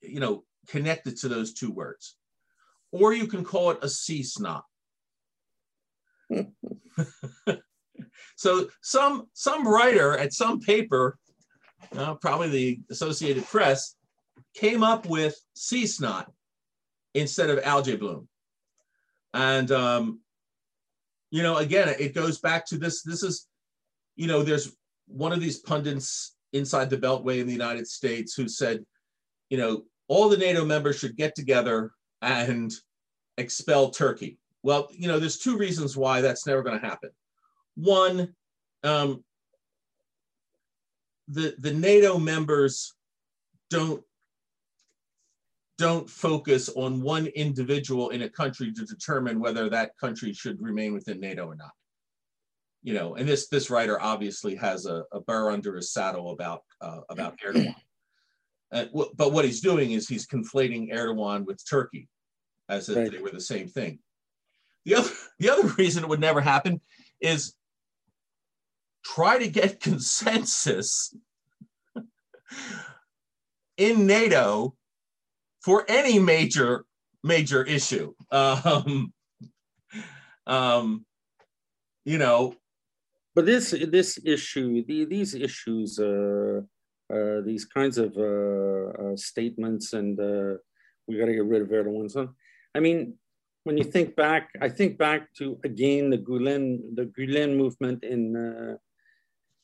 you 0.00 0.20
know, 0.20 0.44
connected 0.68 1.16
to 1.18 1.28
those 1.28 1.52
two 1.52 1.70
words. 1.70 2.16
Or 2.92 3.12
you 3.12 3.26
can 3.26 3.44
call 3.44 3.72
it 3.72 3.78
a 3.82 3.88
sea 3.88 4.22
snot. 4.22 4.64
so 8.36 8.68
some 8.80 9.28
some 9.34 9.66
writer 9.66 10.16
at 10.16 10.32
some 10.32 10.60
paper, 10.60 11.18
uh, 11.96 12.14
probably 12.14 12.48
the 12.48 12.80
Associated 12.90 13.44
Press, 13.44 13.96
came 14.54 14.82
up 14.82 15.06
with 15.06 15.36
sea 15.54 15.86
snot 15.86 16.32
instead 17.14 17.50
of 17.50 17.60
algae 17.64 17.96
bloom. 17.96 18.28
And 19.32 19.70
um, 19.72 20.20
you 21.30 21.42
know, 21.42 21.56
again, 21.56 21.94
it 21.98 22.14
goes 22.14 22.38
back 22.38 22.66
to 22.66 22.76
this. 22.76 23.02
This 23.02 23.22
is, 23.22 23.48
you 24.14 24.26
know, 24.26 24.42
there's 24.42 24.76
one 25.06 25.32
of 25.32 25.40
these 25.40 25.58
pundits 25.58 26.36
inside 26.52 26.90
the 26.90 26.96
Beltway 26.96 27.40
in 27.40 27.46
the 27.46 27.52
United 27.52 27.86
States 27.88 28.34
who 28.34 28.48
said, 28.48 28.84
you 29.50 29.58
know, 29.58 29.82
all 30.06 30.28
the 30.28 30.36
NATO 30.36 30.64
members 30.64 30.98
should 30.98 31.16
get 31.16 31.34
together 31.34 31.90
and 32.22 32.72
expel 33.36 33.90
Turkey. 33.90 34.38
Well, 34.62 34.88
you 34.92 35.08
know, 35.08 35.18
there's 35.18 35.38
two 35.38 35.58
reasons 35.58 35.96
why 35.96 36.20
that's 36.20 36.46
never 36.46 36.62
going 36.62 36.80
to 36.80 36.86
happen. 36.86 37.10
One, 37.74 38.34
um, 38.84 39.24
the 41.28 41.54
the 41.58 41.72
NATO 41.72 42.18
members 42.18 42.94
don't 43.70 44.02
don't 45.76 46.08
focus 46.08 46.68
on 46.68 47.00
one 47.00 47.26
individual 47.26 48.10
in 48.10 48.22
a 48.22 48.28
country 48.28 48.72
to 48.72 48.84
determine 48.84 49.40
whether 49.40 49.68
that 49.68 49.96
country 49.98 50.32
should 50.32 50.60
remain 50.60 50.92
within 50.92 51.20
NATO 51.20 51.46
or 51.46 51.56
not. 51.56 51.72
You 52.82 52.94
know, 52.94 53.14
and 53.14 53.26
this 53.26 53.48
this 53.48 53.70
writer 53.70 54.00
obviously 54.00 54.54
has 54.56 54.86
a, 54.86 55.04
a 55.12 55.20
burr 55.20 55.50
under 55.50 55.74
his 55.74 55.92
saddle 55.92 56.32
about 56.32 56.62
uh, 56.80 57.00
about 57.08 57.38
Erdogan. 57.46 57.74
Uh, 58.70 58.86
but 59.16 59.32
what 59.32 59.44
he's 59.44 59.60
doing 59.60 59.92
is 59.92 60.08
he's 60.08 60.26
conflating 60.26 60.92
Erdogan 60.92 61.46
with 61.46 61.64
Turkey, 61.68 62.08
as 62.68 62.88
if 62.88 62.96
right. 62.96 63.10
they 63.10 63.18
were 63.18 63.30
the 63.30 63.40
same 63.40 63.68
thing. 63.68 63.98
The 64.84 64.96
other 64.96 65.10
the 65.38 65.50
other 65.50 65.68
reason 65.78 66.04
it 66.04 66.08
would 66.08 66.20
never 66.20 66.40
happen 66.40 66.80
is 67.20 67.54
try 69.04 69.38
to 69.38 69.48
get 69.48 69.80
consensus 69.80 71.14
in 73.76 74.06
NATO 74.06 74.76
for 75.64 75.84
any 75.88 76.18
major 76.18 76.84
major 77.22 77.64
issue. 77.64 78.12
Um, 78.30 79.12
um, 80.46 81.06
you 82.04 82.18
know, 82.18 82.54
but 83.34 83.46
this 83.46 83.70
this 83.70 84.18
issue, 84.24 84.84
the, 84.84 85.06
these 85.06 85.34
issues, 85.34 85.98
uh, 85.98 86.60
uh, 87.12 87.40
these 87.44 87.64
kinds 87.64 87.96
of 87.98 88.12
uh, 88.16 88.86
uh 89.02 89.16
statements, 89.16 89.94
and 89.94 90.20
uh, 90.20 90.58
we 91.08 91.18
got 91.18 91.26
to 91.26 91.32
get 91.32 91.46
rid 91.46 91.62
of 91.62 91.68
Erdogan. 91.68 92.10
So, 92.10 92.28
I 92.74 92.80
mean, 92.80 93.14
when 93.64 93.78
you 93.78 93.84
think 93.84 94.14
back, 94.14 94.50
I 94.60 94.68
think 94.68 94.98
back 94.98 95.32
to 95.38 95.58
again 95.64 96.10
the 96.10 96.18
Gulen 96.18 96.94
the 96.94 97.06
Gulen 97.06 97.56
movement 97.56 98.04
in 98.04 98.36
uh, 98.36 98.76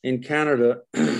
in 0.03 0.22
Canada. 0.22 0.80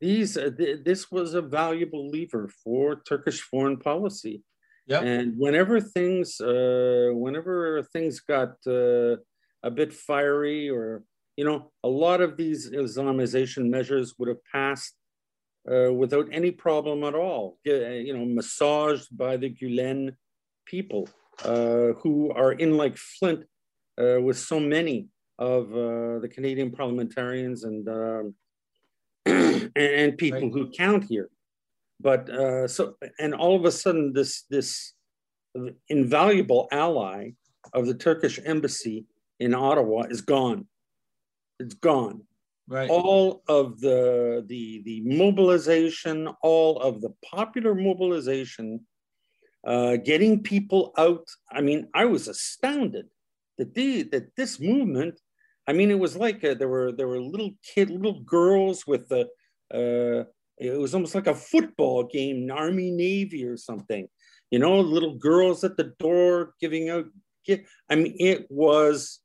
these 0.00 0.36
uh, 0.36 0.50
th- 0.56 0.84
this 0.84 1.10
was 1.10 1.34
a 1.34 1.42
valuable 1.42 2.08
lever 2.08 2.48
for 2.62 2.96
Turkish 3.08 3.40
foreign 3.40 3.78
policy. 3.78 4.42
Yep. 4.86 5.02
And 5.02 5.34
whenever 5.36 5.80
things 5.80 6.40
uh, 6.40 7.10
whenever 7.12 7.82
things 7.92 8.20
got 8.20 8.54
uh, 8.66 9.16
a 9.62 9.70
bit 9.70 9.92
fiery 9.92 10.70
or 10.70 11.02
you 11.36 11.44
know 11.44 11.72
a 11.82 11.88
lot 11.88 12.20
of 12.20 12.36
these 12.36 12.70
Islamization 12.70 13.68
measures 13.68 14.14
would 14.18 14.28
have 14.28 14.44
passed 14.52 14.94
uh, 15.70 15.92
without 15.92 16.28
any 16.30 16.50
problem 16.50 17.02
at 17.04 17.14
all. 17.14 17.58
You 17.64 18.14
know, 18.16 18.24
massaged 18.24 19.16
by 19.16 19.36
the 19.36 19.50
Gulen 19.50 20.14
people 20.66 21.08
uh, 21.44 21.92
who 22.02 22.30
are 22.32 22.52
in 22.52 22.76
like 22.76 22.96
Flint 22.96 23.44
uh, 24.00 24.20
with 24.20 24.38
so 24.38 24.60
many 24.60 25.08
of 25.38 25.68
the 25.70 26.30
Canadian 26.32 26.70
parliamentarians 26.70 27.64
and 27.64 27.86
um, 27.88 28.34
and, 29.26 30.16
people 30.18 30.42
right. 30.42 30.52
who 30.52 30.70
count 30.70 31.04
here. 31.04 31.28
But 32.00 32.28
uh, 32.30 32.68
so, 32.68 32.94
and 33.18 33.34
all 33.34 33.56
of 33.56 33.64
a 33.64 33.72
sudden, 33.72 34.12
this 34.12 34.42
this 34.50 34.92
invaluable 35.88 36.68
ally 36.70 37.30
of 37.72 37.86
the 37.86 37.94
Turkish 37.94 38.38
embassy 38.44 39.06
in 39.40 39.54
Ottawa 39.54 40.02
is 40.10 40.20
gone. 40.20 40.66
It's 41.58 41.74
gone. 41.74 42.22
Right. 42.68 42.90
All 42.90 43.42
of 43.48 43.80
the 43.80 44.44
the 44.46 44.82
the 44.84 45.00
mobilization, 45.04 46.28
all 46.42 46.78
of 46.78 47.00
the 47.00 47.14
popular 47.24 47.74
mobilization, 47.74 48.80
uh, 49.66 49.96
getting 49.96 50.42
people 50.42 50.92
out. 50.98 51.26
I 51.50 51.60
mean, 51.60 51.88
I 51.94 52.04
was 52.04 52.28
astounded 52.28 53.06
that 53.58 53.74
the 53.74 54.02
that 54.04 54.34
this 54.36 54.60
movement 54.60 55.20
I 55.66 55.72
mean, 55.72 55.90
it 55.90 55.98
was 55.98 56.16
like 56.16 56.44
a, 56.44 56.54
there 56.54 56.68
were 56.68 56.92
there 56.92 57.08
were 57.08 57.20
little 57.20 57.52
kid, 57.62 57.90
little 57.90 58.20
girls 58.20 58.86
with 58.86 59.08
the. 59.08 59.28
Uh, 59.72 60.24
it 60.58 60.78
was 60.78 60.94
almost 60.94 61.14
like 61.14 61.26
a 61.26 61.34
football 61.34 62.04
game, 62.04 62.50
Army 62.50 62.90
Navy 62.90 63.44
or 63.44 63.56
something. 63.56 64.08
You 64.50 64.58
know, 64.58 64.80
little 64.80 65.16
girls 65.16 65.64
at 65.64 65.76
the 65.76 65.92
door 65.98 66.54
giving 66.60 66.88
out. 66.88 67.06
I 67.90 67.94
mean, 67.94 68.16
it 68.18 68.46
was, 68.50 69.20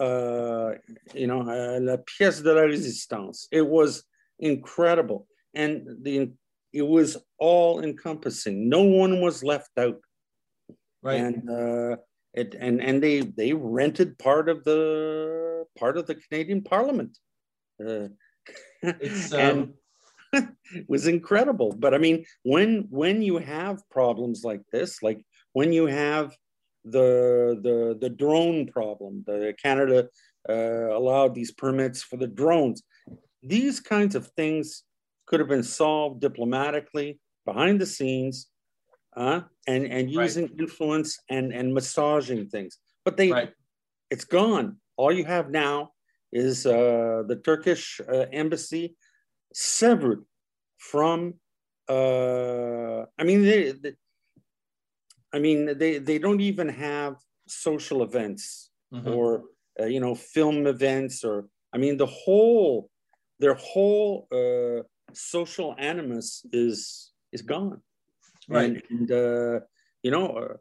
uh, 0.00 0.72
you 1.14 1.26
know, 1.26 1.42
uh, 1.42 1.78
la 1.80 1.96
pièce 1.96 2.42
de 2.42 2.52
la 2.52 2.62
résistance. 2.62 3.46
It 3.50 3.66
was 3.66 4.04
incredible, 4.38 5.26
and 5.54 5.86
the 6.02 6.32
it 6.72 6.82
was 6.82 7.16
all 7.38 7.82
encompassing. 7.82 8.68
No 8.68 8.82
one 8.82 9.20
was 9.20 9.42
left 9.42 9.70
out. 9.78 10.00
Right. 11.02 11.20
And 11.20 11.48
uh, 11.48 11.96
it 12.34 12.54
and 12.58 12.82
and 12.82 13.02
they 13.02 13.20
they 13.20 13.52
rented 13.52 14.18
part 14.18 14.48
of 14.48 14.64
the 14.64 15.64
part 15.78 15.96
of 15.96 16.06
the 16.06 16.14
Canadian 16.14 16.62
Parliament. 16.62 17.18
Uh, 17.80 18.08
it's, 18.82 19.32
um... 19.32 19.40
and 19.40 19.74
it 20.74 20.84
was 20.88 21.06
incredible. 21.06 21.74
But 21.76 21.94
I 21.94 21.98
mean, 21.98 22.24
when 22.42 22.86
when 22.90 23.22
you 23.22 23.38
have 23.38 23.88
problems 23.90 24.44
like 24.44 24.62
this, 24.72 25.02
like 25.02 25.24
when 25.52 25.72
you 25.72 25.86
have 25.86 26.36
the 26.84 27.58
the 27.62 27.98
the 28.00 28.10
drone 28.10 28.66
problem, 28.66 29.24
the 29.26 29.54
Canada 29.62 30.08
uh, 30.48 30.96
allowed 30.96 31.34
these 31.34 31.52
permits 31.52 32.02
for 32.02 32.16
the 32.16 32.26
drones. 32.26 32.82
These 33.42 33.80
kinds 33.80 34.14
of 34.14 34.28
things 34.28 34.82
could 35.26 35.40
have 35.40 35.48
been 35.48 35.62
solved 35.62 36.20
diplomatically 36.20 37.20
behind 37.44 37.80
the 37.80 37.86
scenes, 37.86 38.48
uh, 39.18 39.40
and 39.66 39.84
and 39.86 40.10
using 40.10 40.44
right. 40.44 40.60
influence 40.60 41.18
and 41.28 41.52
and 41.52 41.74
massaging 41.74 42.48
things. 42.48 42.78
But 43.04 43.16
they, 43.16 43.30
right. 43.32 43.52
it's 44.10 44.24
gone. 44.24 44.76
All 44.96 45.12
you 45.12 45.24
have 45.24 45.50
now 45.50 45.90
is 46.32 46.66
uh, 46.66 47.24
the 47.26 47.36
Turkish 47.44 48.00
uh, 48.00 48.26
embassy 48.32 48.96
severed 49.52 50.24
from. 50.78 51.34
Uh, 51.88 53.06
I 53.18 53.24
mean, 53.24 53.42
they, 53.42 53.72
they, 53.72 53.94
I 55.32 55.38
mean, 55.38 55.76
they 55.78 55.98
they 55.98 56.18
don't 56.18 56.40
even 56.40 56.68
have 56.68 57.16
social 57.46 58.02
events 58.02 58.70
mm-hmm. 58.94 59.08
or 59.08 59.44
uh, 59.80 59.86
you 59.86 60.00
know 60.00 60.14
film 60.14 60.66
events 60.66 61.24
or 61.24 61.46
I 61.72 61.78
mean 61.78 61.96
the 61.96 62.06
whole 62.06 62.90
their 63.40 63.54
whole 63.54 64.28
uh, 64.30 64.82
social 65.12 65.74
animus 65.78 66.44
is 66.52 67.12
is 67.32 67.42
gone, 67.42 67.80
right? 68.48 68.82
And, 68.90 69.10
and 69.10 69.12
uh, 69.12 69.60
you 70.02 70.10
know 70.10 70.58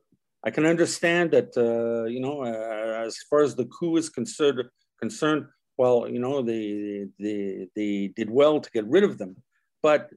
I 0.47 0.51
can 0.51 0.65
understand 0.65 1.31
that, 1.31 1.57
uh, 1.57 2.05
you 2.05 2.21
know, 2.21 2.43
uh, 2.43 3.05
as 3.05 3.17
far 3.29 3.41
as 3.41 3.55
the 3.55 3.65
coup 3.65 3.97
is 3.97 4.09
concerned, 4.09 4.63
concerned, 4.99 5.45
well, 5.77 6.07
you 6.09 6.19
know, 6.19 6.41
they, 6.41 7.07
they, 7.19 7.67
they 7.75 8.13
did 8.15 8.29
well 8.29 8.61
to 8.61 8.71
get 8.71 8.87
rid 8.87 9.03
of 9.03 9.17
them. 9.17 9.35
But, 9.81 10.09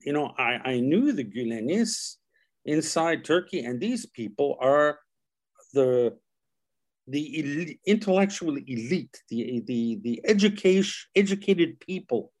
you 0.00 0.14
know, 0.14 0.32
I, 0.38 0.60
I 0.64 0.80
knew 0.80 1.12
the 1.12 1.24
Gülenists 1.24 2.16
inside 2.64 3.24
Turkey, 3.24 3.64
and 3.64 3.80
these 3.80 4.06
people 4.06 4.56
are 4.60 4.98
the 5.74 6.16
the 7.08 7.78
intellectual 7.86 8.56
elite, 8.56 9.22
the 9.28 9.62
the 9.64 10.00
the 10.02 10.20
education 10.24 11.08
educated 11.14 11.78
people 11.78 12.32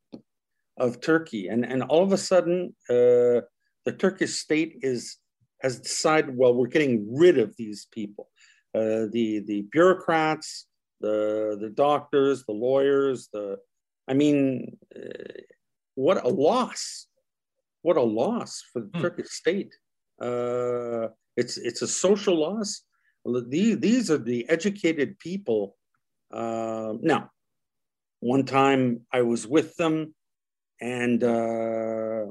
of 0.76 1.00
Turkey, 1.00 1.46
and 1.46 1.64
and 1.64 1.84
all 1.84 2.02
of 2.02 2.12
a 2.12 2.18
sudden, 2.18 2.74
uh, 2.90 3.42
the 3.86 3.92
Turkish 3.92 4.34
state 4.34 4.80
is 4.82 5.16
has 5.62 5.80
decided, 5.80 6.36
well, 6.36 6.54
we're 6.54 6.66
getting 6.66 7.08
rid 7.16 7.38
of 7.38 7.56
these 7.56 7.86
people, 7.90 8.28
uh, 8.74 9.06
the 9.10 9.42
the 9.46 9.62
bureaucrats, 9.72 10.66
the 11.00 11.56
the 11.58 11.70
doctors, 11.70 12.44
the 12.44 12.52
lawyers, 12.52 13.28
the 13.32 13.56
I 14.08 14.14
mean, 14.14 14.76
uh, 14.94 15.32
what 15.94 16.22
a 16.22 16.28
loss! 16.28 17.06
What 17.82 17.96
a 17.96 18.02
loss 18.02 18.62
for 18.72 18.82
the 18.82 18.90
hmm. 18.92 19.00
Turkish 19.00 19.30
state. 19.30 19.72
Uh, 20.20 21.08
it's 21.36 21.56
it's 21.56 21.82
a 21.82 21.88
social 21.88 22.38
loss. 22.38 22.82
These 23.48 23.78
these 23.78 24.10
are 24.10 24.18
the 24.18 24.48
educated 24.48 25.18
people. 25.20 25.76
Uh, 26.32 26.94
now, 27.00 27.30
one 28.20 28.44
time 28.44 29.02
I 29.12 29.22
was 29.22 29.46
with 29.46 29.76
them, 29.76 30.14
and 30.80 31.22
uh, 31.22 32.26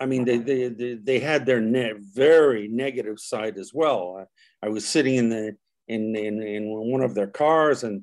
I 0.00 0.06
mean 0.06 0.24
they, 0.24 0.38
they 0.38 0.68
they 0.68 0.94
they 0.94 1.18
had 1.20 1.46
their 1.46 1.60
ne- 1.60 1.94
very 2.14 2.68
negative 2.68 3.18
side 3.20 3.58
as 3.58 3.72
well. 3.74 4.26
I, 4.62 4.66
I 4.66 4.68
was 4.70 4.86
sitting 4.86 5.16
in 5.16 5.28
the 5.28 5.56
in, 5.88 6.16
in 6.16 6.42
in 6.42 6.64
one 6.66 7.02
of 7.02 7.14
their 7.14 7.26
cars, 7.26 7.84
and 7.84 8.02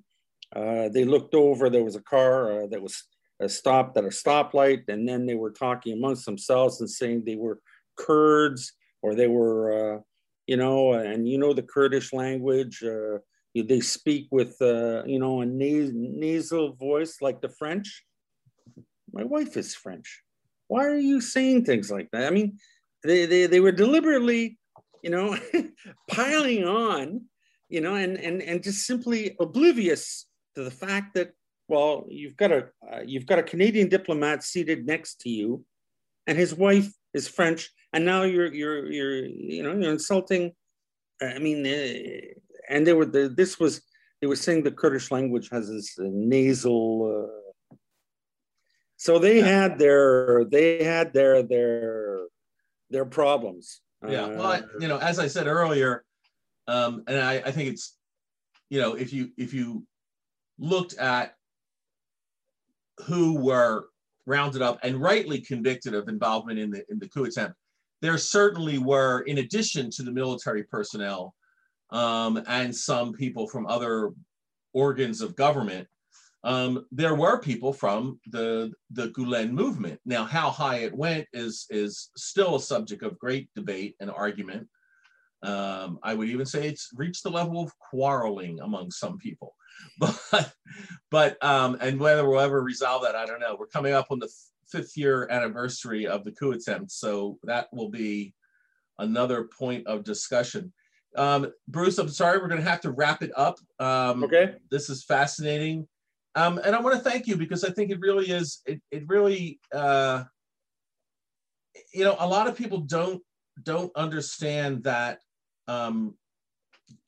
uh, 0.55 0.89
they 0.89 1.05
looked 1.05 1.35
over. 1.35 1.69
There 1.69 1.83
was 1.83 1.95
a 1.95 2.01
car 2.01 2.63
uh, 2.63 2.67
that 2.67 2.81
was 2.81 3.03
uh, 3.43 3.47
stopped 3.47 3.97
at 3.97 4.03
a 4.03 4.07
stoplight, 4.07 4.87
and 4.87 5.07
then 5.07 5.25
they 5.25 5.35
were 5.35 5.51
talking 5.51 5.93
amongst 5.93 6.25
themselves 6.25 6.79
and 6.79 6.89
saying 6.89 7.23
they 7.25 7.35
were 7.35 7.59
Kurds 7.97 8.73
or 9.01 9.15
they 9.15 9.27
were, 9.27 9.97
uh, 9.97 9.99
you 10.47 10.57
know, 10.57 10.93
and 10.93 11.27
you 11.27 11.37
know 11.37 11.53
the 11.53 11.63
Kurdish 11.63 12.13
language. 12.13 12.83
Uh, 12.83 13.19
they 13.55 13.81
speak 13.81 14.27
with, 14.31 14.55
uh, 14.61 15.03
you 15.05 15.19
know, 15.19 15.41
a 15.41 15.45
nas- 15.45 15.91
nasal 15.93 16.73
voice 16.73 17.17
like 17.21 17.41
the 17.41 17.49
French. 17.49 18.05
My 19.11 19.23
wife 19.23 19.57
is 19.57 19.75
French. 19.75 20.21
Why 20.70 20.86
are 20.86 20.97
you 20.97 21.20
saying 21.20 21.65
things 21.65 21.91
like 21.91 22.09
that? 22.11 22.28
I 22.28 22.30
mean, 22.30 22.57
they 23.03 23.26
they, 23.26 23.47
they 23.47 23.59
were 23.59 23.74
deliberately, 23.74 24.57
you 25.03 25.09
know, 25.09 25.38
piling 26.09 26.63
on, 26.63 27.26
you 27.67 27.82
know, 27.82 27.95
and 27.95 28.17
and 28.17 28.41
and 28.41 28.63
just 28.63 28.86
simply 28.86 29.36
oblivious 29.39 30.28
to 30.55 30.63
the 30.63 30.72
fact 30.72 31.15
that 31.15 31.34
well, 31.67 32.05
you've 32.07 32.38
got 32.38 32.51
a 32.51 32.70
uh, 32.91 33.01
you've 33.05 33.26
got 33.26 33.39
a 33.39 33.43
Canadian 33.43 33.89
diplomat 33.89 34.43
seated 34.43 34.86
next 34.86 35.22
to 35.22 35.30
you, 35.30 35.65
and 36.28 36.38
his 36.38 36.53
wife 36.53 36.91
is 37.13 37.28
French, 37.28 37.72
and 37.93 38.05
now 38.05 38.24
you're 38.24 38.53
you're 38.53 38.91
you're 38.91 39.26
you 39.26 39.63
know 39.63 39.74
you're 39.74 39.91
insulting. 39.91 40.53
I 41.22 41.39
mean, 41.39 41.65
uh, 41.65 42.74
and 42.74 42.86
they 42.86 42.93
were 42.93 43.05
the, 43.05 43.30
this 43.30 43.59
was 43.59 43.82
they 44.22 44.28
were 44.28 44.36
saying 44.36 44.63
the 44.63 44.72
Kurdish 44.72 45.09
language 45.09 45.49
has 45.51 45.67
this 45.67 45.97
uh, 45.97 46.03
nasal. 46.11 47.26
Uh, 47.26 47.38
so 48.99 49.17
they 49.17 49.39
had 49.39 49.79
their 49.79 50.43
they 50.43 50.83
had 50.83 51.13
their 51.13 51.41
their 51.41 52.27
their 52.89 53.05
problems. 53.05 53.79
Yeah, 54.05 54.27
well, 54.27 54.47
I, 54.47 54.61
you 54.81 54.89
know, 54.89 54.97
as 54.97 55.19
I 55.19 55.27
said 55.27 55.47
earlier, 55.47 56.03
um, 56.67 57.03
and 57.07 57.17
I, 57.17 57.35
I 57.35 57.51
think 57.51 57.69
it's, 57.69 57.95
you 58.69 58.81
know, 58.81 58.95
if 58.95 59.13
you 59.13 59.29
if 59.37 59.53
you 59.53 59.85
looked 60.57 60.95
at 60.97 61.33
who 63.05 63.39
were 63.39 63.85
rounded 64.25 64.61
up 64.61 64.79
and 64.83 65.01
rightly 65.01 65.39
convicted 65.39 65.93
of 65.93 66.09
involvement 66.09 66.59
in 66.59 66.69
the 66.69 66.83
in 66.89 66.99
the 66.99 67.07
coup 67.07 67.23
attempt, 67.23 67.55
there 68.01 68.17
certainly 68.17 68.79
were, 68.79 69.21
in 69.21 69.37
addition 69.37 69.89
to 69.91 70.03
the 70.03 70.11
military 70.11 70.63
personnel 70.63 71.33
um, 71.89 72.43
and 72.47 72.75
some 72.75 73.13
people 73.13 73.47
from 73.47 73.65
other 73.65 74.11
organs 74.73 75.21
of 75.21 75.37
government, 75.37 75.87
um, 76.43 76.85
there 76.91 77.15
were 77.15 77.39
people 77.39 77.73
from 77.73 78.19
the 78.27 78.71
the 78.91 79.09
Gulen 79.09 79.51
movement. 79.51 79.99
Now, 80.05 80.23
how 80.23 80.49
high 80.49 80.77
it 80.77 80.95
went 80.95 81.27
is 81.33 81.65
is 81.69 82.09
still 82.15 82.55
a 82.55 82.61
subject 82.61 83.03
of 83.03 83.19
great 83.19 83.49
debate 83.55 83.95
and 83.99 84.09
argument. 84.09 84.67
Um, 85.41 85.99
I 86.03 86.13
would 86.13 86.29
even 86.29 86.45
say 86.45 86.67
it's 86.67 86.89
reached 86.95 87.23
the 87.23 87.31
level 87.31 87.61
of 87.61 87.77
quarreling 87.79 88.59
among 88.61 88.91
some 88.91 89.17
people. 89.17 89.55
but 89.99 90.53
but 91.11 91.43
um, 91.43 91.77
and 91.81 91.99
whether 91.99 92.27
we'll 92.27 92.39
ever 92.39 92.61
resolve 92.61 93.03
that, 93.03 93.15
I 93.15 93.25
don't 93.25 93.39
know. 93.39 93.55
We're 93.59 93.67
coming 93.67 93.93
up 93.93 94.07
on 94.09 94.19
the 94.19 94.29
fifth 94.69 94.95
year 94.95 95.27
anniversary 95.29 96.07
of 96.07 96.23
the 96.23 96.31
coup 96.31 96.51
attempt, 96.51 96.91
so 96.91 97.37
that 97.43 97.67
will 97.73 97.89
be 97.89 98.33
another 98.97 99.49
point 99.57 99.87
of 99.87 100.03
discussion. 100.03 100.71
Um, 101.15 101.51
Bruce, 101.67 101.97
I'm 101.97 102.09
sorry, 102.09 102.37
we're 102.37 102.49
going 102.49 102.61
to 102.61 102.69
have 102.69 102.81
to 102.81 102.91
wrap 102.91 103.23
it 103.23 103.31
up. 103.35 103.57
Um, 103.79 104.23
okay. 104.25 104.55
This 104.69 104.89
is 104.89 105.03
fascinating, 105.03 105.87
um, 106.36 106.59
and 106.63 106.75
I 106.75 106.82
want 106.82 106.95
to 106.95 107.09
thank 107.09 107.27
you 107.27 107.36
because 107.36 107.63
I 107.63 107.71
think 107.71 107.91
it 107.91 107.99
really 107.99 108.30
is. 108.30 108.61
It 108.65 108.82
it 108.91 109.03
really, 109.07 109.59
uh, 109.73 110.23
you 111.93 112.03
know, 112.03 112.15
a 112.19 112.27
lot 112.27 112.47
of 112.47 112.55
people 112.55 112.80
don't 112.80 113.21
don't 113.63 113.91
understand 113.95 114.84
that 114.84 115.19
um, 115.67 116.15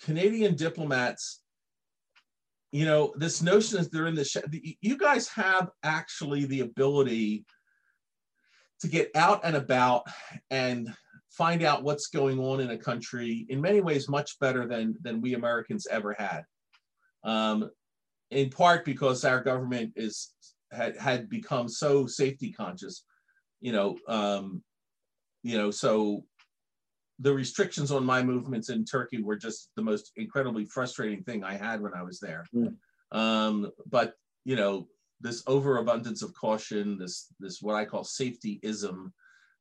Canadian 0.04 0.56
diplomats 0.56 1.42
you 2.72 2.86
know, 2.86 3.14
this 3.18 3.42
notion 3.42 3.80
is 3.80 3.90
they're 3.90 4.08
in 4.08 4.16
the, 4.16 4.24
sh- 4.24 4.38
you 4.82 4.98
guys 4.98 5.28
have 5.30 5.70
actually 5.84 6.46
the 6.46 6.62
ability 6.62 7.46
to 8.80 8.88
get 8.88 9.12
out 9.16 9.42
and 9.44 9.56
about 9.56 10.04
and 10.50 10.94
find 11.30 11.64
out 11.64 11.84
what's 11.84 12.08
going 12.08 12.40
on 12.40 12.62
in 12.62 12.72
a 12.72 12.78
country 12.78 13.46
in 13.50 13.62
many 13.62 13.82
ways 13.82 14.10
much 14.10 14.40
better 14.40 14.68
than 14.68 14.96
than 15.02 15.22
we 15.22 15.34
Americans 15.34 15.86
ever 15.90 16.14
had. 16.18 16.44
Um, 17.24 17.70
in 18.32 18.50
part 18.50 18.86
because 18.86 19.24
our 19.26 19.42
government 19.42 19.94
is 19.96 20.34
had, 20.72 20.98
had 20.98 21.30
become 21.30 21.68
so 21.68 22.08
safety 22.08 22.52
conscious, 22.52 23.04
you 23.60 23.74
know, 23.74 23.98
um, 24.08 24.64
you 25.44 25.58
know, 25.58 25.70
so 25.70 26.24
the 27.20 27.34
restrictions 27.34 27.92
on 27.92 28.06
my 28.06 28.24
movements 28.24 28.70
in 28.70 28.86
Turkey 28.86 29.22
were 29.22 29.36
just 29.36 29.70
the 29.76 29.82
most 29.82 30.12
incredibly 30.16 30.66
frustrating 30.66 31.24
thing 31.24 31.44
I 31.44 31.56
had 31.56 31.82
when 31.82 31.94
I 31.94 32.04
was 32.04 32.20
there. 32.20 32.46
Mm. 32.56 32.76
Um, 33.12 33.72
but 33.90 34.16
you 34.46 34.56
know, 34.56 34.88
this 35.20 35.44
overabundance 35.46 36.24
of 36.24 36.34
caution, 36.34 36.98
this 36.98 37.28
this 37.40 37.62
what 37.62 37.76
I 37.76 37.86
call 37.86 38.04
safetyism 38.04 39.12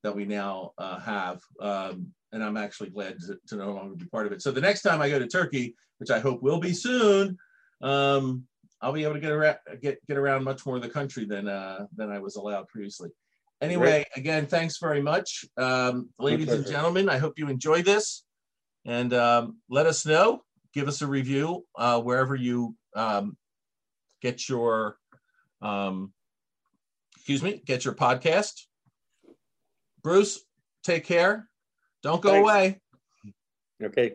that 0.02 0.14
we 0.14 0.24
now 0.24 0.72
uh, 0.78 0.98
have, 1.00 1.40
um, 1.60 2.06
and 2.32 2.42
I'm 2.42 2.56
actually 2.56 2.88
glad 2.88 3.18
to, 3.20 3.36
to, 3.48 3.56
no 3.56 3.72
longer 3.72 3.96
be 3.96 4.06
part 4.06 4.26
of 4.26 4.32
it. 4.32 4.40
So 4.40 4.50
the 4.50 4.60
next 4.60 4.80
time 4.80 5.02
I 5.02 5.10
go 5.10 5.18
to 5.18 5.26
Turkey, 5.26 5.74
which 5.98 6.10
I 6.10 6.20
hope 6.20 6.42
will 6.42 6.58
be 6.58 6.72
soon, 6.72 7.36
um, 7.82 8.44
I'll 8.82 8.92
be 8.92 9.04
able 9.04 9.14
to 9.14 9.20
get 9.20 9.32
around 9.32 9.58
get 9.82 9.98
get 10.06 10.16
around 10.16 10.44
much 10.44 10.64
more 10.64 10.76
of 10.76 10.82
the 10.82 10.88
country 10.88 11.24
than 11.24 11.48
uh, 11.48 11.86
than 11.96 12.10
I 12.10 12.18
was 12.18 12.36
allowed 12.36 12.68
previously. 12.68 13.10
Anyway, 13.60 14.06
again, 14.16 14.46
thanks 14.46 14.78
very 14.78 15.02
much. 15.02 15.44
Um, 15.58 16.08
ladies 16.18 16.48
and 16.48 16.66
gentlemen, 16.66 17.10
I 17.10 17.18
hope 17.18 17.34
you 17.36 17.48
enjoy 17.48 17.82
this. 17.82 18.24
And 18.86 19.12
um, 19.12 19.58
let 19.68 19.84
us 19.84 20.06
know. 20.06 20.42
Give 20.72 20.88
us 20.88 21.02
a 21.02 21.06
review 21.06 21.66
uh, 21.76 22.00
wherever 22.00 22.34
you 22.34 22.74
um, 22.96 23.36
get 24.22 24.48
your, 24.48 24.96
um, 25.60 26.12
excuse 27.16 27.42
me, 27.42 27.62
get 27.66 27.84
your 27.84 27.94
podcast. 27.94 28.62
Bruce, 30.02 30.42
take 30.82 31.04
care. 31.04 31.46
Don't 32.02 32.22
go 32.22 32.30
thanks. 32.30 32.42
away. 32.42 32.80
Okay. 33.82 34.14